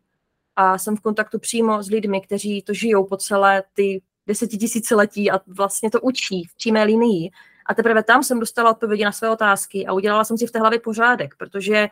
A 0.59 0.77
jsem 0.77 0.95
v 0.95 1.01
kontaktu 1.01 1.39
přímo 1.39 1.83
s 1.83 1.89
lidmi, 1.89 2.21
kteří 2.21 2.61
to 2.61 2.73
žijou 2.73 3.05
po 3.05 3.17
celé 3.17 3.63
ty 3.73 4.01
desetitisíciletí 4.27 5.31
a 5.31 5.39
vlastně 5.47 5.91
to 5.91 6.01
učí 6.01 6.43
v 6.43 6.55
přímé 6.55 6.83
linii. 6.83 7.29
A 7.65 7.73
teprve 7.73 8.03
tam 8.03 8.23
jsem 8.23 8.39
dostala 8.39 8.71
odpovědi 8.71 9.05
na 9.05 9.11
své 9.11 9.29
otázky 9.29 9.85
a 9.85 9.93
udělala 9.93 10.23
jsem 10.23 10.37
si 10.37 10.47
v 10.47 10.51
té 10.51 10.59
hlavě 10.59 10.79
pořádek, 10.79 11.35
protože 11.37 11.87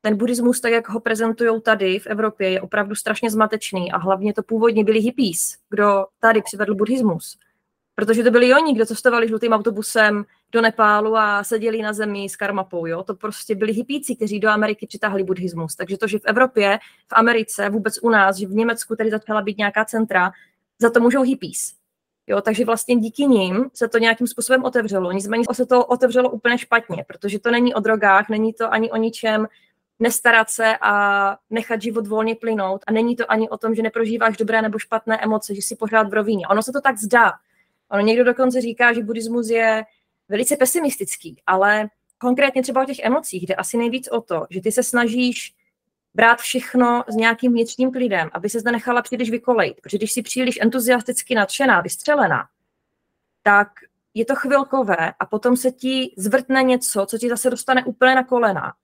ten 0.00 0.16
buddhismus, 0.16 0.60
tak 0.60 0.72
jak 0.72 0.88
ho 0.88 1.00
prezentují 1.00 1.62
tady 1.62 1.98
v 1.98 2.06
Evropě, 2.06 2.50
je 2.50 2.60
opravdu 2.60 2.94
strašně 2.94 3.30
zmatečný 3.30 3.92
a 3.92 3.98
hlavně 3.98 4.34
to 4.34 4.42
původně 4.42 4.84
byli 4.84 5.00
hippies, 5.00 5.56
kdo 5.70 6.06
tady 6.20 6.42
přivedl 6.42 6.74
buddhismus. 6.74 7.38
Protože 7.94 8.22
to 8.22 8.30
byli 8.30 8.54
oni, 8.54 8.74
kdo 8.74 8.86
cestovali 8.86 9.28
žlutým 9.28 9.52
autobusem 9.52 10.24
do 10.52 10.60
Nepálu 10.60 11.16
a 11.16 11.44
seděli 11.44 11.82
na 11.82 11.92
zemi 11.92 12.28
s 12.28 12.36
karmapou. 12.36 12.86
Jo? 12.86 13.02
To 13.02 13.14
prostě 13.14 13.54
byli 13.54 13.72
hippíci, 13.72 14.16
kteří 14.16 14.40
do 14.40 14.48
Ameriky 14.48 14.86
přitáhli 14.86 15.24
buddhismus. 15.24 15.76
Takže 15.76 15.98
to, 15.98 16.06
že 16.06 16.18
v 16.18 16.24
Evropě, 16.24 16.78
v 17.08 17.12
Americe, 17.12 17.68
vůbec 17.68 17.98
u 18.02 18.10
nás, 18.10 18.36
že 18.36 18.46
v 18.46 18.50
Německu 18.50 18.96
tady 18.96 19.10
začala 19.10 19.42
být 19.42 19.58
nějaká 19.58 19.84
centra, 19.84 20.32
za 20.78 20.90
to 20.90 21.00
můžou 21.00 21.22
hippies. 21.22 21.72
Jo, 22.26 22.40
takže 22.40 22.64
vlastně 22.64 22.96
díky 22.96 23.26
nim 23.26 23.70
se 23.74 23.88
to 23.88 23.98
nějakým 23.98 24.26
způsobem 24.26 24.64
otevřelo. 24.64 25.12
Nicméně 25.12 25.44
se 25.52 25.66
to 25.66 25.84
otevřelo 25.84 26.30
úplně 26.30 26.58
špatně, 26.58 27.04
protože 27.08 27.38
to 27.38 27.50
není 27.50 27.74
o 27.74 27.80
drogách, 27.80 28.28
není 28.28 28.52
to 28.52 28.72
ani 28.72 28.90
o 28.90 28.96
ničem, 28.96 29.46
nestarat 29.98 30.50
se 30.50 30.76
a 30.80 31.36
nechat 31.50 31.82
život 31.82 32.06
volně 32.06 32.34
plynout. 32.34 32.84
A 32.86 32.92
není 32.92 33.16
to 33.16 33.30
ani 33.30 33.48
o 33.48 33.56
tom, 33.56 33.74
že 33.74 33.82
neprožíváš 33.82 34.36
dobré 34.36 34.62
nebo 34.62 34.78
špatné 34.78 35.20
emoce, 35.22 35.54
že 35.54 35.62
si 35.62 35.76
pořád 35.76 36.08
v 36.08 36.14
rovině. 36.14 36.46
Ono 36.46 36.62
se 36.62 36.72
to 36.72 36.80
tak 36.80 36.98
zdá. 36.98 37.32
Ono 37.90 38.02
někdo 38.02 38.24
dokonce 38.24 38.60
říká, 38.60 38.92
že 38.92 39.02
buddhismus 39.02 39.50
je 39.50 39.84
velice 40.28 40.56
pesimistický, 40.56 41.42
ale 41.46 41.88
konkrétně 42.18 42.62
třeba 42.62 42.82
o 42.82 42.84
těch 42.84 42.98
emocích 42.98 43.46
jde 43.46 43.54
asi 43.54 43.76
nejvíc 43.76 44.08
o 44.08 44.20
to, 44.20 44.46
že 44.50 44.60
ty 44.60 44.72
se 44.72 44.82
snažíš 44.82 45.54
brát 46.14 46.38
všechno 46.38 47.04
s 47.08 47.14
nějakým 47.14 47.52
vnitřním 47.52 47.92
klidem, 47.92 48.30
aby 48.32 48.50
se 48.50 48.60
zde 48.60 48.72
nechala 48.72 49.02
příliš 49.02 49.30
vykolejit. 49.30 49.80
Protože 49.80 49.98
když 49.98 50.12
si 50.12 50.22
příliš 50.22 50.58
entuziasticky 50.60 51.34
nadšená, 51.34 51.80
vystřelená, 51.80 52.48
tak 53.42 53.68
je 54.14 54.24
to 54.24 54.34
chvilkové 54.34 55.12
a 55.20 55.26
potom 55.26 55.56
se 55.56 55.72
ti 55.72 56.14
zvrtne 56.16 56.62
něco, 56.62 57.06
co 57.06 57.18
ti 57.18 57.28
zase 57.28 57.50
dostane 57.50 57.84
úplně 57.84 58.14
na 58.14 58.24
kolena. 58.24 58.74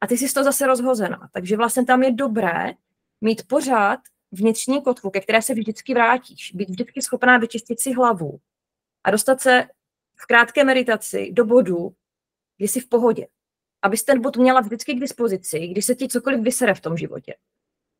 A 0.00 0.06
ty 0.06 0.18
jsi 0.18 0.28
z 0.28 0.32
toho 0.32 0.44
zase 0.44 0.66
rozhozená. 0.66 1.28
Takže 1.32 1.56
vlastně 1.56 1.84
tam 1.84 2.02
je 2.02 2.12
dobré 2.12 2.72
mít 3.20 3.46
pořád 3.46 4.00
vnitřní 4.32 4.82
kotvu, 4.82 5.10
ke 5.10 5.20
které 5.20 5.42
se 5.42 5.54
vždycky 5.54 5.94
vrátíš. 5.94 6.52
Být 6.54 6.70
vždycky 6.70 7.02
schopná 7.02 7.38
vyčistit 7.38 7.80
si 7.80 7.92
hlavu 7.92 8.38
a 9.04 9.10
dostat 9.10 9.40
se 9.40 9.68
v 10.16 10.26
krátké 10.26 10.64
meditaci 10.64 11.32
do 11.32 11.44
bodu, 11.44 11.90
kdy 12.56 12.68
jsi 12.68 12.80
v 12.80 12.88
pohodě 12.88 13.26
abys 13.82 14.04
ten 14.04 14.20
bod 14.20 14.36
měla 14.36 14.60
vždycky 14.60 14.94
k 14.94 15.00
dispozici, 15.00 15.66
když 15.66 15.84
se 15.84 15.94
ti 15.94 16.08
cokoliv 16.08 16.40
vysere 16.40 16.74
v 16.74 16.80
tom 16.80 16.96
životě. 16.96 17.34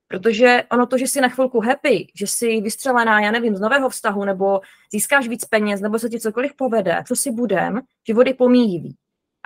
Protože 0.08 0.62
ono 0.72 0.86
to, 0.86 0.98
že 0.98 1.04
jsi 1.04 1.20
na 1.20 1.28
chvilku 1.28 1.60
happy, 1.60 2.06
že 2.14 2.26
jsi 2.26 2.60
vystřelená, 2.60 3.20
já 3.20 3.30
nevím, 3.30 3.56
z 3.56 3.60
nového 3.60 3.88
vztahu, 3.88 4.24
nebo 4.24 4.60
získáš 4.92 5.28
víc 5.28 5.44
peněz, 5.44 5.80
nebo 5.80 5.98
se 5.98 6.08
ti 6.08 6.20
cokoliv 6.20 6.56
povede, 6.56 7.02
co 7.08 7.16
si 7.16 7.30
budem, 7.30 7.80
život 8.06 8.26
je 8.26 8.34
pomíjivý. 8.34 8.96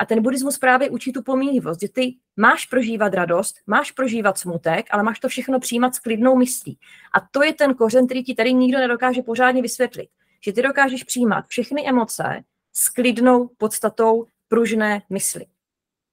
A 0.02 0.06
ten 0.06 0.22
buddhismus 0.22 0.58
právě 0.58 0.90
učí 0.90 1.12
tu 1.12 1.22
pomíjivost, 1.22 1.80
že 1.80 1.88
ty 1.88 2.14
máš 2.36 2.66
prožívat 2.66 3.14
radost, 3.14 3.56
máš 3.66 3.90
prožívat 3.90 4.38
smutek, 4.38 4.86
ale 4.90 5.02
máš 5.02 5.20
to 5.20 5.28
všechno 5.28 5.60
přijímat 5.60 5.94
s 5.94 5.98
klidnou 5.98 6.36
myslí. 6.36 6.78
A 7.14 7.20
to 7.30 7.42
je 7.42 7.54
ten 7.54 7.74
kořen, 7.74 8.06
který 8.06 8.24
ti 8.24 8.34
tady 8.34 8.54
nikdo 8.54 8.78
nedokáže 8.78 9.22
pořádně 9.22 9.62
vysvětlit. 9.62 10.08
Že 10.44 10.52
ty 10.52 10.62
dokážeš 10.62 11.04
přijímat 11.04 11.46
všechny 11.46 11.88
emoce 11.88 12.44
s 12.72 12.88
klidnou 12.88 13.50
podstatou 13.58 14.26
pružné 14.48 15.02
mysli. 15.10 15.46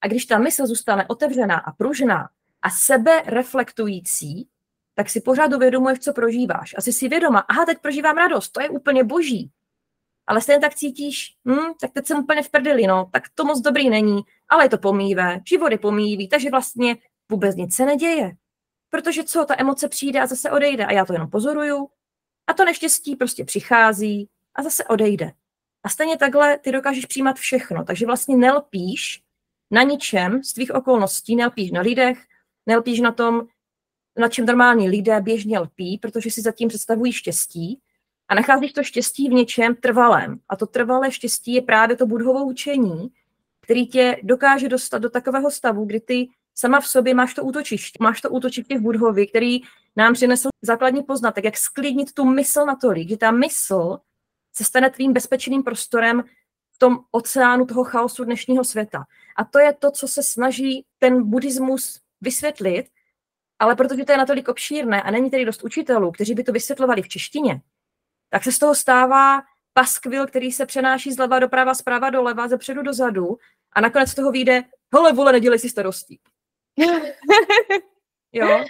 A 0.02 0.08
když 0.08 0.26
ta 0.26 0.38
mysl 0.38 0.68
zůstane 0.68 1.06
otevřená 1.08 1.58
a 1.58 1.72
pružná 1.72 2.30
a 2.62 2.70
sebe 2.70 3.22
reflektující, 3.26 4.48
tak 4.96 5.10
si 5.10 5.22
pořád 5.22 5.54
uvědomuješ, 5.54 6.00
co 6.00 6.14
prožíváš. 6.14 6.76
Asi 6.78 6.94
si 6.94 7.08
vědoma, 7.08 7.40
aha, 7.40 7.66
teď 7.66 7.78
prožívám 7.82 8.18
radost, 8.18 8.50
to 8.50 8.62
je 8.62 8.70
úplně 8.70 9.04
boží. 9.04 9.52
Ale 10.30 10.42
stejně 10.42 10.60
tak 10.60 10.76
cítíš, 10.76 11.36
hm, 11.48 11.74
tak 11.82 11.92
teď 11.92 12.06
jsem 12.06 12.18
úplně 12.20 12.44
v 12.44 12.50
prdeli, 12.50 12.88
no, 12.88 13.10
tak 13.14 13.24
to 13.36 13.46
moc 13.46 13.62
dobrý 13.62 13.90
není, 13.90 14.22
ale 14.50 14.66
je 14.66 14.70
to 14.70 14.78
pomíjivé, 14.78 15.40
život 15.46 15.72
je 15.72 15.78
pomíjivý, 15.78 16.30
takže 16.30 16.50
vlastně 16.50 16.98
vůbec 17.32 17.56
nic 17.56 17.76
se 17.76 17.86
neděje. 17.86 18.32
Protože 18.90 19.24
co, 19.24 19.46
ta 19.46 19.56
emoce 19.58 19.90
přijde 19.90 20.22
a 20.22 20.28
zase 20.28 20.52
odejde 20.52 20.86
a 20.86 20.92
já 20.92 21.06
to 21.06 21.14
jenom 21.14 21.30
pozoruju 21.30 21.90
a 22.48 22.54
to 22.54 22.66
neštěstí 22.66 23.16
prostě 23.16 23.46
přichází 23.46 24.30
a 24.56 24.64
zase 24.64 24.86
odejde. 24.86 25.32
A 25.84 25.90
stejně 25.90 26.18
takhle 26.18 26.60
ty 26.60 26.72
dokážeš 26.72 27.06
přijímat 27.06 27.38
všechno, 27.38 27.84
takže 27.84 28.06
vlastně 28.06 28.38
nelpíš 28.38 29.22
na 29.72 29.84
ničem 29.84 30.44
z 30.44 30.54
tvých 30.54 30.74
okolností, 30.74 31.36
nelpíš 31.36 31.72
na 31.72 31.82
lidech, 31.82 32.20
nelpíš 32.66 33.00
na 33.00 33.12
tom, 33.12 33.42
na 34.18 34.30
čem 34.30 34.46
normální 34.46 34.90
lidé 34.90 35.22
běžně 35.22 35.60
lpí, 35.60 35.98
protože 35.98 36.32
si 36.32 36.42
zatím 36.42 36.68
představují 36.70 37.14
štěstí 37.14 37.82
a 38.30 38.36
nacházíš 38.36 38.74
to 38.74 38.84
štěstí 38.84 39.30
v 39.30 39.34
něčem 39.34 39.76
trvalém. 39.76 40.40
A 40.50 40.56
to 40.56 40.66
trvalé 40.66 41.12
štěstí 41.12 41.54
je 41.54 41.62
právě 41.62 41.96
to 41.96 42.06
budhovo 42.06 42.46
učení, 42.46 43.10
který 43.62 43.88
tě 43.88 44.18
dokáže 44.24 44.70
dostat 44.70 44.98
do 44.98 45.10
takového 45.10 45.52
stavu, 45.52 45.86
kdy 45.86 46.00
ty 46.00 46.28
sama 46.56 46.80
v 46.80 46.88
sobě 46.88 47.14
máš 47.14 47.34
to 47.34 47.44
útočiště. 47.44 47.98
Máš 48.02 48.22
to 48.22 48.30
útočiště 48.30 48.78
v 48.78 48.82
Budhovi, 48.82 49.28
který 49.28 49.60
nám 49.96 50.14
přinesl 50.14 50.50
základní 50.62 51.04
poznatek, 51.04 51.46
jak 51.46 51.58
sklidnit 51.58 52.14
tu 52.14 52.26
mysl 52.26 52.66
natolik, 52.66 53.10
že 53.10 53.18
ta 53.18 53.32
mysl 53.32 53.98
se 54.54 54.64
stane 54.64 54.90
tvým 54.90 55.14
bezpečným 55.14 55.64
prostorem 55.64 56.24
tom 56.80 57.00
oceánu 57.12 57.66
toho 57.66 57.84
chaosu 57.84 58.24
dnešního 58.24 58.64
světa. 58.64 59.04
A 59.36 59.44
to 59.44 59.60
je 59.60 59.74
to, 59.74 59.92
co 59.92 60.08
se 60.08 60.24
snaží 60.24 60.86
ten 61.00 61.30
buddhismus 61.30 62.02
vysvětlit, 62.22 62.86
ale 63.60 63.76
protože 63.76 64.06
to 64.06 64.12
je 64.12 64.18
natolik 64.18 64.48
obšírné 64.48 65.02
a 65.02 65.12
není 65.12 65.30
tedy 65.30 65.46
dost 65.46 65.64
učitelů, 65.64 66.12
kteří 66.12 66.34
by 66.34 66.44
to 66.44 66.52
vysvětlovali 66.52 67.02
v 67.02 67.08
češtině, 67.08 67.62
tak 68.30 68.44
se 68.44 68.52
z 68.52 68.60
toho 68.60 68.76
stává 68.76 69.42
paskvil, 69.74 70.28
který 70.28 70.52
se 70.52 70.66
přenáší 70.66 71.14
zleva 71.14 71.40
doprava, 71.40 71.74
zprava 71.74 72.10
doleva, 72.10 72.48
ze 72.48 72.58
předu 72.58 72.82
dozadu 72.82 73.38
a 73.74 73.82
nakonec 73.82 74.10
z 74.10 74.16
toho 74.16 74.32
vyjde, 74.32 74.64
hele, 74.94 75.14
vole, 75.14 75.32
nedělej 75.32 75.60
si 75.60 75.70
starostí. 75.70 76.20
jo? 78.34 78.66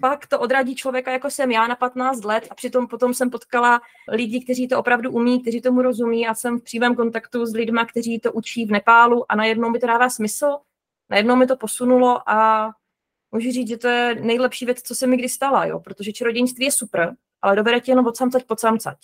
pak 0.00 0.26
to 0.26 0.40
odradí 0.40 0.74
člověka, 0.74 1.12
jako 1.12 1.30
jsem 1.30 1.50
já 1.50 1.66
na 1.66 1.76
15 1.76 2.24
let 2.24 2.46
a 2.50 2.54
přitom 2.54 2.86
potom 2.86 3.14
jsem 3.14 3.30
potkala 3.30 3.80
lidi, 4.08 4.44
kteří 4.44 4.68
to 4.68 4.78
opravdu 4.78 5.10
umí, 5.10 5.42
kteří 5.42 5.60
tomu 5.60 5.82
rozumí 5.82 6.26
a 6.28 6.34
jsem 6.34 6.60
v 6.60 6.62
přímém 6.62 6.94
kontaktu 6.94 7.46
s 7.46 7.54
lidmi, 7.54 7.80
kteří 7.88 8.20
to 8.20 8.32
učí 8.32 8.66
v 8.66 8.70
Nepálu 8.70 9.32
a 9.32 9.36
najednou 9.36 9.70
mi 9.70 9.78
to 9.78 9.86
dává 9.86 10.10
smysl, 10.10 10.58
najednou 11.10 11.36
mi 11.36 11.46
to 11.46 11.56
posunulo 11.56 12.30
a 12.30 12.70
můžu 13.32 13.52
říct, 13.52 13.68
že 13.68 13.76
to 13.76 13.88
je 13.88 14.14
nejlepší 14.14 14.64
věc, 14.64 14.82
co 14.82 14.94
se 14.94 15.06
mi 15.06 15.16
kdy 15.16 15.28
stala, 15.28 15.64
jo? 15.64 15.80
protože 15.80 16.12
čarodějnictví 16.12 16.64
je 16.64 16.72
super, 16.72 17.16
ale 17.42 17.56
dobere 17.56 17.80
tě 17.80 17.90
jenom 17.90 18.06
od 18.06 18.16
samcať 18.16 18.44
pod 18.44 18.60
samcať. 18.60 18.98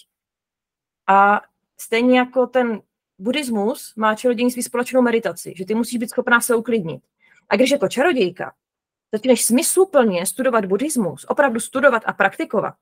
A 1.07 1.41
stejně 1.77 2.19
jako 2.19 2.47
ten 2.47 2.83
buddhismus 3.19 3.93
má 3.97 4.15
čarodějnictví 4.15 4.63
společnou 4.63 5.03
meditaci, 5.03 5.55
že 5.57 5.65
ty 5.65 5.75
musíš 5.75 5.99
být 5.99 6.11
schopná 6.11 6.41
se 6.41 6.55
uklidnit. 6.55 7.03
A 7.49 7.57
když 7.57 7.71
jako 7.71 7.89
čarodějka 7.89 8.55
začneš 9.13 9.45
smysluplně 9.45 10.27
studovat 10.27 10.65
buddhismus, 10.65 11.25
opravdu 11.29 11.61
studovat 11.61 12.03
a 12.07 12.13
praktikovat, 12.13 12.75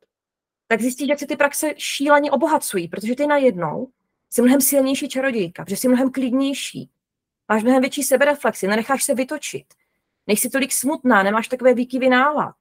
tak 0.69 0.81
zjistíš, 0.81 1.09
jak 1.09 1.19
se 1.19 1.27
ty 1.27 1.37
praxe 1.37 1.75
šíleně 1.77 2.31
obohacují, 2.31 2.89
protože 2.89 3.17
ty 3.17 3.27
najednou 3.27 3.89
jsi 4.31 4.43
mnohem 4.43 4.61
silnější 4.61 5.09
čarodějka, 5.09 5.65
protože 5.65 5.77
jsi 5.77 5.89
mnohem 5.89 6.13
klidnější, 6.13 6.91
máš 7.49 7.63
mnohem 7.63 7.81
větší 7.81 8.03
sebereflexi, 8.03 8.67
nenecháš 8.67 9.05
se 9.05 9.15
vytočit, 9.15 9.67
nejsi 10.27 10.51
tolik 10.51 10.73
smutná, 10.73 11.23
nemáš 11.23 11.49
takové 11.49 11.75
výkyvy 11.75 12.09
nálad, 12.09 12.55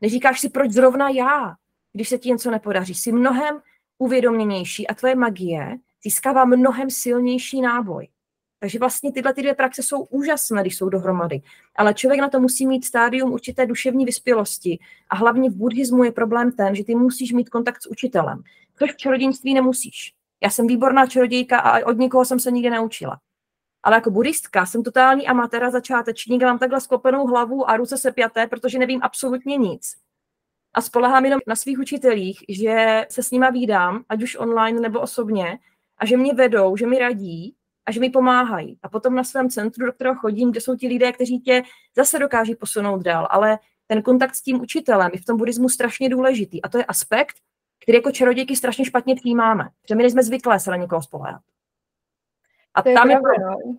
neříkáš 0.00 0.40
si, 0.40 0.48
proč 0.48 0.70
zrovna 0.70 1.08
já, 1.08 1.56
když 1.94 2.08
se 2.08 2.18
ti 2.18 2.28
něco 2.28 2.50
nepodaří, 2.50 2.94
jsi 2.94 3.12
mnohem 3.12 3.60
uvědoměnější 3.98 4.86
a 4.86 4.94
tvoje 4.94 5.14
magie 5.14 5.76
získává 6.04 6.44
mnohem 6.44 6.90
silnější 6.90 7.60
náboj. 7.60 8.08
Takže 8.60 8.78
vlastně 8.78 9.12
tyhle 9.12 9.34
ty 9.34 9.42
dvě 9.42 9.54
praxe 9.54 9.82
jsou 9.82 10.02
úžasné, 10.04 10.62
když 10.62 10.76
jsou 10.76 10.88
dohromady. 10.88 11.42
Ale 11.76 11.94
člověk 11.94 12.20
na 12.20 12.28
to 12.28 12.40
musí 12.40 12.66
mít 12.66 12.84
stádium 12.84 13.32
určité 13.32 13.66
duševní 13.66 14.04
vyspělosti. 14.04 14.78
A 15.08 15.16
hlavně 15.16 15.50
v 15.50 15.54
buddhismu 15.54 16.04
je 16.04 16.12
problém 16.12 16.52
ten, 16.52 16.74
že 16.74 16.84
ty 16.84 16.94
musíš 16.94 17.32
mít 17.32 17.48
kontakt 17.48 17.82
s 17.82 17.90
učitelem. 17.90 18.42
Což 18.78 18.92
v 18.92 18.96
čarodějnictví 18.96 19.54
nemusíš. 19.54 20.12
Já 20.42 20.50
jsem 20.50 20.66
výborná 20.66 21.06
čarodějka 21.06 21.58
a 21.58 21.86
od 21.86 21.98
nikoho 21.98 22.24
jsem 22.24 22.40
se 22.40 22.50
nikdy 22.50 22.70
neučila. 22.70 23.18
Ale 23.82 23.96
jako 23.96 24.10
buddhistka 24.10 24.66
jsem 24.66 24.82
totální 24.82 25.26
amatér 25.26 25.64
a 25.64 25.70
začátečník 25.70 26.42
mám 26.42 26.58
takhle 26.58 26.80
sklopenou 26.80 27.26
hlavu 27.26 27.70
a 27.70 27.76
ruce 27.76 27.98
se 27.98 28.12
pjaté, 28.12 28.46
protože 28.46 28.78
nevím 28.78 29.00
absolutně 29.02 29.56
nic. 29.56 30.03
A 30.74 30.80
spolehám 30.80 31.24
jenom 31.24 31.40
na 31.46 31.56
svých 31.56 31.78
učitelích, 31.78 32.44
že 32.48 33.06
se 33.10 33.22
s 33.22 33.30
nima 33.30 33.50
výdám, 33.50 34.04
ať 34.08 34.22
už 34.22 34.36
online 34.36 34.80
nebo 34.80 35.00
osobně, 35.00 35.58
a 35.98 36.06
že 36.06 36.16
mě 36.16 36.34
vedou, 36.34 36.76
že 36.76 36.86
mi 36.86 36.98
radí 36.98 37.54
a 37.86 37.92
že 37.92 38.00
mi 38.00 38.10
pomáhají. 38.10 38.78
A 38.82 38.88
potom 38.88 39.14
na 39.14 39.24
svém 39.24 39.50
centru, 39.50 39.86
do 39.86 39.92
kterého 39.92 40.16
chodím, 40.16 40.50
kde 40.50 40.60
jsou 40.60 40.76
ti 40.76 40.88
lidé, 40.88 41.12
kteří 41.12 41.40
tě 41.40 41.62
zase 41.96 42.18
dokáží 42.18 42.54
posunout 42.54 43.02
dál, 43.02 43.28
ale 43.30 43.58
ten 43.86 44.02
kontakt 44.02 44.34
s 44.34 44.42
tím 44.42 44.60
učitelem 44.60 45.10
je 45.12 45.20
v 45.20 45.24
tom 45.24 45.36
buddhismu 45.36 45.68
strašně 45.68 46.08
důležitý. 46.08 46.62
A 46.62 46.68
to 46.68 46.78
je 46.78 46.84
aspekt, 46.84 47.36
který 47.82 47.96
jako 47.96 48.10
čarodějky 48.10 48.56
strašně 48.56 48.84
špatně 48.84 49.14
přijímáme. 49.14 49.68
Protože 49.82 49.94
my 49.94 50.02
nejsme 50.02 50.22
zvyklé 50.22 50.60
se 50.60 50.70
na 50.70 50.76
někoho 50.76 51.02
spolehat. 51.02 51.40
A 52.74 52.82
to 52.82 52.92
tam 52.94 53.10
je, 53.10 53.20
pravda, 53.20 53.50
je 53.50 53.66
no. 53.66 53.78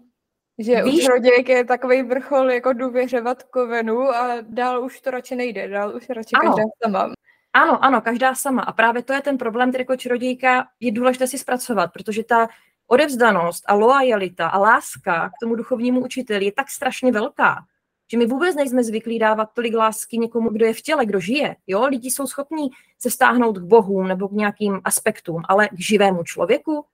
Že 0.60 0.84
Víš? 0.84 1.04
u 1.04 1.08
čarodějky 1.08 1.52
je 1.52 1.66
takový 1.66 2.04
vrchol 2.04 2.52
jako 2.52 2.74
důvěřovat 2.74 3.44
kovenu 3.44 4.02
a 4.02 4.42
dál 4.42 4.86
už 4.86 5.02
to 5.02 5.12
radši 5.12 5.36
nejde, 5.36 5.68
dál 5.68 5.96
už 5.96 6.10
radši 6.10 6.32
ano. 6.42 6.56
každá 6.56 6.64
sama. 6.84 7.14
Ano, 7.54 7.84
ano, 7.84 8.02
každá 8.02 8.36
sama. 8.36 8.62
A 8.62 8.74
právě 8.74 9.04
to 9.04 9.14
je 9.14 9.22
ten 9.22 9.38
problém, 9.38 9.70
který 9.70 9.82
jako 9.82 9.96
čarodějka 9.96 10.68
je 10.80 10.92
důležité 10.92 11.28
si 11.28 11.38
zpracovat, 11.38 11.94
protože 11.94 12.24
ta 12.24 12.48
odevzdanost 12.88 13.64
a 13.68 13.74
loajalita 13.74 14.48
a 14.48 14.60
láska 14.60 15.30
k 15.30 15.34
tomu 15.42 15.56
duchovnímu 15.56 16.04
učiteli 16.04 16.46
je 16.46 16.52
tak 16.52 16.70
strašně 16.70 17.12
velká, 17.12 17.66
že 18.12 18.18
my 18.18 18.26
vůbec 18.26 18.56
nejsme 18.56 18.84
zvyklí 18.84 19.20
dávat 19.20 19.50
tolik 19.54 19.76
lásky 19.76 20.18
někomu, 20.18 20.50
kdo 20.50 20.66
je 20.66 20.74
v 20.74 20.82
těle, 20.82 21.06
kdo 21.06 21.20
žije. 21.20 21.56
Jo, 21.68 21.86
lidi 21.86 22.12
jsou 22.12 22.28
schopní 22.28 22.70
se 23.00 23.12
stáhnout 23.12 23.58
k 23.58 23.64
bohům 23.64 24.08
nebo 24.08 24.28
k 24.28 24.32
nějakým 24.32 24.82
aspektům, 24.84 25.42
ale 25.50 25.68
k 25.68 25.80
živému 25.80 26.24
člověku. 26.24 26.86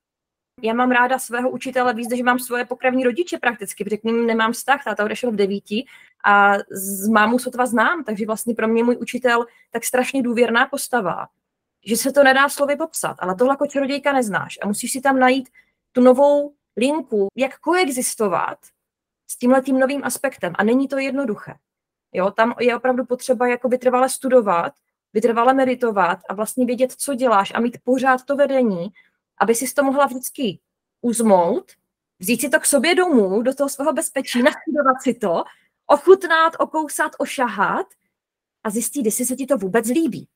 Já 0.61 0.73
mám 0.73 0.91
ráda 0.91 1.19
svého 1.19 1.49
učitele 1.49 1.93
víc, 1.93 2.15
že 2.15 2.23
mám 2.23 2.39
svoje 2.39 2.65
pokrevní 2.65 3.03
rodiče 3.03 3.37
prakticky, 3.37 3.83
protože 3.83 3.97
k 3.97 4.03
ním 4.03 4.25
nemám 4.25 4.51
vztah, 4.51 4.83
táta 4.83 5.05
odešel 5.05 5.31
v 5.31 5.35
devíti 5.35 5.85
a 6.25 6.53
z 6.71 7.07
mámu 7.07 7.39
sotva 7.39 7.65
znám, 7.65 8.03
takže 8.03 8.25
vlastně 8.25 8.55
pro 8.55 8.67
mě 8.67 8.83
můj 8.83 8.97
učitel 9.01 9.45
tak 9.71 9.83
strašně 9.83 10.23
důvěrná 10.23 10.65
postava, 10.65 11.27
že 11.85 11.97
se 11.97 12.11
to 12.11 12.23
nedá 12.23 12.49
slovy 12.49 12.75
popsat, 12.75 13.15
ale 13.19 13.35
tohle 13.35 13.53
jako 13.53 13.67
čarodějka 13.67 14.13
neznáš 14.13 14.59
a 14.61 14.67
musíš 14.67 14.91
si 14.91 15.01
tam 15.01 15.19
najít 15.19 15.49
tu 15.91 16.01
novou 16.01 16.53
linku, 16.77 17.27
jak 17.35 17.59
koexistovat 17.59 18.57
s 19.27 19.37
tímhletím 19.37 19.79
novým 19.79 20.03
aspektem. 20.03 20.53
A 20.55 20.63
není 20.63 20.87
to 20.87 20.97
jednoduché. 20.97 21.53
Jo, 22.13 22.31
tam 22.31 22.53
je 22.59 22.75
opravdu 22.75 23.05
potřeba 23.05 23.47
jako 23.47 23.69
vytrvale 23.69 24.09
studovat, 24.09 24.73
vytrvale 25.13 25.53
meditovat 25.53 26.19
a 26.29 26.33
vlastně 26.33 26.65
vědět, 26.65 26.91
co 26.91 27.15
děláš 27.15 27.51
a 27.55 27.59
mít 27.59 27.77
pořád 27.83 28.23
to 28.25 28.35
vedení, 28.35 28.87
aby 29.41 29.55
si 29.55 29.73
to 29.73 29.83
mohla 29.83 30.05
vždycky 30.05 30.59
uzmout, 31.01 31.71
vzít 32.19 32.41
si 32.41 32.49
to 32.49 32.59
k 32.59 32.65
sobě 32.65 32.95
domů, 32.95 33.41
do 33.41 33.55
toho 33.55 33.69
svého 33.69 33.93
bezpečí, 33.93 34.43
nastudovat 34.43 35.01
si 35.01 35.13
to, 35.13 35.43
ochutnat, 35.85 36.53
okousat, 36.59 37.11
ošahat 37.17 37.87
a 38.63 38.69
zjistit, 38.69 39.05
jestli 39.05 39.25
se 39.25 39.35
ti 39.35 39.45
to 39.45 39.57
vůbec 39.57 39.87
líbí. 39.87 40.27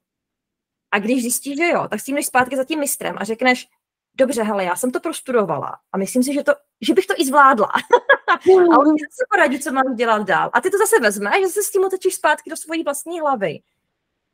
A 0.91 0.99
když 0.99 1.21
zjistíš, 1.21 1.57
že 1.57 1.67
jo, 1.67 1.87
tak 1.87 2.01
si 2.01 2.11
jdeš 2.11 2.25
zpátky 2.25 2.57
za 2.57 2.63
tím 2.63 2.79
mistrem 2.79 3.15
a 3.17 3.23
řekneš, 3.23 3.67
dobře, 4.15 4.43
hele, 4.43 4.63
já 4.63 4.75
jsem 4.75 4.91
to 4.91 4.99
prostudovala 4.99 5.79
a 5.91 5.97
myslím 5.97 6.23
si, 6.23 6.33
že, 6.33 6.43
to, 6.43 6.53
že 6.81 6.93
bych 6.93 7.05
to 7.05 7.13
i 7.17 7.25
zvládla. 7.25 7.67
a 8.73 8.77
on 8.77 8.97
se 8.97 9.25
poradí, 9.31 9.59
co 9.59 9.71
mám 9.71 9.95
dělat 9.95 10.27
dál. 10.27 10.49
A 10.53 10.61
ty 10.61 10.69
to 10.69 10.77
zase 10.77 10.99
vezmeš, 11.01 11.41
že 11.41 11.47
se 11.47 11.63
s 11.63 11.71
tím 11.71 11.83
otečíš 11.83 12.15
zpátky 12.15 12.49
do 12.49 12.57
svojí 12.57 12.83
vlastní 12.83 13.19
hlavy. 13.19 13.59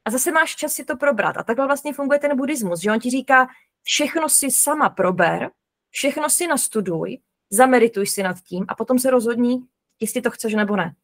A 0.06 0.12
zase 0.12 0.32
máš 0.32 0.56
čas 0.56 0.74
si 0.74 0.86
to 0.86 0.98
probrat. 0.98 1.38
A 1.38 1.44
takhle 1.44 1.68
vlastně 1.68 1.94
funguje 1.94 2.20
ten 2.20 2.38
buddhismus, 2.38 2.80
že 2.80 2.92
on 2.92 3.00
ti 3.00 3.10
říká, 3.10 3.48
všechno 3.84 4.30
si 4.30 4.52
sama 4.52 4.90
prober, 4.90 5.50
všechno 5.90 6.30
si 6.30 6.48
nastuduj, 6.48 7.18
zamerituj 7.50 8.08
si 8.08 8.24
nad 8.24 8.40
tím 8.40 8.66
a 8.68 8.76
potom 8.76 9.00
se 9.00 9.12
rozhodni, 9.12 9.62
jestli 10.00 10.22
to 10.22 10.32
chceš 10.32 10.54
nebo 10.54 10.76
ne. 10.76 10.96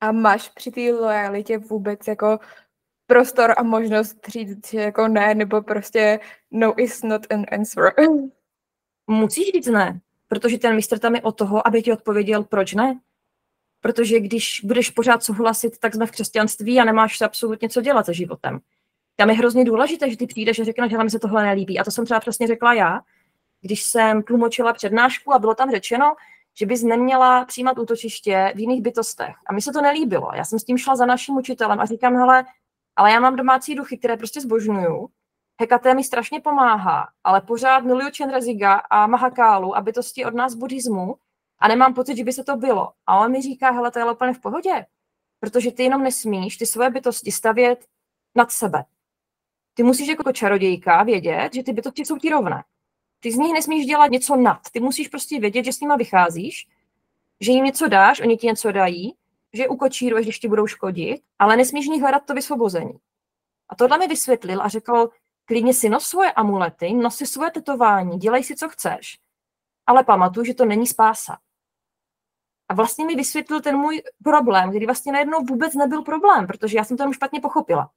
A 0.00 0.12
máš 0.12 0.48
při 0.48 0.70
té 0.70 0.80
lojalitě 0.80 1.58
vůbec 1.58 2.06
jako 2.06 2.38
prostor 3.06 3.54
a 3.58 3.62
možnost 3.62 4.16
říct, 4.28 4.70
že 4.70 4.80
jako 4.80 5.08
ne, 5.08 5.34
nebo 5.34 5.62
prostě 5.62 6.20
no 6.50 6.74
is 6.80 7.02
not 7.02 7.32
an 7.32 7.44
answer. 7.52 7.92
Musíš 9.06 9.52
říct 9.54 9.66
ne, 9.66 10.00
protože 10.28 10.58
ten 10.58 10.74
mistr 10.74 10.98
tam 10.98 11.14
je 11.14 11.22
o 11.22 11.32
toho, 11.32 11.66
aby 11.66 11.82
ti 11.82 11.92
odpověděl, 11.92 12.44
proč 12.44 12.74
ne. 12.74 13.00
Protože 13.80 14.20
když 14.20 14.60
budeš 14.64 14.90
pořád 14.90 15.24
souhlasit, 15.24 15.78
tak 15.78 15.94
jsme 15.94 16.06
v 16.06 16.10
křesťanství 16.10 16.80
a 16.80 16.84
nemáš 16.84 17.20
absolutně 17.20 17.68
co 17.68 17.80
dělat 17.80 18.06
se 18.06 18.14
životem. 18.14 18.60
Tam 19.20 19.30
je 19.30 19.36
hrozně 19.36 19.64
důležité, 19.64 20.10
že 20.10 20.16
ty 20.16 20.26
přijdeš 20.26 20.58
a 20.58 20.64
řekneš, 20.64 20.90
že 20.90 20.98
mi 20.98 21.10
se 21.10 21.18
tohle 21.18 21.42
nelíbí. 21.42 21.78
A 21.78 21.84
to 21.84 21.90
jsem 21.90 22.04
třeba 22.04 22.20
přesně 22.20 22.46
řekla 22.46 22.74
já, 22.74 23.00
když 23.60 23.82
jsem 23.82 24.22
tlumočila 24.22 24.72
přednášku 24.72 25.34
a 25.34 25.38
bylo 25.38 25.54
tam 25.54 25.70
řečeno, 25.70 26.14
že 26.58 26.66
bys 26.66 26.82
neměla 26.82 27.44
přijímat 27.44 27.78
útočiště 27.78 28.52
v 28.54 28.58
jiných 28.58 28.82
bytostech. 28.82 29.34
A 29.46 29.52
mi 29.52 29.62
se 29.62 29.72
to 29.72 29.80
nelíbilo. 29.80 30.30
Já 30.34 30.44
jsem 30.44 30.58
s 30.58 30.64
tím 30.64 30.78
šla 30.78 30.96
za 30.96 31.06
naším 31.06 31.36
učitelem 31.36 31.80
a 31.80 31.86
říkám, 31.86 32.16
hele, 32.16 32.44
ale 32.96 33.12
já 33.12 33.20
mám 33.20 33.36
domácí 33.36 33.74
duchy, 33.74 33.98
které 33.98 34.16
prostě 34.16 34.40
zbožňuju. 34.40 35.08
Hekaté 35.60 35.94
mi 35.94 36.04
strašně 36.04 36.40
pomáhá, 36.40 37.08
ale 37.24 37.40
pořád 37.40 37.84
miluju 37.84 38.08
Chendraziga 38.16 38.74
a 38.74 39.06
Mahakálu 39.06 39.76
a 39.76 39.80
bytosti 39.80 40.24
od 40.24 40.34
nás 40.34 40.54
buddhismu 40.54 41.16
a 41.58 41.68
nemám 41.68 41.94
pocit, 41.94 42.16
že 42.16 42.24
by 42.24 42.32
se 42.32 42.44
to 42.44 42.56
bylo. 42.56 42.92
A 43.06 43.18
on 43.18 43.32
mi 43.32 43.42
říká, 43.42 43.70
hele, 43.70 43.90
to 43.90 43.98
je 43.98 44.10
úplně 44.12 44.34
v 44.34 44.40
pohodě, 44.40 44.86
protože 45.40 45.72
ty 45.72 45.82
jenom 45.82 46.02
nesmíš 46.02 46.56
ty 46.56 46.66
svoje 46.66 46.90
bytosti 46.90 47.32
stavět 47.32 47.86
nad 48.34 48.50
sebe. 48.50 48.84
Ty 49.78 49.82
musíš 49.82 50.08
jako 50.08 50.32
čarodějka 50.32 51.02
vědět, 51.02 51.54
že 51.54 51.62
ty 51.62 51.72
bytosti 51.72 52.04
jsou 52.04 52.18
ti 52.18 52.30
rovné. 52.30 52.64
Ty 53.20 53.32
z 53.32 53.36
nich 53.36 53.52
nesmíš 53.52 53.86
dělat 53.86 54.10
něco 54.10 54.36
nad. 54.36 54.60
Ty 54.72 54.80
musíš 54.80 55.08
prostě 55.08 55.40
vědět, 55.40 55.64
že 55.64 55.72
s 55.72 55.80
nima 55.80 55.96
vycházíš, 55.96 56.68
že 57.40 57.52
jim 57.52 57.64
něco 57.64 57.88
dáš, 57.88 58.20
oni 58.20 58.36
ti 58.36 58.46
něco 58.46 58.72
dají 58.72 59.14
že 59.52 59.68
ukočíruješ, 59.68 60.26
když 60.26 60.38
ti 60.38 60.48
budou 60.48 60.66
škodit, 60.66 61.22
ale 61.38 61.56
nesmíš 61.56 61.86
ní 61.86 62.00
hledat 62.00 62.24
to 62.26 62.34
vysvobození. 62.34 62.92
A 63.68 63.74
tohle 63.74 63.98
mi 63.98 64.06
vysvětlil 64.06 64.62
a 64.62 64.68
řekl, 64.68 65.08
klidně 65.44 65.74
si 65.74 65.88
nos 65.88 66.06
svoje 66.06 66.32
amulety, 66.32 66.92
nos 66.92 67.16
si 67.16 67.26
svoje 67.26 67.50
tetování, 67.50 68.18
dělej 68.18 68.44
si, 68.44 68.56
co 68.56 68.68
chceš, 68.68 69.18
ale 69.86 70.04
pamatuj, 70.04 70.46
že 70.46 70.54
to 70.54 70.64
není 70.64 70.86
spása. 70.86 71.38
A 72.68 72.74
vlastně 72.74 73.06
mi 73.06 73.14
vysvětlil 73.14 73.60
ten 73.60 73.76
můj 73.76 74.02
problém, 74.24 74.70
který 74.70 74.86
vlastně 74.86 75.12
najednou 75.12 75.44
vůbec 75.44 75.74
nebyl 75.74 76.02
problém, 76.02 76.46
protože 76.46 76.76
já 76.76 76.84
jsem 76.84 76.96
to 76.96 77.02
jenom 77.02 77.12
špatně 77.12 77.40
pochopila. 77.40 77.90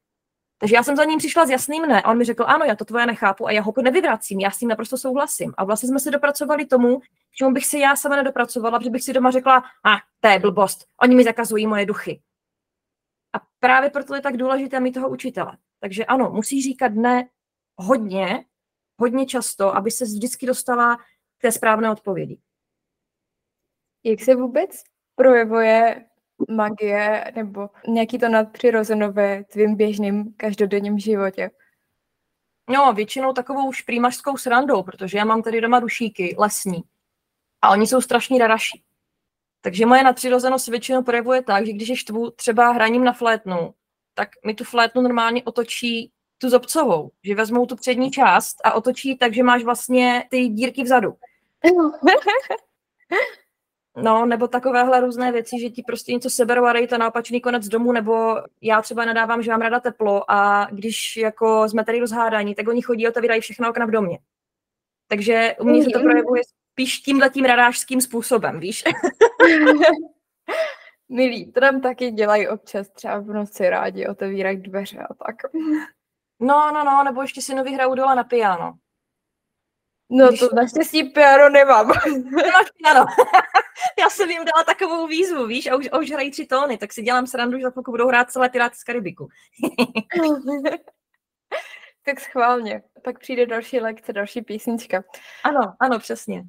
Takže 0.62 0.76
já 0.76 0.84
jsem 0.84 0.96
za 0.96 1.04
ním 1.04 1.20
přišla 1.20 1.46
s 1.46 1.50
jasným 1.50 1.86
ne. 1.86 2.02
A 2.02 2.12
on 2.12 2.18
mi 2.18 2.26
řekl, 2.26 2.44
ano, 2.48 2.66
já 2.66 2.76
to 2.76 2.86
tvoje 2.86 3.06
nechápu 3.06 3.48
a 3.48 3.52
já 3.52 3.62
ho 3.62 3.74
nevyvracím, 3.84 4.40
já 4.40 4.52
s 4.52 4.58
tím 4.58 4.70
naprosto 4.70 4.98
souhlasím. 4.98 5.54
A 5.58 5.64
vlastně 5.64 5.90
jsme 5.90 6.00
se 6.00 6.12
dopracovali 6.12 6.66
tomu, 6.66 7.00
čemu 7.36 7.52
bych 7.52 7.66
si 7.66 7.80
já 7.80 7.96
sama 7.96 8.16
nedopracovala, 8.16 8.80
protože 8.80 8.90
bych 8.90 9.04
si 9.04 9.14
doma 9.14 9.32
řekla, 9.32 9.58
a 9.58 9.94
ah, 9.94 10.00
to 10.20 10.28
je 10.28 10.40
blbost, 10.40 10.86
oni 11.02 11.16
mi 11.16 11.24
zakazují 11.24 11.68
moje 11.68 11.86
duchy. 11.86 12.22
A 13.34 13.40
právě 13.60 13.90
proto 13.90 14.16
je 14.16 14.22
tak 14.22 14.38
důležité 14.38 14.80
mít 14.80 14.92
toho 14.92 15.10
učitele. 15.10 15.58
Takže 15.80 16.06
ano, 16.06 16.32
musí 16.32 16.62
říkat 16.62 16.92
ne 16.94 17.30
hodně, 17.76 18.46
hodně 19.00 19.26
často, 19.26 19.76
aby 19.76 19.92
se 19.92 20.06
vždycky 20.06 20.46
dostala 20.46 20.98
k 21.38 21.42
té 21.42 21.52
správné 21.52 21.92
odpovědi. 21.92 22.40
Jak 24.04 24.20
se 24.20 24.36
vůbec 24.36 24.84
projevuje 25.16 26.06
magie 26.50 27.32
nebo 27.36 27.70
nějaký 27.88 28.20
to 28.20 28.30
nadpřirozeno 28.30 29.12
ve 29.12 29.44
tvým 29.44 29.76
běžným 29.76 30.34
každodenním 30.38 31.00
životě? 31.00 31.52
No, 32.70 32.94
většinou 32.94 33.34
takovou 33.34 33.68
už 33.68 33.82
prýmařskou 33.82 34.38
srandou, 34.38 34.84
protože 34.84 35.18
já 35.18 35.26
mám 35.26 35.44
tady 35.44 35.62
doma 35.62 35.80
dušíky 35.80 36.36
lesní 36.38 36.84
a 37.62 37.70
oni 37.70 37.88
jsou 37.88 38.02
strašní 38.02 38.40
raraši. 38.40 38.82
Takže 39.62 39.86
moje 39.86 40.04
nadpřirozenost 40.04 40.66
se 40.66 40.72
většinou 40.72 41.04
projevuje 41.04 41.44
tak, 41.44 41.66
že 41.66 41.74
když 41.74 41.90
je 41.90 41.96
štvu 41.96 42.32
třeba 42.32 42.72
hraním 42.72 43.04
na 43.04 43.14
flétnu, 43.14 43.74
tak 44.14 44.30
mi 44.46 44.54
tu 44.54 44.64
flétnu 44.64 45.02
normálně 45.02 45.44
otočí 45.44 46.12
tu 46.38 46.50
zobcovou, 46.50 47.12
že 47.24 47.36
vezmou 47.36 47.66
tu 47.66 47.76
přední 47.76 48.12
část 48.12 48.58
a 48.64 48.74
otočí 48.74 49.18
tak, 49.18 49.34
že 49.34 49.44
máš 49.44 49.64
vlastně 49.64 50.28
ty 50.30 50.48
dírky 50.48 50.84
vzadu. 50.84 51.16
No, 53.98 54.26
nebo 54.26 54.48
takovéhle 54.48 55.02
různé 55.02 55.32
věci, 55.32 55.60
že 55.60 55.70
ti 55.70 55.84
prostě 55.84 56.14
něco 56.14 56.30
seberou 56.30 56.66
a 56.66 56.88
to 56.88 56.98
na 56.98 57.08
opačný 57.08 57.42
konec 57.42 57.68
domu, 57.68 57.92
nebo 57.92 58.36
já 58.62 58.82
třeba 58.82 59.06
nadávám, 59.06 59.42
že 59.42 59.52
mám 59.52 59.62
ráda 59.62 59.80
teplo 59.80 60.32
a 60.32 60.68
když 60.72 61.18
jako 61.18 61.70
jsme 61.70 61.86
tady 61.86 62.00
rozhádaní, 62.00 62.56
tak 62.56 62.68
oni 62.68 62.82
chodí 62.82 63.08
a 63.08 63.10
otevírají 63.10 63.42
všechno 63.42 63.70
okna 63.70 63.86
v 63.86 63.92
domě. 63.92 64.20
Takže 65.08 65.56
u 65.60 65.66
mě 65.66 65.84
se 65.84 65.90
to 65.90 66.00
mhm. 66.00 66.08
projevuje 66.08 66.42
spíš 66.74 67.00
tímhle 67.00 67.30
tím 67.30 67.46
radářským 67.46 68.02
způsobem, 68.02 68.60
víš? 68.60 68.84
Milí, 71.10 71.52
to 71.52 71.60
nám 71.60 71.82
taky 71.82 72.12
dělají 72.12 72.48
občas, 72.48 72.90
třeba 72.90 73.20
v 73.20 73.26
noci 73.26 73.70
rádi 73.70 74.08
otevírají 74.08 74.58
dveře 74.58 75.00
a 75.00 75.14
tak. 75.14 75.36
No, 76.40 76.72
no, 76.74 76.84
no, 76.84 77.04
nebo 77.04 77.22
ještě 77.22 77.42
si 77.42 77.56
nový 77.56 77.74
hrajou 77.74 77.96
dole 77.96 78.16
na 78.16 78.24
piano. 78.24 78.74
No 80.12 80.28
Když... 80.28 80.40
to 80.40 80.50
naštěstí 80.56 81.04
piano 81.04 81.50
nemám. 81.50 81.92
Nemáš 82.32 82.72
piano. 82.78 83.06
Já 84.00 84.10
jsem 84.10 84.30
jim 84.30 84.46
dala 84.46 84.64
takovou 84.66 85.08
výzvu, 85.08 85.48
víš, 85.48 85.68
a 85.68 85.76
už, 85.76 85.90
a 85.92 85.98
už 85.98 86.12
hrají 86.12 86.32
tři 86.32 86.46
tóny, 86.46 86.78
tak 86.78 86.94
si 86.94 87.02
dělám 87.02 87.28
srandu, 87.28 87.58
že 87.58 87.64
za 87.64 87.72
chvilku 87.72 87.92
budou 87.92 88.08
hrát 88.08 88.32
celé 88.32 88.50
Piráty 88.50 88.76
z 88.76 88.84
Karibiku. 88.84 89.30
tak 92.06 92.20
schválně. 92.20 92.84
Pak 93.04 93.20
přijde 93.20 93.46
další 93.46 93.80
lekce, 93.80 94.14
další 94.14 94.42
písnička. 94.42 95.04
Ano, 95.44 95.74
ano, 95.80 96.00
přesně. 96.00 96.44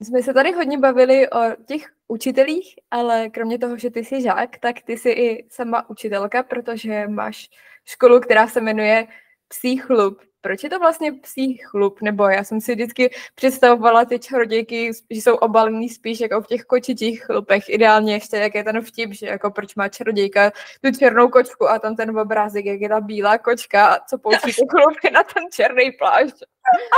Jsme 0.00 0.22
se 0.22 0.34
tady 0.34 0.52
hodně 0.52 0.78
bavili 0.78 1.30
o 1.30 1.40
těch 1.66 1.86
učitelích, 2.08 2.74
ale 2.90 3.30
kromě 3.30 3.58
toho, 3.58 3.78
že 3.78 3.90
ty 3.90 4.04
jsi 4.04 4.22
žák, 4.22 4.58
tak 4.58 4.76
ty 4.84 4.92
jsi 4.92 5.10
i 5.10 5.46
sama 5.50 5.90
učitelka, 5.90 6.42
protože 6.42 7.08
máš 7.08 7.50
školu, 7.84 8.20
která 8.20 8.48
se 8.48 8.60
jmenuje 8.60 9.06
Psí 9.48 9.76
chlub. 9.76 10.20
Proč 10.40 10.64
je 10.64 10.70
to 10.70 10.78
vlastně 10.78 11.12
psí 11.12 11.56
chlup? 11.56 12.00
Nebo 12.02 12.28
já 12.28 12.44
jsem 12.44 12.60
si 12.60 12.74
vždycky 12.74 13.14
představovala 13.34 14.04
ty 14.04 14.18
čarodějky, 14.18 14.90
že 15.10 15.20
jsou 15.20 15.34
obalený 15.34 15.88
spíš 15.88 16.20
jako 16.20 16.42
v 16.42 16.46
těch 16.46 16.64
kočičích 16.64 17.24
chlupech. 17.24 17.68
Ideálně 17.68 18.12
ještě, 18.12 18.36
jak 18.36 18.54
je 18.54 18.64
ten 18.64 18.82
vtip, 18.82 19.12
že 19.12 19.26
jako 19.26 19.50
proč 19.50 19.74
má 19.74 19.88
čarodějka 19.88 20.52
tu 20.84 20.90
černou 20.98 21.28
kočku 21.28 21.68
a 21.68 21.78
tam 21.78 21.96
ten 21.96 22.18
obrázek, 22.18 22.64
jak 22.64 22.80
je 22.80 22.88
ta 22.88 23.00
bílá 23.00 23.38
kočka, 23.38 24.00
co 24.08 24.18
pouští 24.18 24.52
ty 24.52 24.62
chlupy 24.70 25.10
na 25.12 25.22
ten 25.22 25.42
černý 25.52 25.92
plášť. 25.98 26.36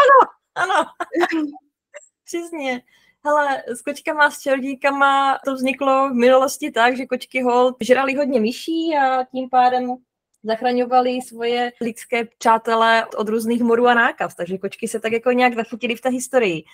Ano, 0.00 0.32
ano. 0.54 0.84
Přesně. 2.24 2.82
Hele, 3.24 3.62
s 3.66 3.82
kočkama, 3.82 4.30
s 4.30 4.40
čarodějkama 4.40 5.38
to 5.44 5.54
vzniklo 5.54 6.08
v 6.08 6.14
minulosti 6.14 6.70
tak, 6.70 6.96
že 6.96 7.06
kočky 7.06 7.42
hol 7.42 7.76
žrali 7.80 8.14
hodně 8.14 8.40
myší 8.40 8.96
a 8.96 9.24
tím 9.24 9.50
pádem 9.50 9.96
zachraňovali 10.42 11.22
svoje 11.22 11.72
lidské 11.80 12.24
přátelé 12.24 13.06
od 13.06 13.28
různých 13.28 13.62
morů 13.62 13.86
a 13.86 13.94
nákaz, 13.94 14.34
takže 14.34 14.58
kočky 14.58 14.88
se 14.88 15.00
tak 15.00 15.12
jako 15.12 15.32
nějak 15.32 15.54
zachytily 15.54 15.96
v 15.96 16.00
té 16.00 16.08
historii. 16.08 16.64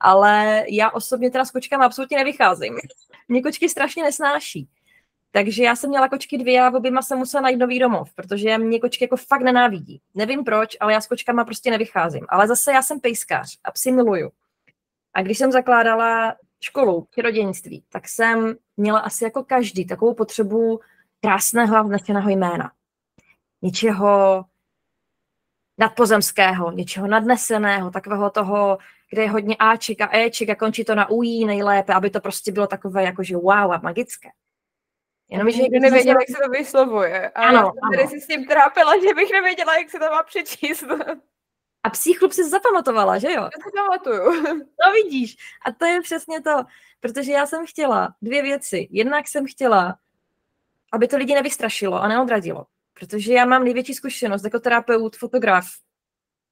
Ale 0.00 0.64
já 0.68 0.90
osobně 0.90 1.30
teda 1.30 1.44
s 1.44 1.50
kočkami 1.50 1.84
absolutně 1.84 2.16
nevycházím. 2.16 2.78
Mě 3.28 3.42
kočky 3.42 3.68
strašně 3.68 4.02
nesnáší. 4.02 4.68
Takže 5.32 5.64
já 5.64 5.76
jsem 5.76 5.90
měla 5.90 6.08
kočky 6.08 6.38
dvě 6.38 6.60
a 6.62 6.70
oběma 6.70 7.02
jsem 7.02 7.18
musela 7.18 7.40
najít 7.40 7.56
nový 7.56 7.78
domov, 7.78 8.14
protože 8.14 8.58
mě 8.58 8.80
kočky 8.80 9.04
jako 9.04 9.16
fakt 9.16 9.42
nenávidí. 9.42 10.00
Nevím 10.14 10.44
proč, 10.44 10.76
ale 10.80 10.92
já 10.92 11.00
s 11.00 11.06
kočkama 11.06 11.44
prostě 11.44 11.70
nevycházím. 11.70 12.26
Ale 12.28 12.48
zase 12.48 12.72
já 12.72 12.82
jsem 12.82 13.00
pejskař 13.00 13.58
a 13.64 13.70
psy 13.70 13.92
miluju. 13.92 14.30
A 15.14 15.22
když 15.22 15.38
jsem 15.38 15.52
zakládala 15.52 16.34
školu 16.60 17.06
přiroděnictví, 17.10 17.84
tak 17.88 18.08
jsem 18.08 18.56
měla 18.76 18.98
asi 18.98 19.24
jako 19.24 19.44
každý 19.44 19.86
takovou 19.86 20.14
potřebu 20.14 20.80
krásného 21.20 21.76
a 21.76 21.82
vznešeného 21.82 22.30
jména 22.30 22.72
něčeho 23.62 24.44
nadpozemského, 25.78 26.72
něčeho 26.72 27.06
nadneseného, 27.06 27.90
takového 27.90 28.30
toho, 28.30 28.78
kde 29.10 29.22
je 29.22 29.30
hodně 29.30 29.56
Aček 29.56 30.00
a 30.00 30.16
Eček 30.16 30.48
a 30.48 30.54
končí 30.54 30.84
to 30.84 30.94
na 30.94 31.10
ují 31.10 31.44
nejlépe, 31.44 31.94
aby 31.94 32.10
to 32.10 32.20
prostě 32.20 32.52
bylo 32.52 32.66
takové 32.66 33.04
jakože 33.04 33.36
wow 33.36 33.72
a 33.72 33.80
magické. 33.82 34.28
Jenom, 35.28 35.50
že 35.50 35.62
nikdy 35.62 35.80
nevěděla, 35.80 36.20
jak 36.20 36.36
se 36.36 36.42
to 36.44 36.50
vyslovuje. 36.50 37.30
A 37.30 37.42
ano, 37.42 37.58
já 37.58 37.64
jsem 37.64 37.90
tady 37.96 38.08
si 38.08 38.20
s 38.20 38.26
tím 38.26 38.46
trápila, 38.46 38.92
že 38.96 39.14
bych 39.14 39.30
nevěděla, 39.32 39.76
jak 39.76 39.90
se 39.90 39.98
to 39.98 40.04
má 40.04 40.22
přečíst. 40.22 40.84
A 41.82 41.90
psí 41.90 42.12
chlup 42.12 42.32
si 42.32 42.48
zapamatovala, 42.48 43.18
že 43.18 43.32
jo? 43.32 43.42
Já 43.42 43.50
si 43.64 43.70
pamatuju. 43.76 44.42
No 44.56 44.92
vidíš. 44.92 45.36
A 45.66 45.72
to 45.72 45.84
je 45.84 46.02
přesně 46.02 46.42
to. 46.42 46.64
Protože 47.00 47.32
já 47.32 47.46
jsem 47.46 47.66
chtěla 47.66 48.14
dvě 48.22 48.42
věci. 48.42 48.88
Jednak 48.90 49.28
jsem 49.28 49.46
chtěla, 49.46 49.98
aby 50.92 51.08
to 51.08 51.16
lidi 51.16 51.34
nevystrašilo 51.34 52.02
a 52.02 52.08
neodradilo. 52.08 52.66
Protože 52.94 53.32
já 53.32 53.44
mám 53.44 53.64
největší 53.64 53.94
zkušenost 53.94 54.44
jako 54.44 54.60
terapeut, 54.60 55.16
fotograf 55.16 55.66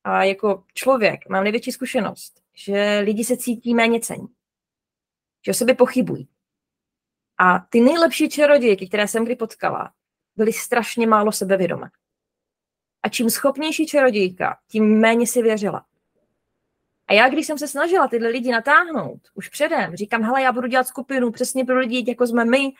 a 0.04 0.24
jako 0.24 0.64
člověk 0.74 1.28
mám 1.28 1.44
největší 1.44 1.72
zkušenost, 1.72 2.42
že 2.54 3.00
lidi 3.04 3.24
se 3.24 3.36
cítí 3.36 3.74
méně 3.74 4.00
cení. 4.00 4.28
Že 5.44 5.50
o 5.50 5.54
sobě 5.54 5.74
pochybují. 5.74 6.28
A 7.38 7.58
ty 7.58 7.80
nejlepší 7.80 8.28
čarodějky, 8.28 8.88
které 8.88 9.08
jsem 9.08 9.24
kdy 9.24 9.36
potkala, 9.36 9.92
byly 10.36 10.52
strašně 10.52 11.06
málo 11.06 11.32
sebevědomé. 11.32 11.90
A 13.02 13.08
čím 13.08 13.30
schopnější 13.30 13.86
čarodějka, 13.86 14.58
tím 14.68 15.00
méně 15.00 15.26
si 15.26 15.42
věřila. 15.42 15.86
A 17.08 17.12
já, 17.12 17.28
když 17.28 17.46
jsem 17.46 17.58
se 17.58 17.68
snažila 17.68 18.08
tyhle 18.08 18.28
lidi 18.28 18.52
natáhnout, 18.52 19.20
už 19.34 19.48
předem, 19.48 19.96
říkám, 19.96 20.22
hele, 20.22 20.42
já 20.42 20.52
budu 20.52 20.68
dělat 20.68 20.86
skupinu 20.86 21.30
přesně 21.30 21.64
pro 21.64 21.78
lidi, 21.78 22.04
jako 22.08 22.26
jsme 22.26 22.44
my, 22.44 22.72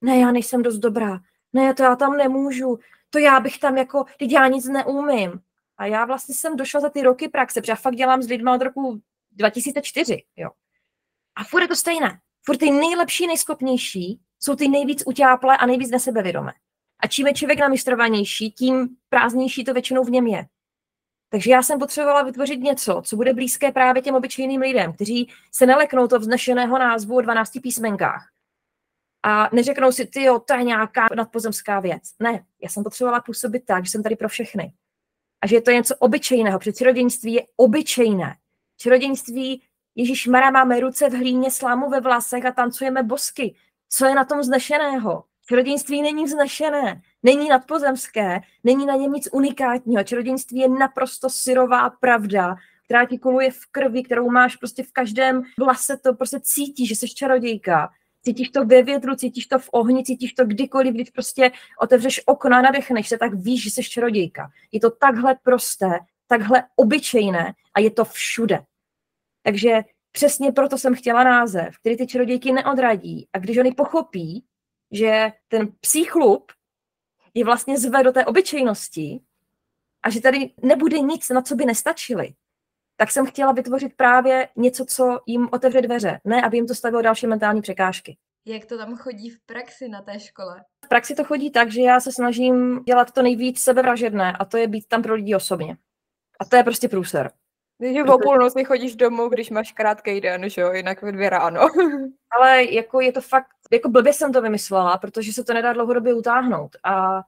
ne, 0.00 0.18
já 0.18 0.32
nejsem 0.32 0.62
dost 0.62 0.78
dobrá, 0.78 1.18
ne, 1.52 1.74
to 1.74 1.82
já 1.82 1.96
tam 1.96 2.16
nemůžu, 2.16 2.78
to 3.10 3.18
já 3.18 3.40
bych 3.40 3.58
tam 3.58 3.76
jako, 3.76 4.04
teď 4.18 4.32
já 4.32 4.48
nic 4.48 4.68
neumím. 4.68 5.40
A 5.78 5.86
já 5.86 6.04
vlastně 6.04 6.34
jsem 6.34 6.56
došla 6.56 6.80
za 6.80 6.90
ty 6.90 7.02
roky 7.02 7.28
praxe, 7.28 7.60
protože 7.60 7.72
já 7.72 7.76
fakt 7.76 7.96
dělám 7.96 8.22
s 8.22 8.28
lidmi 8.28 8.50
od 8.54 8.62
roku 8.62 9.00
2004, 9.32 10.22
jo. 10.36 10.50
A 11.36 11.44
furt 11.44 11.62
je 11.62 11.68
to 11.68 11.76
stejné. 11.76 12.20
Furt 12.42 12.56
ty 12.56 12.70
nejlepší, 12.70 13.26
nejskopnější 13.26 14.20
jsou 14.40 14.56
ty 14.56 14.68
nejvíc 14.68 15.02
utáplé 15.06 15.56
a 15.56 15.66
nejvíc 15.66 15.90
nesebevědomé. 15.90 16.52
A 17.00 17.06
čím 17.06 17.26
je 17.26 17.34
člověk 17.34 17.58
namistrovanější, 17.58 18.50
tím 18.50 18.88
prázdnější 19.08 19.64
to 19.64 19.72
většinou 19.72 20.04
v 20.04 20.10
něm 20.10 20.26
je. 20.26 20.46
Takže 21.28 21.50
já 21.50 21.62
jsem 21.62 21.78
potřebovala 21.78 22.22
vytvořit 22.22 22.60
něco, 22.60 23.02
co 23.04 23.16
bude 23.16 23.34
blízké 23.34 23.72
právě 23.72 24.02
těm 24.02 24.14
obyčejným 24.14 24.60
lidem, 24.60 24.92
kteří 24.92 25.32
se 25.52 25.66
neleknou 25.66 26.06
to 26.08 26.18
vznešeného 26.18 26.78
názvu 26.78 27.16
o 27.16 27.20
12 27.20 27.50
písmenkách, 27.62 28.28
a 29.22 29.48
neřeknou 29.52 29.92
si, 29.92 30.06
ty 30.06 30.22
jo, 30.22 30.38
to 30.38 30.54
je 30.54 30.64
nějaká 30.64 31.06
nadpozemská 31.16 31.80
věc. 31.80 32.02
Ne, 32.20 32.44
já 32.62 32.68
jsem 32.68 32.84
potřebovala 32.84 33.20
působit 33.20 33.64
tak, 33.66 33.84
že 33.84 33.90
jsem 33.90 34.02
tady 34.02 34.16
pro 34.16 34.28
všechny. 34.28 34.72
A 35.40 35.46
že 35.46 35.56
je 35.56 35.62
to 35.62 35.70
něco 35.70 35.96
obyčejného, 35.96 36.58
protože 36.58 36.72
přiroděnství 36.72 37.32
je 37.32 37.42
obyčejné. 37.56 38.36
Přiroděnství, 38.76 39.62
Ježíš 39.94 40.26
Mara, 40.26 40.50
máme 40.50 40.80
ruce 40.80 41.08
v 41.08 41.12
hlíně, 41.12 41.50
slámu 41.50 41.90
ve 41.90 42.00
vlasech 42.00 42.44
a 42.44 42.52
tancujeme 42.52 43.02
bosky. 43.02 43.54
Co 43.88 44.06
je 44.06 44.14
na 44.14 44.24
tom 44.24 44.40
vznešeného? 44.40 45.24
Čarodějství 45.48 46.02
není 46.02 46.24
vznešené, 46.24 47.02
není 47.22 47.48
nadpozemské, 47.48 48.40
není 48.64 48.86
na 48.86 48.94
něm 48.94 49.12
nic 49.12 49.28
unikátního. 49.32 50.04
Čarodějství 50.04 50.58
je 50.58 50.68
naprosto 50.68 51.30
syrová 51.30 51.90
pravda, 51.90 52.56
která 52.84 53.04
ti 53.04 53.18
koluje 53.18 53.50
v 53.50 53.66
krvi, 53.70 54.02
kterou 54.02 54.30
máš 54.30 54.56
prostě 54.56 54.82
v 54.82 54.92
každém 54.92 55.42
vlase, 55.58 55.96
to 55.96 56.14
prostě 56.14 56.40
cítí, 56.42 56.86
že 56.86 56.96
jsi 56.96 57.08
čarodějka 57.08 57.90
cítíš 58.26 58.50
to 58.50 58.64
ve 58.64 58.82
větru, 58.82 59.14
cítíš 59.14 59.46
to 59.46 59.58
v 59.58 59.68
ohni, 59.72 60.04
cítíš 60.04 60.32
to 60.32 60.44
kdykoliv, 60.44 60.94
když 60.94 61.10
prostě 61.10 61.50
otevřeš 61.80 62.20
okno 62.26 62.56
a 62.56 62.62
nadechneš 62.62 63.08
se, 63.08 63.18
tak 63.18 63.34
víš, 63.34 63.62
že 63.62 63.70
jsi 63.70 63.84
čarodějka. 63.84 64.50
Je 64.72 64.80
to 64.80 64.90
takhle 64.90 65.34
prosté, 65.42 65.98
takhle 66.26 66.64
obyčejné 66.76 67.54
a 67.74 67.80
je 67.80 67.90
to 67.90 68.04
všude. 68.04 68.60
Takže 69.42 69.82
přesně 70.12 70.52
proto 70.52 70.78
jsem 70.78 70.94
chtěla 70.94 71.24
název, 71.24 71.78
který 71.78 71.96
ty 71.96 72.06
čarodějky 72.06 72.52
neodradí. 72.52 73.28
A 73.32 73.38
když 73.38 73.58
oni 73.58 73.72
pochopí, 73.72 74.44
že 74.92 75.32
ten 75.48 75.68
psí 75.80 76.04
chlup 76.04 76.52
je 77.34 77.44
vlastně 77.44 77.78
zve 77.78 78.02
do 78.02 78.12
té 78.12 78.24
obyčejnosti 78.24 79.20
a 80.02 80.10
že 80.10 80.20
tady 80.20 80.50
nebude 80.62 80.98
nic, 80.98 81.28
na 81.28 81.42
co 81.42 81.54
by 81.54 81.64
nestačili, 81.64 82.34
tak 82.96 83.10
jsem 83.10 83.26
chtěla 83.26 83.52
vytvořit 83.52 83.92
právě 83.96 84.48
něco, 84.56 84.84
co 84.84 85.20
jim 85.26 85.48
otevře 85.52 85.82
dveře, 85.82 86.20
ne 86.24 86.42
aby 86.42 86.56
jim 86.56 86.66
to 86.66 86.74
stavilo 86.74 87.02
další 87.02 87.26
mentální 87.26 87.62
překážky. 87.62 88.16
Jak 88.46 88.64
to 88.64 88.78
tam 88.78 88.96
chodí 88.96 89.30
v 89.30 89.40
praxi 89.46 89.88
na 89.88 90.02
té 90.02 90.20
škole? 90.20 90.64
V 90.84 90.88
praxi 90.88 91.14
to 91.14 91.24
chodí 91.24 91.50
tak, 91.50 91.70
že 91.70 91.80
já 91.80 92.00
se 92.00 92.12
snažím 92.12 92.82
dělat 92.84 93.12
to 93.12 93.22
nejvíc 93.22 93.62
sebevražedné 93.62 94.32
a 94.32 94.44
to 94.44 94.56
je 94.56 94.68
být 94.68 94.88
tam 94.88 95.02
pro 95.02 95.14
lidi 95.14 95.34
osobně. 95.34 95.76
A 96.40 96.44
to 96.44 96.56
je 96.56 96.64
prostě 96.64 96.88
průser. 96.88 97.30
Když 97.78 98.08
o 98.08 98.18
půlnoci 98.18 98.64
chodíš 98.64 98.96
domů, 98.96 99.28
když 99.28 99.50
máš 99.50 99.72
krátký 99.72 100.20
den, 100.20 100.50
že 100.50 100.60
jo, 100.60 100.72
jinak 100.72 101.02
ve 101.02 101.12
dvě 101.12 101.30
ráno. 101.30 101.60
Ale 102.40 102.64
jako 102.64 103.00
je 103.00 103.12
to 103.12 103.20
fakt, 103.20 103.46
jako 103.72 103.88
blbě 103.88 104.12
jsem 104.12 104.32
to 104.32 104.42
vymyslela, 104.42 104.98
protože 104.98 105.32
se 105.32 105.44
to 105.44 105.54
nedá 105.54 105.72
dlouhodobě 105.72 106.14
utáhnout. 106.14 106.76
A 106.84 107.22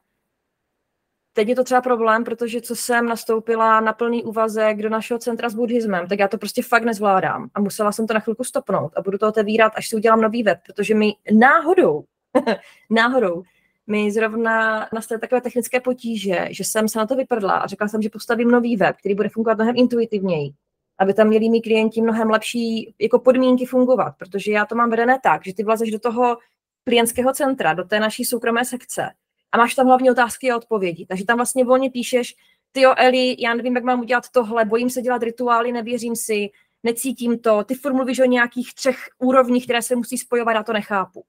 Teď 1.38 1.48
je 1.48 1.55
to 1.57 1.64
třeba 1.64 1.81
problém, 1.81 2.24
protože 2.24 2.61
co 2.61 2.77
jsem 2.77 3.07
nastoupila 3.07 3.81
na 3.81 3.92
plný 3.92 4.24
úvazek 4.24 4.83
do 4.83 4.88
našeho 4.88 5.18
centra 5.18 5.48
s 5.48 5.55
buddhismem, 5.55 6.07
tak 6.09 6.18
já 6.18 6.29
to 6.29 6.38
prostě 6.38 6.62
fakt 6.62 6.85
nezvládám. 6.85 7.51
A 7.55 7.61
musela 7.61 7.92
jsem 7.92 8.07
to 8.07 8.14
na 8.14 8.20
chvilku 8.20 8.44
stopnout 8.44 8.92
a 8.96 9.03
budu 9.03 9.18
to 9.18 9.29
otevírat, 9.29 9.72
až 9.77 9.88
si 9.88 9.96
udělám 9.96 10.20
nový 10.20 10.42
web, 10.42 10.59
protože 10.66 10.94
mi 10.94 11.12
náhodou, 11.33 12.05
náhodou, 12.90 13.42
mi 13.87 14.12
zrovna 14.12 14.88
nastaly 14.92 15.20
takové 15.20 15.40
technické 15.40 15.81
potíže, 15.81 16.48
že 16.51 16.64
jsem 16.64 16.88
se 16.88 16.98
na 16.98 17.07
to 17.07 17.16
vyprdla 17.16 17.53
a 17.53 17.66
řekla 17.66 17.88
jsem, 17.88 18.03
že 18.03 18.11
postavím 18.11 18.51
nový 18.51 18.77
web, 18.77 18.96
který 18.96 19.14
bude 19.14 19.29
fungovat 19.29 19.55
mnohem 19.55 19.77
intuitivněji, 19.77 20.51
aby 20.98 21.14
tam 21.14 21.27
měli 21.27 21.48
mý 21.48 21.62
klienti 21.62 22.03
mnohem 22.03 22.31
lepší 22.31 22.94
jako 23.01 23.18
podmínky 23.18 23.66
fungovat, 23.66 24.14
protože 24.18 24.53
já 24.53 24.66
to 24.66 24.74
mám 24.74 24.90
vedené 24.90 25.18
tak, 25.22 25.44
že 25.44 25.55
ty 25.55 25.64
vlezeš 25.64 25.90
do 25.90 25.98
toho 25.98 26.37
klientského 26.85 27.33
centra, 27.33 27.75
do 27.75 27.85
té 27.85 28.00
naší 28.00 28.25
soukromé 28.25 28.65
sekce 28.65 29.10
a 29.53 29.57
máš 29.59 29.75
tam 29.75 29.87
hlavně 29.87 30.11
otázky 30.11 30.51
a 30.51 30.57
odpovědi. 30.57 31.07
Takže 31.07 31.25
tam 31.25 31.37
vlastně 31.37 31.65
volně 31.65 31.90
píšeš, 31.90 32.35
ty 32.73 32.81
jo, 32.81 32.94
Eli, 32.96 33.37
já 33.38 33.55
nevím, 33.55 33.75
jak 33.75 33.85
mám 33.85 34.01
udělat 34.01 34.25
tohle, 34.33 34.65
bojím 34.65 34.90
se 34.90 35.03
dělat 35.03 35.23
rituály, 35.23 35.73
nevěřím 35.73 36.17
si, 36.17 36.51
necítím 36.83 37.38
to, 37.38 37.65
ty 37.65 37.75
furt 37.75 37.92
mluvíš 37.92 38.19
o 38.19 38.25
nějakých 38.25 38.75
třech 38.75 38.96
úrovních, 39.19 39.65
které 39.65 39.83
se 39.83 39.96
musí 39.96 40.19
spojovat, 40.19 40.53
já 40.53 40.63
to 40.63 40.73
nechápu. 40.73 41.25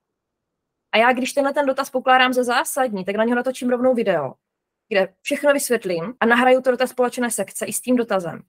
A 0.92 0.98
já, 0.98 1.14
když 1.14 1.34
tenhle 1.34 1.54
ten 1.54 1.66
dotaz 1.66 1.90
pokládám 1.90 2.34
za 2.34 2.44
zásadní, 2.44 3.06
tak 3.06 3.16
na 3.16 3.24
něho 3.24 3.36
natočím 3.36 3.70
rovnou 3.70 3.94
video, 3.94 4.34
kde 4.90 5.14
všechno 5.22 5.54
vysvětlím 5.54 6.14
a 6.20 6.26
nahraju 6.26 6.62
to 6.62 6.72
do 6.72 6.78
té 6.78 6.88
společné 6.88 7.32
sekce 7.32 7.66
i 7.66 7.74
s 7.74 7.82
tím 7.82 7.96
dotazem. 7.96 8.42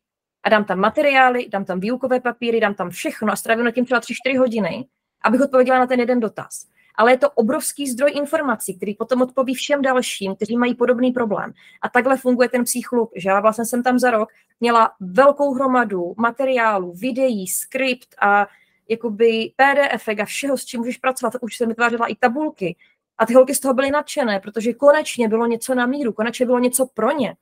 a 0.43 0.49
dám 0.49 0.65
tam 0.65 0.79
materiály, 0.79 1.49
dám 1.49 1.65
tam 1.65 1.81
výukové 1.81 2.21
papíry, 2.21 2.61
dám 2.61 2.75
tam 2.75 2.91
všechno 2.91 3.33
a 3.33 3.37
strávím 3.37 3.65
na 3.65 3.71
tím 3.71 3.85
třeba 3.85 4.01
3-4 4.01 4.39
hodiny, 4.39 4.89
abych 5.25 5.41
odpověděla 5.41 5.79
na 5.79 5.87
ten 5.87 6.01
jeden 6.01 6.21
dotaz. 6.21 6.67
Ale 7.01 7.13
je 7.13 7.19
to 7.19 7.31
obrovský 7.31 7.91
zdroj 7.91 8.11
informací, 8.15 8.77
který 8.77 8.95
potom 8.95 9.23
odpoví 9.23 9.55
všem 9.55 9.83
dalším, 9.83 10.35
kteří 10.35 10.57
mají 10.57 10.75
podobný 10.75 11.13
problém. 11.13 11.53
A 11.83 11.89
takhle 11.89 12.17
funguje 12.17 12.49
ten 12.49 12.65
psychlub, 12.65 13.11
že 13.17 13.29
já 13.29 13.41
vlastně 13.41 13.65
jsem 13.65 13.83
tam 13.83 13.99
za 13.99 14.11
rok 14.11 14.29
měla 14.61 14.93
velkou 15.01 15.55
hromadu 15.55 16.15
materiálů, 16.17 16.93
videí, 16.93 17.47
skript 17.47 18.15
a 18.23 18.47
jakoby 18.89 19.53
PDF 19.57 20.09
a 20.09 20.25
všeho, 20.25 20.57
s 20.57 20.65
čím 20.65 20.81
můžeš 20.81 20.97
pracovat. 20.97 21.35
Už 21.41 21.57
jsem 21.57 21.69
vytvářela 21.69 22.07
i 22.07 22.15
tabulky. 22.15 22.77
A 23.19 23.27
ty 23.27 23.35
holky 23.35 23.55
z 23.55 23.61
toho 23.61 23.75
byly 23.75 23.91
nadšené, 23.91 24.41
protože 24.41 24.73
konečně 24.73 25.29
bylo 25.29 25.47
něco 25.47 25.75
na 25.75 25.87
míru, 25.87 26.13
konečně 26.13 26.47
bylo 26.47 26.59
něco 26.59 26.87
pro 26.95 27.11
ně. 27.11 27.37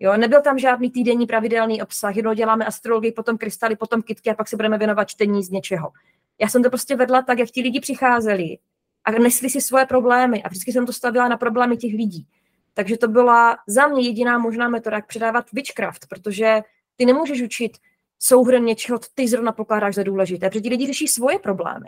Jo, 0.00 0.16
nebyl 0.16 0.42
tam 0.42 0.58
žádný 0.58 0.90
týdenní 0.90 1.26
pravidelný 1.26 1.82
obsah, 1.82 2.16
jenom 2.16 2.34
děláme 2.34 2.64
astrologii, 2.64 3.12
potom 3.12 3.38
krystaly, 3.38 3.76
potom 3.76 4.02
kitky 4.02 4.30
a 4.30 4.34
pak 4.34 4.48
se 4.48 4.56
budeme 4.56 4.78
věnovat 4.78 5.04
čtení 5.04 5.42
z 5.42 5.50
něčeho. 5.50 5.92
Já 6.40 6.48
jsem 6.48 6.62
to 6.62 6.70
prostě 6.70 6.96
vedla 6.96 7.22
tak, 7.22 7.38
jak 7.38 7.50
ti 7.50 7.62
lidi 7.62 7.80
přicházeli 7.80 8.58
a 9.06 9.10
nesli 9.10 9.50
si 9.50 9.60
svoje 9.60 9.86
problémy 9.86 10.42
a 10.42 10.48
vždycky 10.48 10.72
jsem 10.72 10.86
to 10.86 10.92
stavila 10.92 11.28
na 11.28 11.36
problémy 11.36 11.76
těch 11.76 11.94
lidí. 11.94 12.26
Takže 12.74 12.98
to 12.98 13.08
byla 13.08 13.56
za 13.66 13.86
mě 13.86 14.02
jediná 14.02 14.38
možná 14.38 14.68
metoda, 14.68 14.96
jak 14.96 15.06
předávat 15.06 15.52
witchcraft, 15.52 16.06
protože 16.08 16.62
ty 16.96 17.06
nemůžeš 17.06 17.42
učit 17.42 17.72
souhrn 18.18 18.64
něčeho, 18.64 18.98
co 18.98 19.08
ty 19.14 19.28
zrovna 19.28 19.52
pokládáš 19.52 19.94
za 19.94 20.02
důležité, 20.02 20.48
protože 20.48 20.60
ti 20.60 20.68
lidi 20.68 20.86
řeší 20.86 21.08
svoje 21.08 21.38
problémy. 21.38 21.86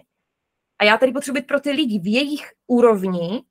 A 0.79 0.85
já 0.85 0.99
tady 0.99 1.13
potřebuji 1.13 1.43
pro 1.43 1.61
ty 1.61 1.71
lidi 1.71 1.99
v 1.99 2.07
jejich 2.07 2.53
úrovni 2.67 3.43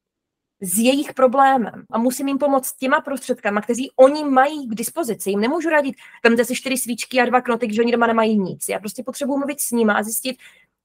s 0.61 0.78
jejich 0.78 1.13
problémem 1.13 1.84
a 1.91 1.97
musím 1.97 2.28
jim 2.28 2.38
pomoct 2.38 2.74
těma 2.78 3.01
prostředkama, 3.01 3.61
kteří 3.61 3.91
oni 3.95 4.24
mají 4.24 4.68
k 4.68 4.76
dispozici. 4.76 5.30
Jim 5.30 5.39
nemůžu 5.39 5.70
radit, 5.70 5.95
vemte 6.24 6.45
si 6.45 6.55
čtyři 6.55 6.78
svíčky 6.78 7.22
a 7.22 7.26
dva 7.26 7.41
knoty, 7.41 7.74
že 7.74 7.82
oni 7.82 7.91
doma 7.91 8.07
nemají 8.07 8.39
nic. 8.39 8.70
Já 8.70 8.80
prostě 8.80 9.03
potřebuji 9.03 9.38
mluvit 9.38 9.61
s 9.61 9.72
nimi 9.72 9.91
a 9.91 10.03
zjistit, 10.03 10.38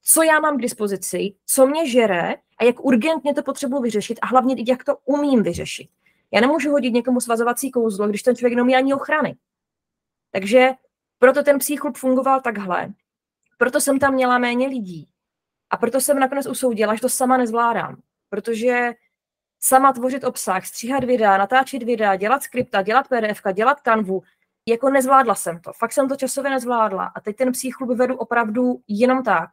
co 0.03 0.23
já 0.23 0.41
mám 0.41 0.59
k 0.59 0.63
dispozici, 0.63 1.35
co 1.47 1.67
mě 1.67 1.91
žere 1.91 2.35
a 2.59 2.65
jak 2.65 2.85
urgentně 2.85 3.35
to 3.35 3.43
potřebuji 3.43 3.81
vyřešit 3.81 4.19
a 4.23 4.27
hlavně, 4.27 4.55
jak 4.67 4.85
to 4.85 4.97
umím 5.05 5.43
vyřešit. 5.43 5.89
Já 6.33 6.41
nemůžu 6.41 6.71
hodit 6.71 6.91
někomu 6.91 7.21
svazovací 7.21 7.71
kouzlo, 7.71 8.09
když 8.09 8.23
ten 8.23 8.37
člověk 8.37 8.57
nemá 8.57 8.77
ani 8.77 8.95
ochrany. 8.95 9.37
Takže 10.31 10.71
proto 11.19 11.43
ten 11.43 11.59
psychop 11.59 11.97
fungoval 11.97 12.41
takhle. 12.41 12.93
Proto 13.59 13.81
jsem 13.81 13.99
tam 13.99 14.15
měla 14.15 14.39
méně 14.39 14.67
lidí. 14.69 15.09
A 15.71 15.77
proto 15.77 16.01
jsem 16.01 16.19
nakonec 16.19 16.47
usoudila, 16.47 16.95
že 16.95 17.01
to 17.01 17.09
sama 17.09 17.37
nezvládám. 17.37 17.97
Protože 18.29 18.93
sama 19.61 19.93
tvořit 19.93 20.25
obsah, 20.25 20.67
stříhat 20.67 21.05
videa, 21.05 21.39
natáčet 21.39 21.83
videa, 21.83 22.17
dělat 22.17 22.43
skripta, 22.43 22.83
dělat 22.83 23.09
PDF, 23.09 23.43
dělat 23.53 23.81
kanvu, 23.81 24.23
jako 24.69 24.91
nezvládla 24.91 25.35
jsem 25.35 25.61
to. 25.61 25.73
Fakt 25.73 25.93
jsem 25.93 26.09
to 26.09 26.17
časově 26.17 26.51
nezvládla. 26.51 27.13
A 27.15 27.21
teď 27.21 27.37
ten 27.37 27.53
psychklub 27.53 27.91
vedu 27.91 28.17
opravdu 28.17 28.81
jenom 28.89 29.23
tak, 29.23 29.51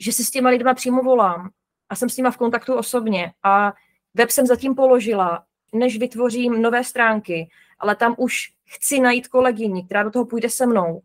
že 0.00 0.12
si 0.12 0.24
s 0.24 0.30
těma 0.30 0.50
lidma 0.50 0.74
přímo 0.74 1.02
volám 1.02 1.50
a 1.88 1.96
jsem 1.96 2.08
s 2.08 2.16
nima 2.16 2.30
v 2.30 2.36
kontaktu 2.36 2.74
osobně. 2.74 3.32
A 3.42 3.72
web 4.14 4.30
jsem 4.30 4.46
zatím 4.46 4.74
položila, 4.74 5.44
než 5.72 5.98
vytvořím 5.98 6.62
nové 6.62 6.84
stránky, 6.84 7.48
ale 7.78 7.96
tam 7.96 8.14
už 8.18 8.52
chci 8.66 9.00
najít 9.00 9.28
kolegyni, 9.28 9.84
která 9.84 10.02
do 10.02 10.10
toho 10.10 10.24
půjde 10.24 10.50
se 10.50 10.66
mnou 10.66 11.00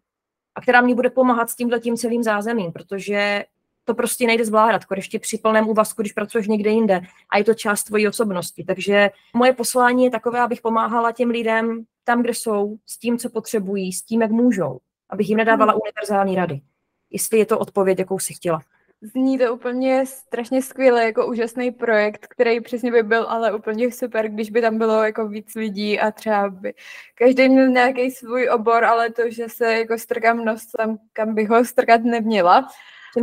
a 0.56 0.62
která 0.62 0.82
mě 0.82 0.96
bude 0.96 1.10
pomáhat 1.10 1.50
s 1.50 1.56
tímhle 1.56 1.80
tím 1.80 1.98
celým 1.98 2.24
zázemím, 2.24 2.72
protože 2.72 3.46
to 3.86 3.94
prostě 3.94 4.28
nejde 4.28 4.46
zvládat, 4.46 4.82
ještě 4.96 5.20
při 5.20 5.38
plném 5.38 5.70
úvazku, 5.70 6.02
když 6.02 6.12
pracuješ 6.12 6.48
někde 6.48 6.70
jinde 6.70 7.02
a 7.30 7.38
je 7.38 7.44
to 7.44 7.54
část 7.54 7.84
tvojí 7.84 8.08
osobnosti. 8.08 8.64
Takže 8.64 9.10
moje 9.34 9.54
poslání 9.54 10.04
je 10.04 10.12
takové, 10.12 10.40
abych 10.40 10.62
pomáhala 10.62 11.12
těm 11.12 11.30
lidem 11.30 11.86
tam, 12.04 12.22
kde 12.22 12.34
jsou, 12.34 12.78
s 12.86 12.98
tím, 12.98 13.18
co 13.18 13.30
potřebují, 13.30 13.94
s 13.94 14.02
tím, 14.02 14.22
jak 14.22 14.32
můžou, 14.32 14.80
abych 15.10 15.30
jim 15.30 15.38
nedávala 15.38 15.74
hmm. 15.74 15.82
univerzální 15.84 16.36
rady. 16.36 16.62
Jestli 17.10 17.40
je 17.40 17.46
to 17.46 17.60
odpověď, 17.60 18.00
jakou 18.00 18.20
si 18.20 18.34
chtěla. 18.34 18.62
Zní 19.06 19.38
to 19.38 19.54
úplně 19.54 20.06
strašně 20.06 20.62
skvěle, 20.62 21.06
jako 21.06 21.28
úžasný 21.28 21.72
projekt, 21.72 22.28
který 22.28 22.62
přesně 22.62 22.92
by 22.92 23.04
byl 23.04 23.26
ale 23.30 23.56
úplně 23.56 23.92
super, 23.92 24.30
když 24.30 24.50
by 24.52 24.62
tam 24.62 24.78
bylo 24.78 25.04
jako 25.04 25.28
víc 25.28 25.56
lidí 25.56 26.00
a 26.00 26.12
třeba 26.12 26.50
by 26.50 26.74
každý 27.16 27.50
měl 27.50 27.68
nějaký 27.68 28.12
svůj 28.12 28.50
obor, 28.50 28.86
ale 28.86 29.10
to, 29.10 29.22
že 29.30 29.50
se 29.50 29.74
jako 29.74 29.98
strkám 29.98 30.46
nos 30.46 30.66
tam, 30.66 30.98
kam 31.14 31.36
bych 31.36 31.50
ho 31.50 31.66
strkat 31.66 32.02
neměla, 32.04 32.68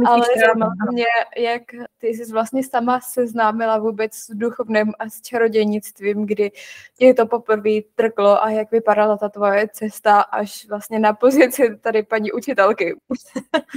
ale 0.07 0.27
zajímalo 0.37 0.73
mě, 0.93 1.05
jak 1.37 1.63
ty 1.99 2.09
jsi 2.09 2.33
vlastně 2.33 2.65
sama 2.65 3.01
seznámila 3.01 3.79
vůbec 3.79 4.15
s 4.15 4.31
duchovným 4.31 4.93
a 4.99 5.09
s 5.09 5.21
čarodějnictvím, 5.21 6.27
kdy 6.27 6.51
tě 6.99 7.15
to 7.15 7.27
poprvé 7.27 7.71
trklo 7.95 8.45
a 8.45 8.51
jak 8.51 8.71
vypadala 8.71 9.17
ta 9.17 9.29
tvoje 9.29 9.69
cesta 9.69 10.21
až 10.21 10.69
vlastně 10.69 10.99
na 10.99 11.13
pozici 11.13 11.77
tady 11.77 12.03
paní 12.03 12.33
učitelky. 12.33 12.97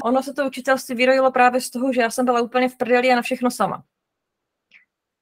ono 0.03 0.23
se 0.23 0.33
to 0.33 0.47
učitelství 0.47 0.95
vyrojilo 0.95 1.31
právě 1.31 1.61
z 1.61 1.69
toho, 1.69 1.93
že 1.93 2.01
já 2.01 2.09
jsem 2.09 2.25
byla 2.25 2.41
úplně 2.41 2.69
v 2.69 2.77
prdeli 2.77 3.11
a 3.11 3.15
na 3.15 3.21
všechno 3.21 3.51
sama. 3.51 3.83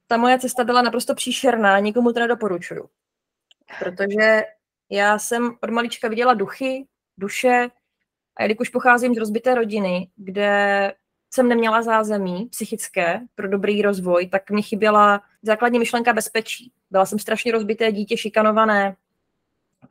Ta 0.07 0.17
moje 0.17 0.39
cesta 0.39 0.63
byla 0.63 0.81
naprosto 0.81 1.15
příšerná, 1.15 1.79
nikomu 1.79 2.13
to 2.13 2.19
nedoporučuju. 2.19 2.89
Protože 3.79 4.43
já 4.89 5.19
jsem 5.19 5.57
od 5.61 5.69
malička 5.69 6.07
viděla 6.07 6.33
duchy, 6.33 6.87
duše, 7.17 7.69
a 8.35 8.43
jelikož 8.43 8.69
pocházím 8.69 9.15
z 9.15 9.17
rozbité 9.17 9.55
rodiny, 9.55 10.07
kde 10.15 10.93
jsem 11.33 11.47
neměla 11.47 11.81
zázemí 11.81 12.45
psychické 12.45 13.21
pro 13.35 13.47
dobrý 13.47 13.81
rozvoj, 13.81 14.27
tak 14.27 14.51
mi 14.51 14.61
chyběla 14.61 15.21
základní 15.43 15.79
myšlenka 15.79 16.13
bezpečí. 16.13 16.71
Byla 16.91 17.05
jsem 17.05 17.19
strašně 17.19 17.51
rozbité 17.51 17.91
dítě, 17.91 18.17
šikanované 18.17 18.95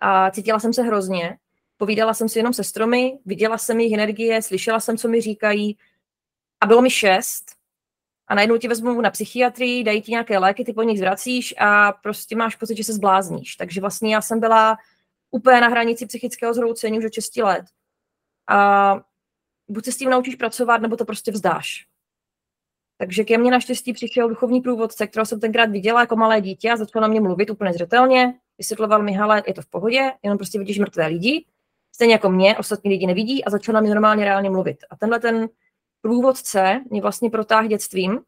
a 0.00 0.30
cítila 0.30 0.60
jsem 0.60 0.72
se 0.72 0.82
hrozně. 0.82 1.38
Povídala 1.76 2.14
jsem 2.14 2.28
si 2.28 2.38
jenom 2.38 2.52
se 2.52 2.64
stromy, 2.64 3.18
viděla 3.26 3.58
jsem 3.58 3.80
jejich 3.80 3.94
energie, 3.94 4.42
slyšela 4.42 4.80
jsem, 4.80 4.96
co 4.96 5.08
mi 5.08 5.20
říkají 5.20 5.76
a 6.60 6.66
bylo 6.66 6.82
mi 6.82 6.90
šest 6.90 7.44
a 8.26 8.34
najednou 8.34 8.56
ti 8.56 8.68
vezmou 8.68 9.00
na 9.00 9.10
psychiatrii, 9.10 9.84
dají 9.84 10.02
ti 10.02 10.10
nějaké 10.10 10.38
léky, 10.38 10.64
ty 10.64 10.72
po 10.72 10.82
nich 10.82 10.98
zvracíš 10.98 11.54
a 11.58 11.92
prostě 11.92 12.36
máš 12.36 12.56
pocit, 12.56 12.76
že 12.76 12.84
se 12.84 12.92
zblázníš. 12.92 13.56
Takže 13.56 13.80
vlastně 13.80 14.14
já 14.14 14.20
jsem 14.20 14.40
byla 14.40 14.78
úplně 15.30 15.60
na 15.60 15.68
hranici 15.68 16.06
psychického 16.06 16.54
zhroucení 16.54 16.98
už 16.98 17.04
od 17.04 17.12
6 17.12 17.36
let 17.36 17.64
a 18.50 19.00
buď 19.68 19.84
se 19.84 19.92
s 19.92 19.96
tím 19.96 20.10
naučíš 20.10 20.34
pracovat, 20.34 20.82
nebo 20.82 20.96
to 20.96 21.04
prostě 21.04 21.32
vzdáš. 21.32 21.86
Takže 22.98 23.24
ke 23.24 23.38
mně 23.38 23.50
naštěstí 23.50 23.92
přišel 23.92 24.28
duchovní 24.28 24.60
průvodce, 24.60 25.06
kterého 25.06 25.26
jsem 25.26 25.40
tenkrát 25.40 25.70
viděla 25.70 26.00
jako 26.00 26.16
malé 26.16 26.40
dítě 26.40 26.70
a 26.70 26.76
začal 26.76 27.02
na 27.02 27.08
mě 27.08 27.20
mluvit 27.20 27.50
úplně 27.50 27.72
zřetelně. 27.72 28.34
Vysvětloval 28.58 29.02
mi, 29.02 29.12
hele, 29.12 29.42
je 29.46 29.54
to 29.54 29.62
v 29.62 29.66
pohodě, 29.66 30.12
jenom 30.22 30.38
prostě 30.38 30.58
vidíš 30.58 30.78
mrtvé 30.78 31.06
lidi, 31.06 31.44
stejně 31.92 32.14
jako 32.14 32.30
mě, 32.30 32.56
ostatní 32.58 32.90
lidi 32.90 33.06
nevidí 33.06 33.44
a 33.44 33.50
začal 33.50 33.72
na 33.72 33.80
mě 33.80 33.90
normálně 33.90 34.24
reálně 34.24 34.50
mluvit. 34.50 34.76
A 34.90 34.96
tenhle 34.96 35.20
ten 35.20 35.48
průvodce 36.02 36.80
mě 36.90 37.02
vlastně 37.02 37.30
protáhl 37.30 37.68
dětstvím 37.68 38.20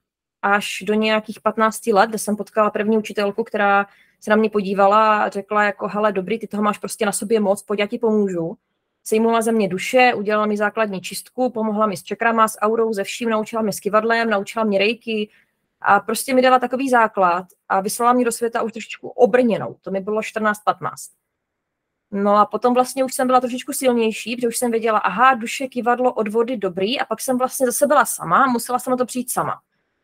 až 0.43 0.83
do 0.87 0.95
nějakých 0.95 1.41
15 1.41 1.87
let, 1.87 2.11
kde 2.11 2.19
jsem 2.19 2.37
potkala 2.37 2.71
první 2.71 2.99
učitelku, 2.99 3.45
která 3.45 3.87
se 4.21 4.31
na 4.31 4.37
mě 4.37 4.51
podívala 4.51 5.23
a 5.23 5.29
řekla 5.29 5.65
jako, 5.65 5.89
hele, 5.89 6.13
dobrý, 6.13 6.39
ty 6.39 6.47
toho 6.47 6.63
máš 6.63 6.79
prostě 6.79 7.07
na 7.07 7.13
sobě 7.13 7.41
moc, 7.41 7.63
pojď, 7.63 7.81
já 7.81 7.87
ti 7.87 7.99
pomůžu 7.99 8.57
sejmula 9.05 9.43
ze 9.43 9.53
mě 9.53 9.69
duše, 9.69 10.15
udělala 10.15 10.47
mi 10.47 10.57
základní 10.57 11.01
čistku, 11.01 11.51
pomohla 11.51 11.87
mi 11.87 11.97
s 11.97 12.03
čakrama, 12.03 12.49
s 12.49 12.59
aurou, 12.61 12.93
ze 12.93 13.05
vším, 13.05 13.31
naučila 13.31 13.63
mě 13.63 13.73
s 13.73 13.81
kivadlem, 13.81 14.31
naučila 14.31 14.65
mě 14.65 14.79
rejky 14.79 15.31
a 15.81 16.01
prostě 16.01 16.35
mi 16.35 16.43
dala 16.43 16.59
takový 16.59 16.91
základ 16.91 17.47
a 17.69 17.81
vyslala 17.81 18.13
mě 18.13 18.25
do 18.25 18.33
světa 18.33 18.63
už 18.63 18.73
trošičku 18.73 19.09
obrněnou. 19.09 19.77
To 19.81 19.91
mi 19.91 20.01
bylo 20.01 20.21
14-15. 20.21 20.53
No 22.13 22.37
a 22.37 22.47
potom 22.47 22.75
vlastně 22.75 23.05
už 23.05 23.15
jsem 23.15 23.27
byla 23.27 23.41
trošičku 23.41 23.73
silnější, 23.73 24.37
protože 24.37 24.49
už 24.49 24.57
jsem 24.57 24.71
věděla, 24.71 24.99
aha, 24.99 25.35
duše, 25.35 25.67
kivadlo, 25.67 26.13
od 26.13 26.29
vody, 26.29 26.57
dobrý, 26.57 27.01
a 27.01 27.05
pak 27.05 27.21
jsem 27.21 27.39
vlastně 27.39 27.67
zase 27.67 27.87
byla 27.87 28.05
sama, 28.05 28.47
musela 28.47 28.79
jsem 28.79 28.91
na 28.91 28.97
to 28.97 29.07
přijít 29.07 29.31
sama. 29.31 29.61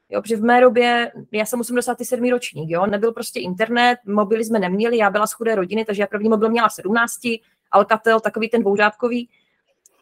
Jo, 0.08 0.22
protože 0.22 0.36
v 0.36 0.42
mé 0.42 0.60
době, 0.60 1.12
já 1.32 1.44
jsem 1.44 1.60
87. 1.60 2.30
ročník, 2.30 2.70
jo, 2.70 2.86
nebyl 2.86 3.12
prostě 3.12 3.40
internet, 3.40 3.98
mobily 4.06 4.44
jsme 4.44 4.58
neměli, 4.58 4.96
já 4.96 5.10
byla 5.10 5.26
z 5.26 5.32
chudé 5.32 5.54
rodiny, 5.54 5.84
takže 5.84 6.02
já 6.02 6.06
první 6.06 6.28
mobil 6.28 6.50
měla 6.50 6.68
17, 6.68 7.20
Alcatel, 7.70 8.20
takový 8.20 8.48
ten 8.48 8.60
dvouřádkový, 8.60 9.28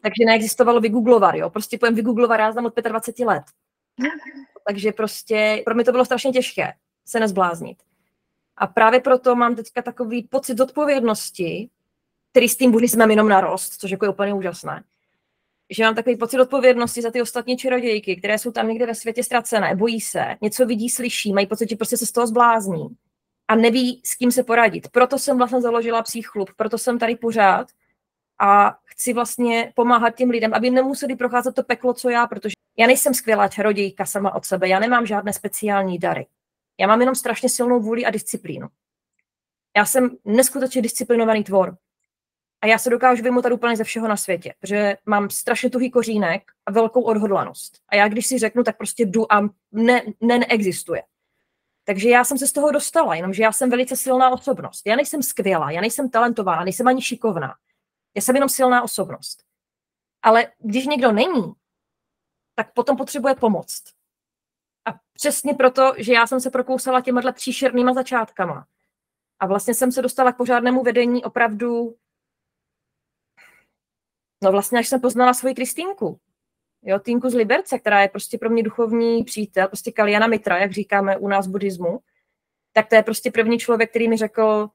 takže 0.02 0.24
neexistovalo 0.26 0.80
vygooglovat, 0.80 1.34
jo. 1.34 1.50
Prostě 1.50 1.78
pojem 1.78 1.94
vygooglovat 1.94 2.40
já 2.40 2.52
znám 2.52 2.66
od 2.66 2.76
25 2.76 3.26
let. 3.26 3.44
Takže 4.66 4.92
prostě 4.92 5.62
pro 5.64 5.74
mě 5.74 5.84
to 5.84 5.92
bylo 5.92 6.04
strašně 6.04 6.32
těžké 6.32 6.72
se 7.04 7.20
nezbláznit. 7.20 7.78
A 8.56 8.66
právě 8.66 9.00
proto 9.00 9.36
mám 9.36 9.56
teďka 9.56 9.82
takový 9.82 10.22
pocit 10.22 10.60
odpovědnosti, 10.60 11.70
který 12.30 12.48
s 12.48 12.56
tím 12.56 12.72
buddhismem 12.72 13.10
jenom 13.10 13.28
narost, 13.28 13.72
což 13.72 13.90
jako 13.90 14.04
je 14.04 14.08
úplně 14.08 14.34
úžasné. 14.34 14.84
Že 15.70 15.84
mám 15.84 15.94
takový 15.94 16.16
pocit 16.16 16.40
odpovědnosti 16.40 17.02
za 17.02 17.10
ty 17.10 17.22
ostatní 17.22 17.56
čarodějky, 17.56 18.16
které 18.16 18.38
jsou 18.38 18.50
tam 18.50 18.68
někde 18.68 18.86
ve 18.86 18.94
světě 18.94 19.24
ztracené, 19.24 19.74
bojí 19.76 20.00
se, 20.00 20.24
něco 20.42 20.66
vidí, 20.66 20.90
slyší, 20.90 21.32
mají 21.32 21.46
pocit, 21.46 21.70
že 21.70 21.76
prostě 21.76 21.96
se 21.96 22.06
z 22.06 22.12
toho 22.12 22.26
zblázní 22.26 22.96
a 23.48 23.54
neví, 23.54 24.02
s 24.04 24.14
kým 24.14 24.30
se 24.32 24.42
poradit. 24.42 24.88
Proto 24.88 25.18
jsem 25.18 25.38
vlastně 25.38 25.60
založila 25.60 26.04
klub, 26.32 26.50
proto 26.56 26.78
jsem 26.78 26.98
tady 26.98 27.16
pořád 27.16 27.68
a 28.40 28.78
chci 28.84 29.12
vlastně 29.12 29.72
pomáhat 29.76 30.10
těm 30.10 30.30
lidem, 30.30 30.54
aby 30.54 30.70
nemuseli 30.70 31.16
procházet 31.16 31.54
to 31.54 31.62
peklo, 31.62 31.94
co 31.94 32.10
já, 32.10 32.26
protože 32.26 32.52
já 32.78 32.86
nejsem 32.86 33.14
skvělá 33.14 33.48
čarodějka 33.48 34.06
sama 34.06 34.34
od 34.34 34.44
sebe, 34.44 34.68
já 34.68 34.78
nemám 34.78 35.06
žádné 35.06 35.32
speciální 35.32 35.98
dary. 35.98 36.26
Já 36.80 36.86
mám 36.86 37.00
jenom 37.00 37.14
strašně 37.14 37.48
silnou 37.48 37.80
vůli 37.80 38.04
a 38.04 38.10
disciplínu. 38.10 38.68
Já 39.76 39.84
jsem 39.84 40.10
neskutečně 40.24 40.82
disciplinovaný 40.82 41.44
tvor. 41.44 41.76
a 42.62 42.66
já 42.66 42.78
se 42.78 42.90
dokážu 42.90 43.22
vymotat 43.22 43.52
úplně 43.52 43.76
ze 43.76 43.84
všeho 43.84 44.08
na 44.08 44.16
světě, 44.16 44.54
protože 44.60 44.96
mám 45.06 45.30
strašně 45.30 45.70
tuhý 45.70 45.90
kořínek 45.90 46.42
a 46.66 46.72
velkou 46.72 47.02
odhodlanost. 47.02 47.78
A 47.88 47.96
já 47.96 48.08
když 48.08 48.26
si 48.26 48.38
řeknu, 48.38 48.64
tak 48.64 48.76
prostě 48.76 49.06
jdu 49.06 49.32
a 49.32 49.40
ne, 49.72 50.02
ne, 50.20 50.38
neexistuje. 50.38 51.02
Takže 51.88 52.08
já 52.08 52.24
jsem 52.24 52.38
se 52.38 52.46
z 52.46 52.52
toho 52.52 52.70
dostala, 52.70 53.14
jenomže 53.14 53.42
já 53.42 53.52
jsem 53.52 53.70
velice 53.70 53.96
silná 53.96 54.30
osobnost. 54.30 54.86
Já 54.86 54.96
nejsem 54.96 55.22
skvělá, 55.22 55.70
já 55.70 55.80
nejsem 55.80 56.10
talentovaná, 56.10 56.64
nejsem 56.64 56.88
ani 56.88 57.02
šikovná. 57.02 57.54
Já 58.14 58.22
jsem 58.22 58.34
jenom 58.34 58.48
silná 58.48 58.82
osobnost. 58.82 59.44
Ale 60.22 60.52
když 60.58 60.86
někdo 60.86 61.12
není, 61.12 61.52
tak 62.54 62.72
potom 62.72 62.96
potřebuje 62.96 63.34
pomoc. 63.34 63.82
A 64.84 64.92
přesně 65.12 65.54
proto, 65.54 65.92
že 65.98 66.12
já 66.12 66.26
jsem 66.26 66.40
se 66.40 66.50
prokousala 66.50 67.00
těmhle 67.00 67.32
příšernýma 67.32 67.94
začátkama. 67.94 68.66
A 69.40 69.46
vlastně 69.46 69.74
jsem 69.74 69.92
se 69.92 70.02
dostala 70.02 70.32
k 70.32 70.36
pořádnému 70.36 70.82
vedení 70.82 71.24
opravdu, 71.24 71.96
no 74.42 74.52
vlastně 74.52 74.78
až 74.78 74.88
jsem 74.88 75.00
poznala 75.00 75.34
svoji 75.34 75.54
Kristýnku. 75.54 76.20
Jo, 76.88 76.98
Týnku 76.98 77.30
z 77.30 77.34
Liberce, 77.34 77.78
která 77.78 78.02
je 78.02 78.08
prostě 78.08 78.38
pro 78.38 78.50
mě 78.50 78.62
duchovní 78.62 79.24
přítel, 79.24 79.66
prostě 79.66 79.92
Kaliana 79.92 80.26
Mitra, 80.26 80.58
jak 80.58 80.72
říkáme 80.72 81.16
u 81.16 81.28
nás 81.28 81.46
v 81.46 81.50
buddhismu, 81.50 82.00
tak 82.72 82.88
to 82.88 82.94
je 82.94 83.02
prostě 83.02 83.30
první 83.30 83.58
člověk, 83.58 83.90
který 83.90 84.08
mi 84.08 84.16
řekl, 84.16 84.68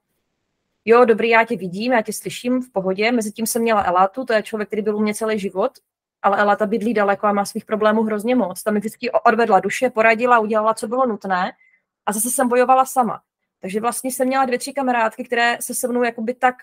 jo, 0.84 1.04
dobrý, 1.04 1.28
já 1.28 1.44
tě 1.44 1.56
vidím, 1.56 1.92
já 1.92 2.02
tě 2.02 2.12
slyším 2.12 2.62
v 2.62 2.72
pohodě. 2.72 3.12
Mezitím 3.12 3.46
jsem 3.46 3.62
měla 3.62 3.82
Elátu, 3.82 4.24
to 4.24 4.32
je 4.32 4.42
člověk, 4.42 4.68
který 4.68 4.82
byl 4.82 4.96
u 4.96 5.00
mě 5.00 5.14
celý 5.14 5.38
život, 5.38 5.72
ale 6.22 6.38
Eláta 6.38 6.66
bydlí 6.66 6.94
daleko 6.94 7.26
a 7.26 7.32
má 7.32 7.44
svých 7.44 7.64
problémů 7.64 8.02
hrozně 8.02 8.36
moc. 8.36 8.62
Tam 8.62 8.74
mi 8.74 8.80
vždycky 8.80 9.10
odvedla 9.10 9.60
duše, 9.60 9.90
poradila, 9.90 10.38
udělala, 10.38 10.74
co 10.74 10.88
bylo 10.88 11.06
nutné 11.06 11.52
a 12.06 12.12
zase 12.12 12.30
jsem 12.30 12.48
bojovala 12.48 12.84
sama. 12.84 13.22
Takže 13.60 13.80
vlastně 13.80 14.12
jsem 14.12 14.26
měla 14.26 14.44
dvě, 14.44 14.58
tři 14.58 14.72
kamarádky, 14.72 15.24
které 15.24 15.58
se 15.60 15.74
se 15.74 15.88
mnou 15.88 16.02
jakoby 16.02 16.34
tak 16.34 16.54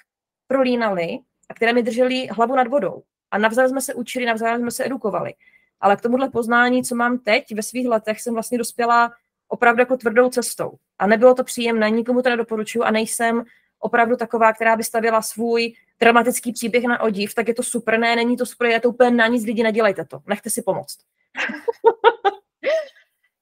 prolínaly 0.47 1.19
a 1.49 1.53
které 1.53 1.73
mi 1.73 1.83
držely 1.83 2.27
hlavu 2.27 2.55
nad 2.55 2.67
vodou. 2.67 3.03
A 3.31 3.37
navzájem 3.37 3.69
jsme 3.69 3.81
se 3.81 3.93
učili, 3.93 4.25
navzájem 4.25 4.61
jsme 4.61 4.71
se 4.71 4.85
edukovali. 4.85 5.33
Ale 5.79 5.95
k 5.95 6.01
tomuhle 6.01 6.29
poznání, 6.29 6.83
co 6.83 6.95
mám 6.95 7.19
teď 7.19 7.55
ve 7.55 7.63
svých 7.63 7.87
letech, 7.87 8.21
jsem 8.21 8.33
vlastně 8.33 8.57
dospěla 8.57 9.11
opravdu 9.47 9.81
jako 9.81 9.97
tvrdou 9.97 10.29
cestou. 10.29 10.71
A 10.99 11.07
nebylo 11.07 11.35
to 11.35 11.43
příjemné, 11.43 11.89
nikomu 11.89 12.21
to 12.21 12.29
nedoporučuju 12.29 12.83
a 12.83 12.91
nejsem 12.91 13.43
opravdu 13.79 14.15
taková, 14.15 14.53
která 14.53 14.75
by 14.75 14.83
stavěla 14.83 15.21
svůj 15.21 15.73
dramatický 15.99 16.53
příběh 16.53 16.83
na 16.83 17.01
odiv, 17.01 17.33
tak 17.35 17.47
je 17.47 17.53
to 17.53 17.63
super, 17.63 17.99
ne, 17.99 18.15
není 18.15 18.37
to 18.37 18.45
super, 18.45 18.67
je 18.67 18.79
to 18.79 18.89
úplně 18.89 19.11
na 19.11 19.27
nic, 19.27 19.45
lidi, 19.45 19.63
nedělejte 19.63 20.05
to, 20.05 20.19
nechte 20.27 20.49
si 20.49 20.61
pomoct. 20.61 20.97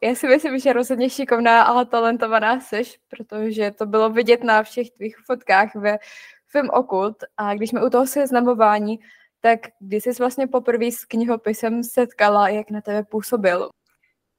Já 0.01 0.15
si 0.15 0.27
myslím, 0.27 0.59
že 0.59 0.73
rozhodně 0.73 1.09
šikovná 1.09 1.63
a 1.63 1.85
talentovaná 1.85 2.59
seš, 2.59 2.99
protože 3.09 3.71
to 3.71 3.85
bylo 3.85 4.09
vidět 4.09 4.43
na 4.43 4.63
všech 4.63 4.91
tvých 4.91 5.17
fotkách 5.25 5.75
ve 5.75 5.97
Film 6.47 6.69
Okult 6.73 7.17
a 7.37 7.53
když 7.53 7.69
jsme 7.69 7.85
u 7.85 7.89
toho 7.89 8.07
seznamování, 8.07 8.99
tak 9.41 9.59
když 9.79 10.03
jsi 10.03 10.11
vlastně 10.19 10.47
poprvé 10.47 10.91
s 10.91 11.05
knihopisem 11.05 11.83
setkala, 11.83 12.49
jak 12.49 12.71
na 12.71 12.81
tebe 12.81 13.03
působil? 13.03 13.69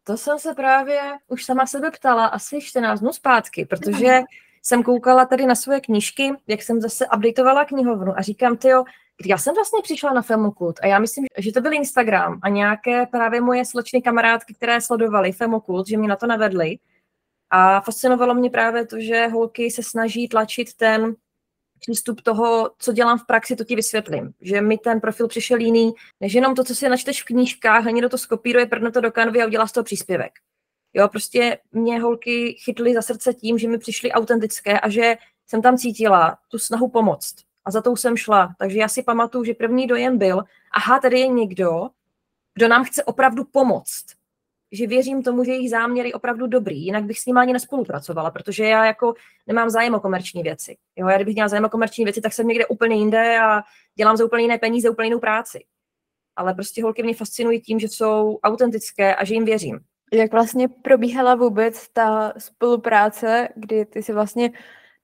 To 0.04 0.16
jsem 0.16 0.38
se 0.38 0.54
právě 0.54 1.00
už 1.28 1.44
sama 1.44 1.66
sebe 1.66 1.90
ptala 1.90 2.26
asi 2.26 2.60
14 2.60 3.00
dnů 3.00 3.12
zpátky, 3.12 3.64
protože 3.64 4.20
jsem 4.62 4.82
koukala 4.82 5.24
tady 5.24 5.46
na 5.46 5.54
svoje 5.54 5.80
knížky, 5.80 6.32
jak 6.46 6.62
jsem 6.62 6.80
zase 6.80 7.06
updateovala 7.16 7.64
knihovnu 7.64 8.18
a 8.18 8.22
říkám, 8.22 8.56
ty 8.56 8.68
jo, 8.68 8.84
já 9.26 9.38
jsem 9.38 9.54
vlastně 9.54 9.82
přišla 9.82 10.12
na 10.12 10.22
Femokult 10.22 10.80
a 10.82 10.86
já 10.86 10.98
myslím, 10.98 11.26
že 11.38 11.52
to 11.52 11.60
byl 11.60 11.72
Instagram 11.72 12.40
a 12.42 12.48
nějaké 12.48 13.06
právě 13.06 13.40
moje 13.40 13.64
slečny 13.64 14.02
kamarádky, 14.02 14.54
které 14.54 14.80
sledovaly 14.80 15.32
Femokult, 15.32 15.88
že 15.88 15.96
mě 15.96 16.08
na 16.08 16.16
to 16.16 16.26
navedly. 16.26 16.78
A 17.50 17.80
fascinovalo 17.80 18.34
mě 18.34 18.50
právě 18.50 18.86
to, 18.86 19.00
že 19.00 19.26
holky 19.26 19.70
se 19.70 19.82
snaží 19.82 20.28
tlačit 20.28 20.74
ten 20.74 21.14
přístup 21.80 22.20
toho, 22.20 22.70
co 22.78 22.92
dělám 22.92 23.18
v 23.18 23.26
praxi, 23.26 23.56
to 23.56 23.64
ti 23.64 23.76
vysvětlím. 23.76 24.32
Že 24.40 24.60
mi 24.60 24.78
ten 24.78 25.00
profil 25.00 25.28
přišel 25.28 25.58
jiný, 25.58 25.92
než 26.20 26.32
jenom 26.32 26.54
to, 26.54 26.64
co 26.64 26.74
si 26.74 26.88
načteš 26.88 27.22
v 27.22 27.26
knížkách, 27.26 27.86
ani 27.86 28.02
do 28.02 28.08
to 28.08 28.18
skopíruje, 28.18 28.66
prdne 28.66 28.90
to 28.90 29.00
do 29.00 29.12
kanvy 29.12 29.42
a 29.42 29.46
udělá 29.46 29.66
z 29.66 29.72
toho 29.72 29.84
příspěvek. 29.84 30.32
Jo, 30.94 31.08
prostě 31.08 31.58
mě 31.72 32.00
holky 32.00 32.56
chytly 32.64 32.94
za 32.94 33.02
srdce 33.02 33.34
tím, 33.34 33.58
že 33.58 33.68
mi 33.68 33.78
přišly 33.78 34.12
autentické 34.12 34.80
a 34.80 34.88
že 34.88 35.16
jsem 35.46 35.62
tam 35.62 35.76
cítila 35.76 36.38
tu 36.48 36.58
snahu 36.58 36.88
pomoct. 36.88 37.34
A 37.64 37.70
za 37.70 37.82
tou 37.82 37.96
jsem 37.96 38.16
šla. 38.16 38.54
Takže 38.58 38.78
já 38.78 38.88
si 38.88 39.02
pamatuju, 39.02 39.44
že 39.44 39.54
první 39.54 39.86
dojem 39.86 40.18
byl, 40.18 40.42
aha, 40.72 41.00
tady 41.00 41.20
je 41.20 41.28
někdo, 41.28 41.88
kdo 42.54 42.68
nám 42.68 42.84
chce 42.84 43.04
opravdu 43.04 43.44
pomoct. 43.44 44.04
Že 44.72 44.86
věřím 44.86 45.22
tomu, 45.22 45.44
že 45.44 45.52
jejich 45.52 45.70
záměr 45.70 46.06
je 46.06 46.14
opravdu 46.14 46.46
dobrý, 46.46 46.84
jinak 46.84 47.04
bych 47.04 47.18
s 47.18 47.26
ním 47.26 47.38
ani 47.38 47.52
nespolupracovala, 47.52 48.30
protože 48.30 48.64
já 48.64 48.86
jako 48.86 49.14
nemám 49.46 49.70
zájem 49.70 49.94
o 49.94 50.00
komerční 50.00 50.42
věci. 50.42 50.76
Jo, 50.96 51.08
já 51.08 51.16
kdybych 51.16 51.34
měla 51.34 51.48
zájem 51.48 51.64
o 51.64 51.68
komerční 51.68 52.04
věci, 52.04 52.20
tak 52.20 52.32
jsem 52.32 52.48
někde 52.48 52.66
úplně 52.66 52.96
jinde 52.96 53.38
a 53.40 53.62
dělám 53.94 54.16
za 54.16 54.24
úplně 54.24 54.42
jiné 54.42 54.58
peníze, 54.58 54.90
úplně 54.90 55.06
jinou 55.06 55.20
práci. 55.20 55.64
Ale 56.36 56.54
prostě 56.54 56.82
holky 56.82 57.02
mě 57.02 57.14
fascinují 57.14 57.60
tím, 57.60 57.78
že 57.78 57.88
jsou 57.88 58.38
autentické 58.42 59.14
a 59.14 59.24
že 59.24 59.34
jim 59.34 59.44
věřím. 59.44 59.80
Jak 60.12 60.32
vlastně 60.32 60.68
probíhala 60.68 61.34
vůbec 61.34 61.88
ta 61.88 62.32
spolupráce, 62.38 63.48
kdy 63.56 63.84
ty 63.84 64.02
si 64.02 64.12
vlastně 64.12 64.50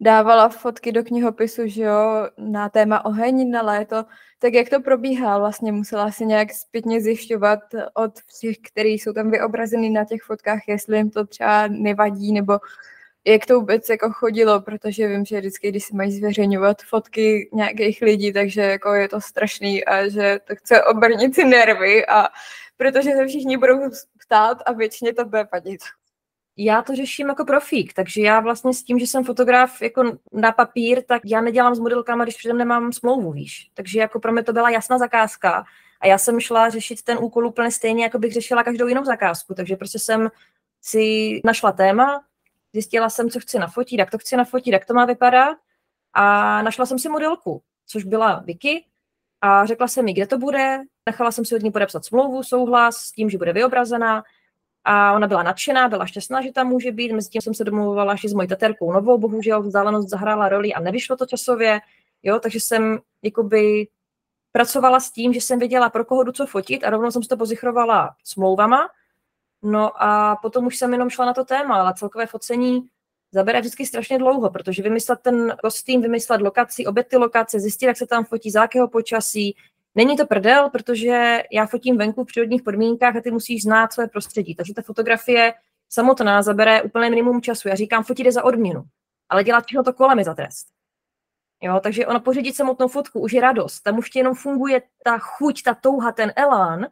dávala 0.00 0.48
fotky 0.48 0.92
do 0.92 1.04
knihopisu, 1.04 1.62
že 1.66 1.82
jo, 1.82 2.28
na 2.38 2.68
téma 2.68 3.04
oheň 3.04 3.50
na 3.50 3.62
léto, 3.62 4.04
tak 4.38 4.54
jak 4.54 4.70
to 4.70 4.80
probíhá? 4.80 5.38
Vlastně 5.38 5.72
musela 5.72 6.10
si 6.10 6.26
nějak 6.26 6.52
zpětně 6.52 7.00
zjišťovat 7.00 7.60
od 7.94 8.12
všech, 8.18 8.56
kteří 8.70 8.88
jsou 8.88 9.12
tam 9.12 9.30
vyobrazeny 9.30 9.90
na 9.90 10.04
těch 10.04 10.22
fotkách, 10.22 10.60
jestli 10.68 10.96
jim 10.96 11.10
to 11.10 11.26
třeba 11.26 11.66
nevadí, 11.68 12.32
nebo 12.32 12.58
jak 13.26 13.46
to 13.46 13.60
vůbec 13.60 13.88
jako 13.88 14.12
chodilo, 14.12 14.60
protože 14.60 15.08
vím, 15.08 15.24
že 15.24 15.38
vždycky, 15.38 15.68
když 15.68 15.84
si 15.84 15.96
mají 15.96 16.12
zveřejňovat 16.12 16.82
fotky 16.82 17.50
nějakých 17.52 18.02
lidí, 18.02 18.32
takže 18.32 18.60
jako 18.60 18.94
je 18.94 19.08
to 19.08 19.20
strašný 19.20 19.84
a 19.84 20.08
že 20.08 20.40
to 20.44 20.56
chce 20.56 20.84
obrnit 20.84 21.34
si 21.34 21.44
nervy 21.44 22.06
a 22.06 22.28
protože 22.76 23.10
se 23.10 23.26
všichni 23.26 23.56
budou 23.56 23.90
ptát 24.26 24.58
a 24.66 24.72
většině 24.72 25.14
to 25.14 25.24
bude 25.24 25.48
vadit. 25.52 25.80
Já 26.56 26.82
to 26.82 26.96
řeším 26.96 27.28
jako 27.28 27.44
profík, 27.44 27.92
takže 27.92 28.22
já 28.22 28.40
vlastně 28.40 28.74
s 28.74 28.82
tím, 28.82 28.98
že 28.98 29.06
jsem 29.06 29.24
fotograf 29.24 29.82
jako 29.82 30.18
na 30.32 30.52
papír, 30.52 31.02
tak 31.02 31.22
já 31.24 31.40
nedělám 31.40 31.74
s 31.74 31.78
modelkama, 31.78 32.24
když 32.24 32.36
předem 32.36 32.58
nemám 32.58 32.92
smlouvu, 32.92 33.32
víš. 33.32 33.70
Takže 33.74 34.00
jako 34.00 34.20
pro 34.20 34.32
mě 34.32 34.42
to 34.42 34.52
byla 34.52 34.70
jasná 34.70 34.98
zakázka 34.98 35.64
a 36.00 36.06
já 36.06 36.18
jsem 36.18 36.40
šla 36.40 36.70
řešit 36.70 37.02
ten 37.02 37.18
úkol 37.20 37.46
úplně 37.46 37.70
stejně, 37.70 38.02
jako 38.04 38.18
bych 38.18 38.32
řešila 38.32 38.64
každou 38.64 38.86
jinou 38.86 39.04
zakázku, 39.04 39.54
takže 39.54 39.76
prostě 39.76 39.98
jsem 39.98 40.30
si 40.82 41.40
našla 41.44 41.72
téma, 41.72 42.24
zjistila 42.72 43.10
jsem, 43.10 43.30
co 43.30 43.40
chci 43.40 43.58
nafotit, 43.58 43.98
jak 43.98 44.10
to 44.10 44.18
chci 44.18 44.36
nafotit, 44.36 44.72
jak 44.72 44.86
to 44.86 44.94
má 44.94 45.04
vypadat 45.04 45.56
a 46.12 46.62
našla 46.62 46.86
jsem 46.86 46.98
si 46.98 47.08
modelku, 47.08 47.62
což 47.86 48.04
byla 48.04 48.42
Vicky 48.44 48.84
a 49.40 49.66
řekla 49.66 49.88
jsem 49.88 50.04
mi, 50.04 50.12
kde 50.12 50.26
to 50.26 50.38
bude, 50.38 50.80
nechala 51.06 51.32
jsem 51.32 51.44
si 51.44 51.56
od 51.56 51.62
ní 51.62 51.70
podepsat 51.70 52.04
smlouvu, 52.04 52.42
souhlas 52.42 52.96
s 52.96 53.12
tím, 53.12 53.30
že 53.30 53.38
bude 53.38 53.52
vyobrazená 53.52 54.22
a 54.84 55.12
ona 55.12 55.26
byla 55.26 55.42
nadšená, 55.42 55.88
byla 55.88 56.06
šťastná, 56.06 56.42
že 56.42 56.52
tam 56.52 56.68
může 56.68 56.92
být. 56.92 57.12
Mezi 57.12 57.30
tím 57.30 57.42
jsem 57.42 57.54
se 57.54 57.64
domluvala 57.64 58.12
ještě 58.12 58.28
s 58.28 58.34
mojí 58.34 58.48
taterkou 58.48 58.92
novou, 58.92 59.18
bohužel 59.18 59.62
vzdálenost 59.62 60.08
zahrála 60.08 60.48
roli 60.48 60.74
a 60.74 60.80
nevyšlo 60.80 61.16
to 61.16 61.26
časově, 61.26 61.80
jo, 62.22 62.38
takže 62.38 62.60
jsem 62.60 62.98
jakoby 63.22 63.88
pracovala 64.52 65.00
s 65.00 65.10
tím, 65.10 65.32
že 65.32 65.40
jsem 65.40 65.58
věděla, 65.58 65.90
pro 65.90 66.04
koho 66.04 66.22
jdu 66.24 66.32
co 66.32 66.46
fotit 66.46 66.84
a 66.84 66.90
rovnou 66.90 67.10
jsem 67.10 67.22
si 67.22 67.28
to 67.28 67.36
pozichrovala 67.36 68.14
smlouvama. 68.24 68.88
No 69.62 70.02
a 70.02 70.36
potom 70.36 70.66
už 70.66 70.76
jsem 70.76 70.92
jenom 70.92 71.10
šla 71.10 71.26
na 71.26 71.34
to 71.34 71.44
téma, 71.44 71.74
ale 71.74 71.94
celkové 71.94 72.26
focení 72.26 72.88
zabere 73.32 73.60
vždycky 73.60 73.86
strašně 73.86 74.18
dlouho, 74.18 74.50
protože 74.50 74.82
vymyslet 74.82 75.20
ten 75.22 75.56
kostým, 75.62 76.02
vymyslet 76.02 76.40
lokaci, 76.40 76.86
obě 76.86 77.04
ty 77.04 77.16
lokace, 77.16 77.60
zjistit, 77.60 77.86
jak 77.86 77.96
se 77.96 78.06
tam 78.06 78.24
fotí, 78.24 78.50
za 78.50 78.62
jakého 78.62 78.88
počasí, 78.88 79.56
Není 79.94 80.16
to 80.16 80.26
prdel, 80.26 80.70
protože 80.70 81.42
já 81.52 81.66
fotím 81.66 81.98
venku 81.98 82.24
v 82.24 82.26
přírodních 82.26 82.62
podmínkách 82.62 83.16
a 83.16 83.20
ty 83.20 83.30
musíš 83.30 83.62
znát 83.62 83.92
své 83.92 84.06
prostředí. 84.06 84.54
Takže 84.54 84.74
ta 84.74 84.82
fotografie 84.82 85.54
samotná 85.88 86.42
zabere 86.42 86.82
úplně 86.82 87.10
minimum 87.10 87.42
času. 87.42 87.68
Já 87.68 87.74
říkám, 87.74 88.04
fotit 88.04 88.26
je 88.26 88.32
za 88.32 88.44
odměnu, 88.44 88.84
ale 89.28 89.44
dělat 89.44 89.64
všechno 89.66 89.84
to 89.84 89.92
kolem 89.92 90.18
je 90.18 90.24
za 90.24 90.34
trest. 90.34 90.66
Jo, 91.62 91.80
takže 91.82 92.06
ona 92.06 92.20
pořídit 92.20 92.56
samotnou 92.56 92.88
fotku 92.88 93.20
už 93.20 93.32
je 93.32 93.40
radost. 93.40 93.80
Tam 93.80 93.98
už 93.98 94.10
jenom 94.14 94.34
funguje 94.34 94.82
ta 95.04 95.18
chuť, 95.18 95.62
ta 95.62 95.74
touha, 95.74 96.12
ten 96.12 96.32
elán, 96.36 96.86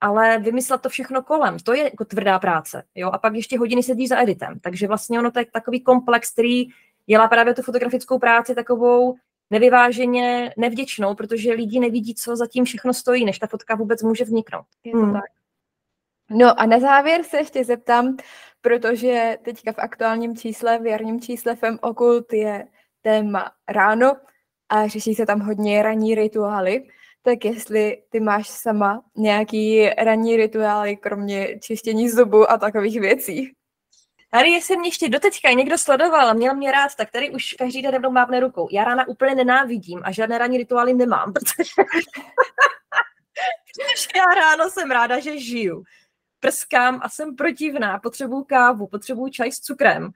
ale 0.00 0.38
vymyslet 0.38 0.80
to 0.80 0.88
všechno 0.88 1.22
kolem, 1.22 1.58
to 1.58 1.74
je 1.74 1.84
jako 1.84 2.04
tvrdá 2.04 2.38
práce. 2.38 2.82
Jo? 2.94 3.10
A 3.10 3.18
pak 3.18 3.34
ještě 3.34 3.58
hodiny 3.58 3.82
sedí 3.82 4.06
za 4.06 4.22
editem. 4.22 4.60
Takže 4.60 4.88
vlastně 4.88 5.18
ono 5.18 5.30
to 5.30 5.38
je 5.38 5.46
takový 5.52 5.80
komplex, 5.80 6.32
který 6.32 6.64
dělá 7.06 7.28
právě 7.28 7.54
tu 7.54 7.62
fotografickou 7.62 8.18
práci 8.18 8.54
takovou 8.54 9.14
nevyváženě 9.50 10.54
nevděčnou, 10.56 11.14
protože 11.14 11.52
lidi 11.52 11.80
nevidí, 11.80 12.14
co 12.14 12.36
zatím 12.36 12.64
všechno 12.64 12.94
stojí, 12.94 13.24
než 13.24 13.38
ta 13.38 13.46
fotka 13.46 13.74
vůbec 13.74 14.02
může 14.02 14.24
vzniknout. 14.24 14.66
Je 14.84 14.92
to 14.92 14.98
hmm. 14.98 15.12
tak. 15.12 15.24
No 16.30 16.60
a 16.60 16.66
na 16.66 16.80
závěr 16.80 17.22
se 17.22 17.36
ještě 17.36 17.64
zeptám, 17.64 18.16
protože 18.60 19.38
teďka 19.44 19.72
v 19.72 19.78
aktuálním 19.78 20.36
čísle, 20.36 20.78
v 20.78 20.86
jarním 20.86 21.20
čísle 21.20 21.56
FEM 21.56 21.78
Okult 21.82 22.32
je 22.32 22.66
téma 23.02 23.50
ráno 23.68 24.16
a 24.68 24.86
řeší 24.86 25.14
se 25.14 25.26
tam 25.26 25.40
hodně 25.40 25.82
ranní 25.82 26.14
rituály, 26.14 26.88
tak 27.22 27.44
jestli 27.44 28.02
ty 28.08 28.20
máš 28.20 28.48
sama 28.48 29.02
nějaký 29.16 29.90
ranní 29.90 30.36
rituály, 30.36 30.96
kromě 30.96 31.58
čištění 31.58 32.10
zubu 32.10 32.50
a 32.50 32.58
takových 32.58 33.00
věcí? 33.00 33.52
Tady 34.30 34.50
jestli 34.50 34.76
mě 34.76 34.88
ještě 34.88 35.08
doteďka 35.08 35.52
někdo 35.52 35.78
sledoval 35.78 36.28
a 36.28 36.32
měl 36.32 36.54
mě 36.54 36.72
rád, 36.72 36.94
tak 36.94 37.10
tady 37.10 37.30
už 37.30 37.52
každý 37.58 37.82
den 37.82 37.98
mnou 37.98 38.10
mávne 38.10 38.40
rukou. 38.40 38.68
Já 38.70 38.84
rána 38.84 39.08
úplně 39.08 39.34
nenávidím 39.34 40.00
a 40.04 40.12
žádné 40.12 40.38
ranní 40.38 40.58
rituály 40.58 40.94
nemám, 40.94 41.32
protože... 41.32 41.72
já 44.16 44.24
ráno 44.24 44.70
jsem 44.70 44.90
ráda, 44.90 45.20
že 45.20 45.38
žiju. 45.38 45.82
Prskám 46.40 47.00
a 47.02 47.08
jsem 47.08 47.36
protivná, 47.36 47.98
potřebuju 47.98 48.44
kávu, 48.44 48.86
potřebuju 48.86 49.28
čaj 49.28 49.52
s 49.52 49.60
cukrem. 49.60 50.10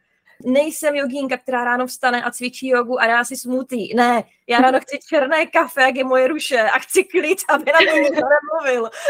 Nejsem 0.44 0.94
jogínka, 0.94 1.36
která 1.36 1.64
ráno 1.64 1.86
vstane 1.86 2.22
a 2.22 2.30
cvičí 2.30 2.68
jogu 2.68 3.00
a 3.00 3.06
dá 3.06 3.24
si 3.24 3.36
smutý. 3.36 3.94
Ne, 3.94 4.24
já 4.48 4.58
ráno 4.58 4.80
chci 4.80 4.98
černé 5.08 5.46
kafe, 5.46 5.82
jak 5.82 5.94
je 5.94 6.04
moje 6.04 6.28
ruše 6.28 6.60
a 6.60 6.78
chci 6.78 7.04
klid, 7.04 7.38
aby 7.48 7.72
na 7.72 7.78
mě 7.80 8.00
nikdo 8.00 8.22
nemluvil. 8.28 8.90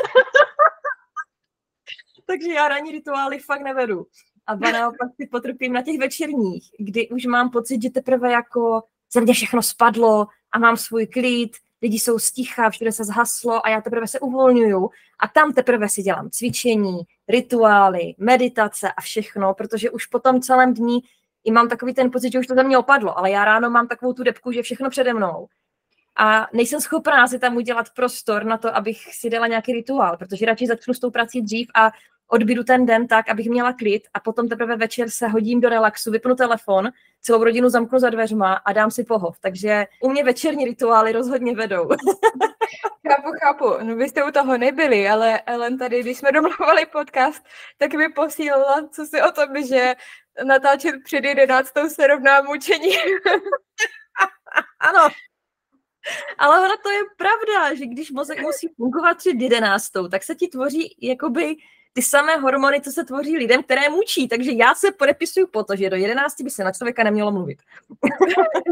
Takže 2.26 2.52
já 2.52 2.68
ranní 2.68 2.92
rituály 2.92 3.38
fakt 3.38 3.60
nevedu. 3.60 4.06
A 4.46 4.56
ba 4.56 4.70
naopak 4.70 5.08
si 5.16 5.26
potrpím 5.26 5.72
na 5.72 5.82
těch 5.82 5.98
večerních, 5.98 6.70
kdy 6.78 7.08
už 7.08 7.26
mám 7.26 7.50
pocit, 7.50 7.82
že 7.82 7.90
teprve 7.90 8.32
jako 8.32 8.82
ze 9.12 9.20
mě 9.20 9.34
všechno 9.34 9.62
spadlo 9.62 10.26
a 10.52 10.58
mám 10.58 10.76
svůj 10.76 11.06
klid, 11.06 11.50
lidi 11.82 11.98
jsou 11.98 12.18
sticha, 12.18 12.70
všude 12.70 12.92
se 12.92 13.04
zhaslo 13.04 13.66
a 13.66 13.70
já 13.70 13.80
teprve 13.80 14.06
se 14.06 14.20
uvolňuju 14.20 14.90
a 15.18 15.28
tam 15.28 15.52
teprve 15.52 15.88
si 15.88 16.02
dělám 16.02 16.30
cvičení, 16.30 16.98
rituály, 17.28 18.14
meditace 18.18 18.92
a 18.92 19.00
všechno, 19.00 19.54
protože 19.54 19.90
už 19.90 20.06
po 20.06 20.18
tom 20.18 20.40
celém 20.40 20.74
dní 20.74 21.00
i 21.44 21.50
mám 21.50 21.68
takový 21.68 21.94
ten 21.94 22.10
pocit, 22.10 22.32
že 22.32 22.38
už 22.38 22.46
to 22.46 22.54
ze 22.54 22.64
mě 22.64 22.78
opadlo, 22.78 23.18
ale 23.18 23.30
já 23.30 23.44
ráno 23.44 23.70
mám 23.70 23.88
takovou 23.88 24.12
tu 24.12 24.22
depku, 24.22 24.52
že 24.52 24.62
všechno 24.62 24.90
přede 24.90 25.14
mnou. 25.14 25.48
A 26.16 26.46
nejsem 26.52 26.80
schopná 26.80 27.28
si 27.28 27.38
tam 27.38 27.56
udělat 27.56 27.86
prostor 27.96 28.44
na 28.44 28.58
to, 28.58 28.76
abych 28.76 29.14
si 29.14 29.30
dala 29.30 29.46
nějaký 29.46 29.72
rituál, 29.72 30.16
protože 30.16 30.46
radši 30.46 30.66
začnu 30.66 30.94
s 30.94 30.98
tou 30.98 31.10
prací 31.10 31.42
dřív 31.42 31.68
a 31.74 31.90
odbydu 32.30 32.64
ten 32.64 32.86
den 32.86 33.08
tak, 33.08 33.28
abych 33.28 33.48
měla 33.48 33.72
klid 33.72 34.02
a 34.14 34.20
potom 34.20 34.48
teprve 34.48 34.76
večer 34.76 35.10
se 35.10 35.28
hodím 35.28 35.60
do 35.60 35.68
relaxu, 35.68 36.10
vypnu 36.10 36.34
telefon, 36.34 36.88
celou 37.20 37.44
rodinu 37.44 37.68
zamknu 37.68 37.98
za 37.98 38.10
dveřma 38.10 38.54
a 38.54 38.72
dám 38.72 38.90
si 38.90 39.04
pohov. 39.04 39.36
Takže 39.40 39.86
u 40.02 40.10
mě 40.10 40.24
večerní 40.24 40.64
rituály 40.64 41.12
rozhodně 41.12 41.54
vedou. 41.54 41.88
chápu, 43.08 43.30
chápu. 43.40 43.84
No 43.84 43.96
vy 43.96 44.08
jste 44.08 44.24
u 44.24 44.30
toho 44.30 44.58
nebyli, 44.58 45.08
ale 45.08 45.40
Ellen 45.40 45.78
tady, 45.78 46.00
když 46.00 46.18
jsme 46.18 46.32
domluvali 46.32 46.86
podcast, 46.86 47.44
tak 47.78 47.94
mi 47.94 48.08
posílala, 48.08 48.88
co 48.88 49.06
si 49.06 49.22
o 49.22 49.32
tom, 49.32 49.48
že 49.68 49.94
natáčet 50.44 50.94
před 51.04 51.24
jedenáctou 51.24 51.88
se 51.88 52.06
rovná 52.06 52.42
mučení. 52.42 52.90
ano, 54.80 55.08
ale 56.38 56.60
ono 56.60 56.76
to 56.82 56.90
je 56.90 57.00
pravda, 57.16 57.74
že 57.74 57.86
když 57.86 58.10
mozek 58.10 58.40
musí 58.40 58.68
fungovat 58.76 59.16
před 59.16 59.36
jedenáctou, 59.38 60.08
tak 60.08 60.22
se 60.22 60.34
ti 60.34 60.48
tvoří 60.48 60.96
jakoby 61.02 61.56
ty 61.92 62.02
samé 62.02 62.36
hormony, 62.36 62.80
co 62.80 62.90
se 62.90 63.04
tvoří 63.04 63.36
lidem, 63.36 63.62
které 63.62 63.88
mučí. 63.88 64.28
Takže 64.28 64.52
já 64.52 64.74
se 64.74 64.92
podepisuju 64.92 65.46
po 65.46 65.64
to, 65.64 65.76
že 65.76 65.90
do 65.90 65.96
11 65.96 66.40
by 66.40 66.50
se 66.50 66.64
na 66.64 66.72
člověka 66.72 67.04
nemělo 67.04 67.32
mluvit. 67.32 67.58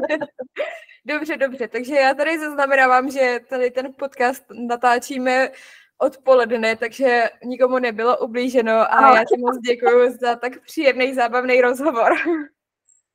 dobře, 1.04 1.36
dobře. 1.36 1.68
Takže 1.68 1.94
já 1.94 2.14
tady 2.14 2.38
zaznamenávám, 2.38 3.10
že 3.10 3.40
tady 3.48 3.70
ten 3.70 3.94
podcast 3.98 4.44
natáčíme 4.50 5.50
odpoledne, 5.98 6.76
takže 6.76 7.30
nikomu 7.44 7.78
nebylo 7.78 8.18
ublíženo 8.18 8.92
a 8.94 9.16
já 9.16 9.24
ti 9.24 9.40
moc 9.40 9.58
děkuji 9.58 10.10
za 10.20 10.36
tak 10.36 10.62
příjemný, 10.62 11.14
zábavný 11.14 11.60
rozhovor. 11.60 12.12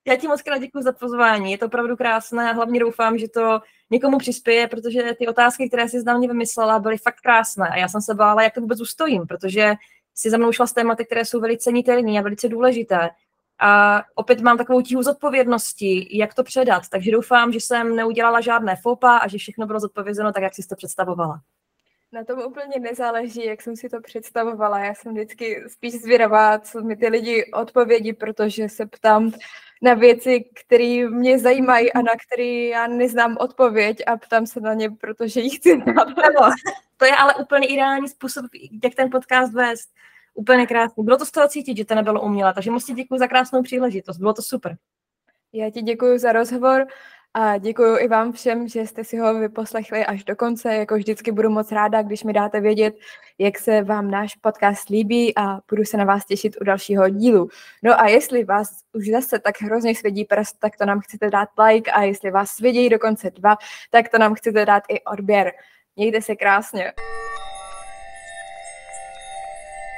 Já 0.07 0.15
ti 0.15 0.27
moc 0.27 0.41
krát 0.41 0.57
děkuji 0.57 0.83
za 0.83 0.91
pozvání, 0.91 1.51
je 1.51 1.57
to 1.57 1.65
opravdu 1.65 1.97
krásné 1.97 2.49
a 2.49 2.53
hlavně 2.53 2.79
doufám, 2.79 3.17
že 3.17 3.27
to 3.29 3.59
někomu 3.93 4.17
přispěje, 4.17 4.67
protože 4.67 5.13
ty 5.19 5.27
otázky, 5.27 5.67
které 5.67 5.89
si 5.89 6.03
na 6.03 6.17
mě 6.17 6.27
vymyslela, 6.27 6.79
byly 6.79 6.97
fakt 6.97 7.21
krásné 7.21 7.69
a 7.69 7.77
já 7.77 7.87
jsem 7.87 8.01
se 8.01 8.13
bála, 8.13 8.43
jak 8.43 8.53
to 8.53 8.61
vůbec 8.61 8.81
ustojím, 8.81 9.27
protože 9.27 9.73
si 10.15 10.29
za 10.29 10.37
mnou 10.37 10.51
šla 10.51 10.67
s 10.67 10.73
tématy, 10.73 11.05
které 11.05 11.25
jsou 11.25 11.39
velice 11.39 11.71
nitelné 11.71 12.19
a 12.19 12.21
velice 12.21 12.49
důležité. 12.49 13.09
A 13.59 14.03
opět 14.15 14.41
mám 14.41 14.57
takovou 14.57 14.81
tíhu 14.81 15.03
zodpovědnosti, 15.03 16.17
jak 16.17 16.33
to 16.33 16.43
předat, 16.43 16.89
takže 16.89 17.11
doufám, 17.11 17.51
že 17.51 17.59
jsem 17.59 17.95
neudělala 17.95 18.41
žádné 18.41 18.75
fopa 18.75 19.17
a 19.17 19.27
že 19.27 19.37
všechno 19.37 19.65
bylo 19.65 19.79
zodpovězeno 19.79 20.33
tak, 20.33 20.43
jak 20.43 20.55
jsi 20.55 20.67
to 20.67 20.75
představovala. 20.75 21.41
Na 22.13 22.23
tom 22.23 22.39
úplně 22.39 22.79
nezáleží, 22.79 23.45
jak 23.45 23.61
jsem 23.61 23.75
si 23.75 23.89
to 23.89 24.01
představovala. 24.01 24.79
Já 24.79 24.93
jsem 24.93 25.13
vždycky 25.13 25.63
spíš 25.67 25.93
zvědavá, 25.93 26.59
co 26.59 26.81
mi 26.81 26.95
ty 26.95 27.07
lidi 27.07 27.51
odpovědí, 27.53 28.13
protože 28.13 28.69
se 28.69 28.85
ptám 28.85 29.31
na 29.81 29.93
věci, 29.93 30.49
které 30.65 31.09
mě 31.09 31.39
zajímají 31.39 31.93
a 31.93 32.01
na 32.01 32.11
které 32.27 32.43
já 32.43 32.87
neznám 32.87 33.37
odpověď 33.39 33.97
a 34.07 34.17
ptám 34.17 34.45
se 34.45 34.61
na 34.61 34.73
ně, 34.73 34.89
protože 34.89 35.39
jich 35.39 35.55
chci 35.55 35.73
znát. 35.73 36.07
to 36.97 37.05
je 37.05 37.15
ale 37.15 37.35
úplně 37.35 37.67
ideální 37.67 38.09
způsob, 38.09 38.45
jak 38.83 38.95
ten 38.95 39.09
podcast 39.11 39.53
vést. 39.53 39.89
Úplně 40.33 40.67
krásný. 40.67 41.03
Bylo 41.03 41.17
to 41.17 41.25
z 41.25 41.31
toho 41.31 41.47
cítit, 41.47 41.77
že 41.77 41.85
to 41.85 41.95
nebylo 41.95 42.21
umělé, 42.21 42.53
takže 42.53 42.71
moc 42.71 42.85
ti 42.85 42.93
děkuji 42.93 43.17
za 43.17 43.27
krásnou 43.27 43.63
příležitost. 43.63 44.17
Bylo 44.17 44.33
to 44.33 44.41
super. 44.41 44.77
Já 45.53 45.69
ti 45.69 45.81
děkuji 45.81 46.19
za 46.19 46.31
rozhovor 46.31 46.85
a 47.33 47.57
děkuji 47.57 47.97
i 47.97 48.07
vám 48.07 48.31
všem, 48.31 48.67
že 48.67 48.87
jste 48.87 49.03
si 49.03 49.17
ho 49.17 49.39
vyposlechli 49.39 50.05
až 50.05 50.23
do 50.23 50.35
konce. 50.35 50.75
Jako 50.75 50.95
vždycky 50.95 51.31
budu 51.31 51.49
moc 51.49 51.71
ráda, 51.71 52.01
když 52.01 52.23
mi 52.23 52.33
dáte 52.33 52.61
vědět, 52.61 52.95
jak 53.37 53.59
se 53.59 53.81
vám 53.81 54.11
náš 54.11 54.35
podcast 54.35 54.89
líbí 54.89 55.37
a 55.37 55.59
budu 55.69 55.85
se 55.85 55.97
na 55.97 56.05
vás 56.05 56.25
těšit 56.25 56.55
u 56.61 56.63
dalšího 56.63 57.09
dílu. 57.09 57.49
No 57.83 57.99
a 57.99 58.07
jestli 58.07 58.43
vás 58.43 58.67
už 58.93 59.09
zase 59.09 59.39
tak 59.39 59.61
hrozně 59.61 59.95
svědí 59.95 60.25
prst, 60.25 60.59
tak 60.59 60.77
to 60.77 60.85
nám 60.85 60.99
chcete 60.99 61.29
dát 61.29 61.49
like 61.67 61.91
a 61.91 62.03
jestli 62.03 62.31
vás 62.31 62.51
svědí 62.51 62.89
dokonce 62.89 63.31
dva, 63.31 63.57
tak 63.91 64.09
to 64.09 64.17
nám 64.17 64.33
chcete 64.33 64.65
dát 64.65 64.83
i 64.89 65.01
odběr. 65.01 65.51
Mějte 65.95 66.21
se 66.21 66.35
krásně. 66.35 66.93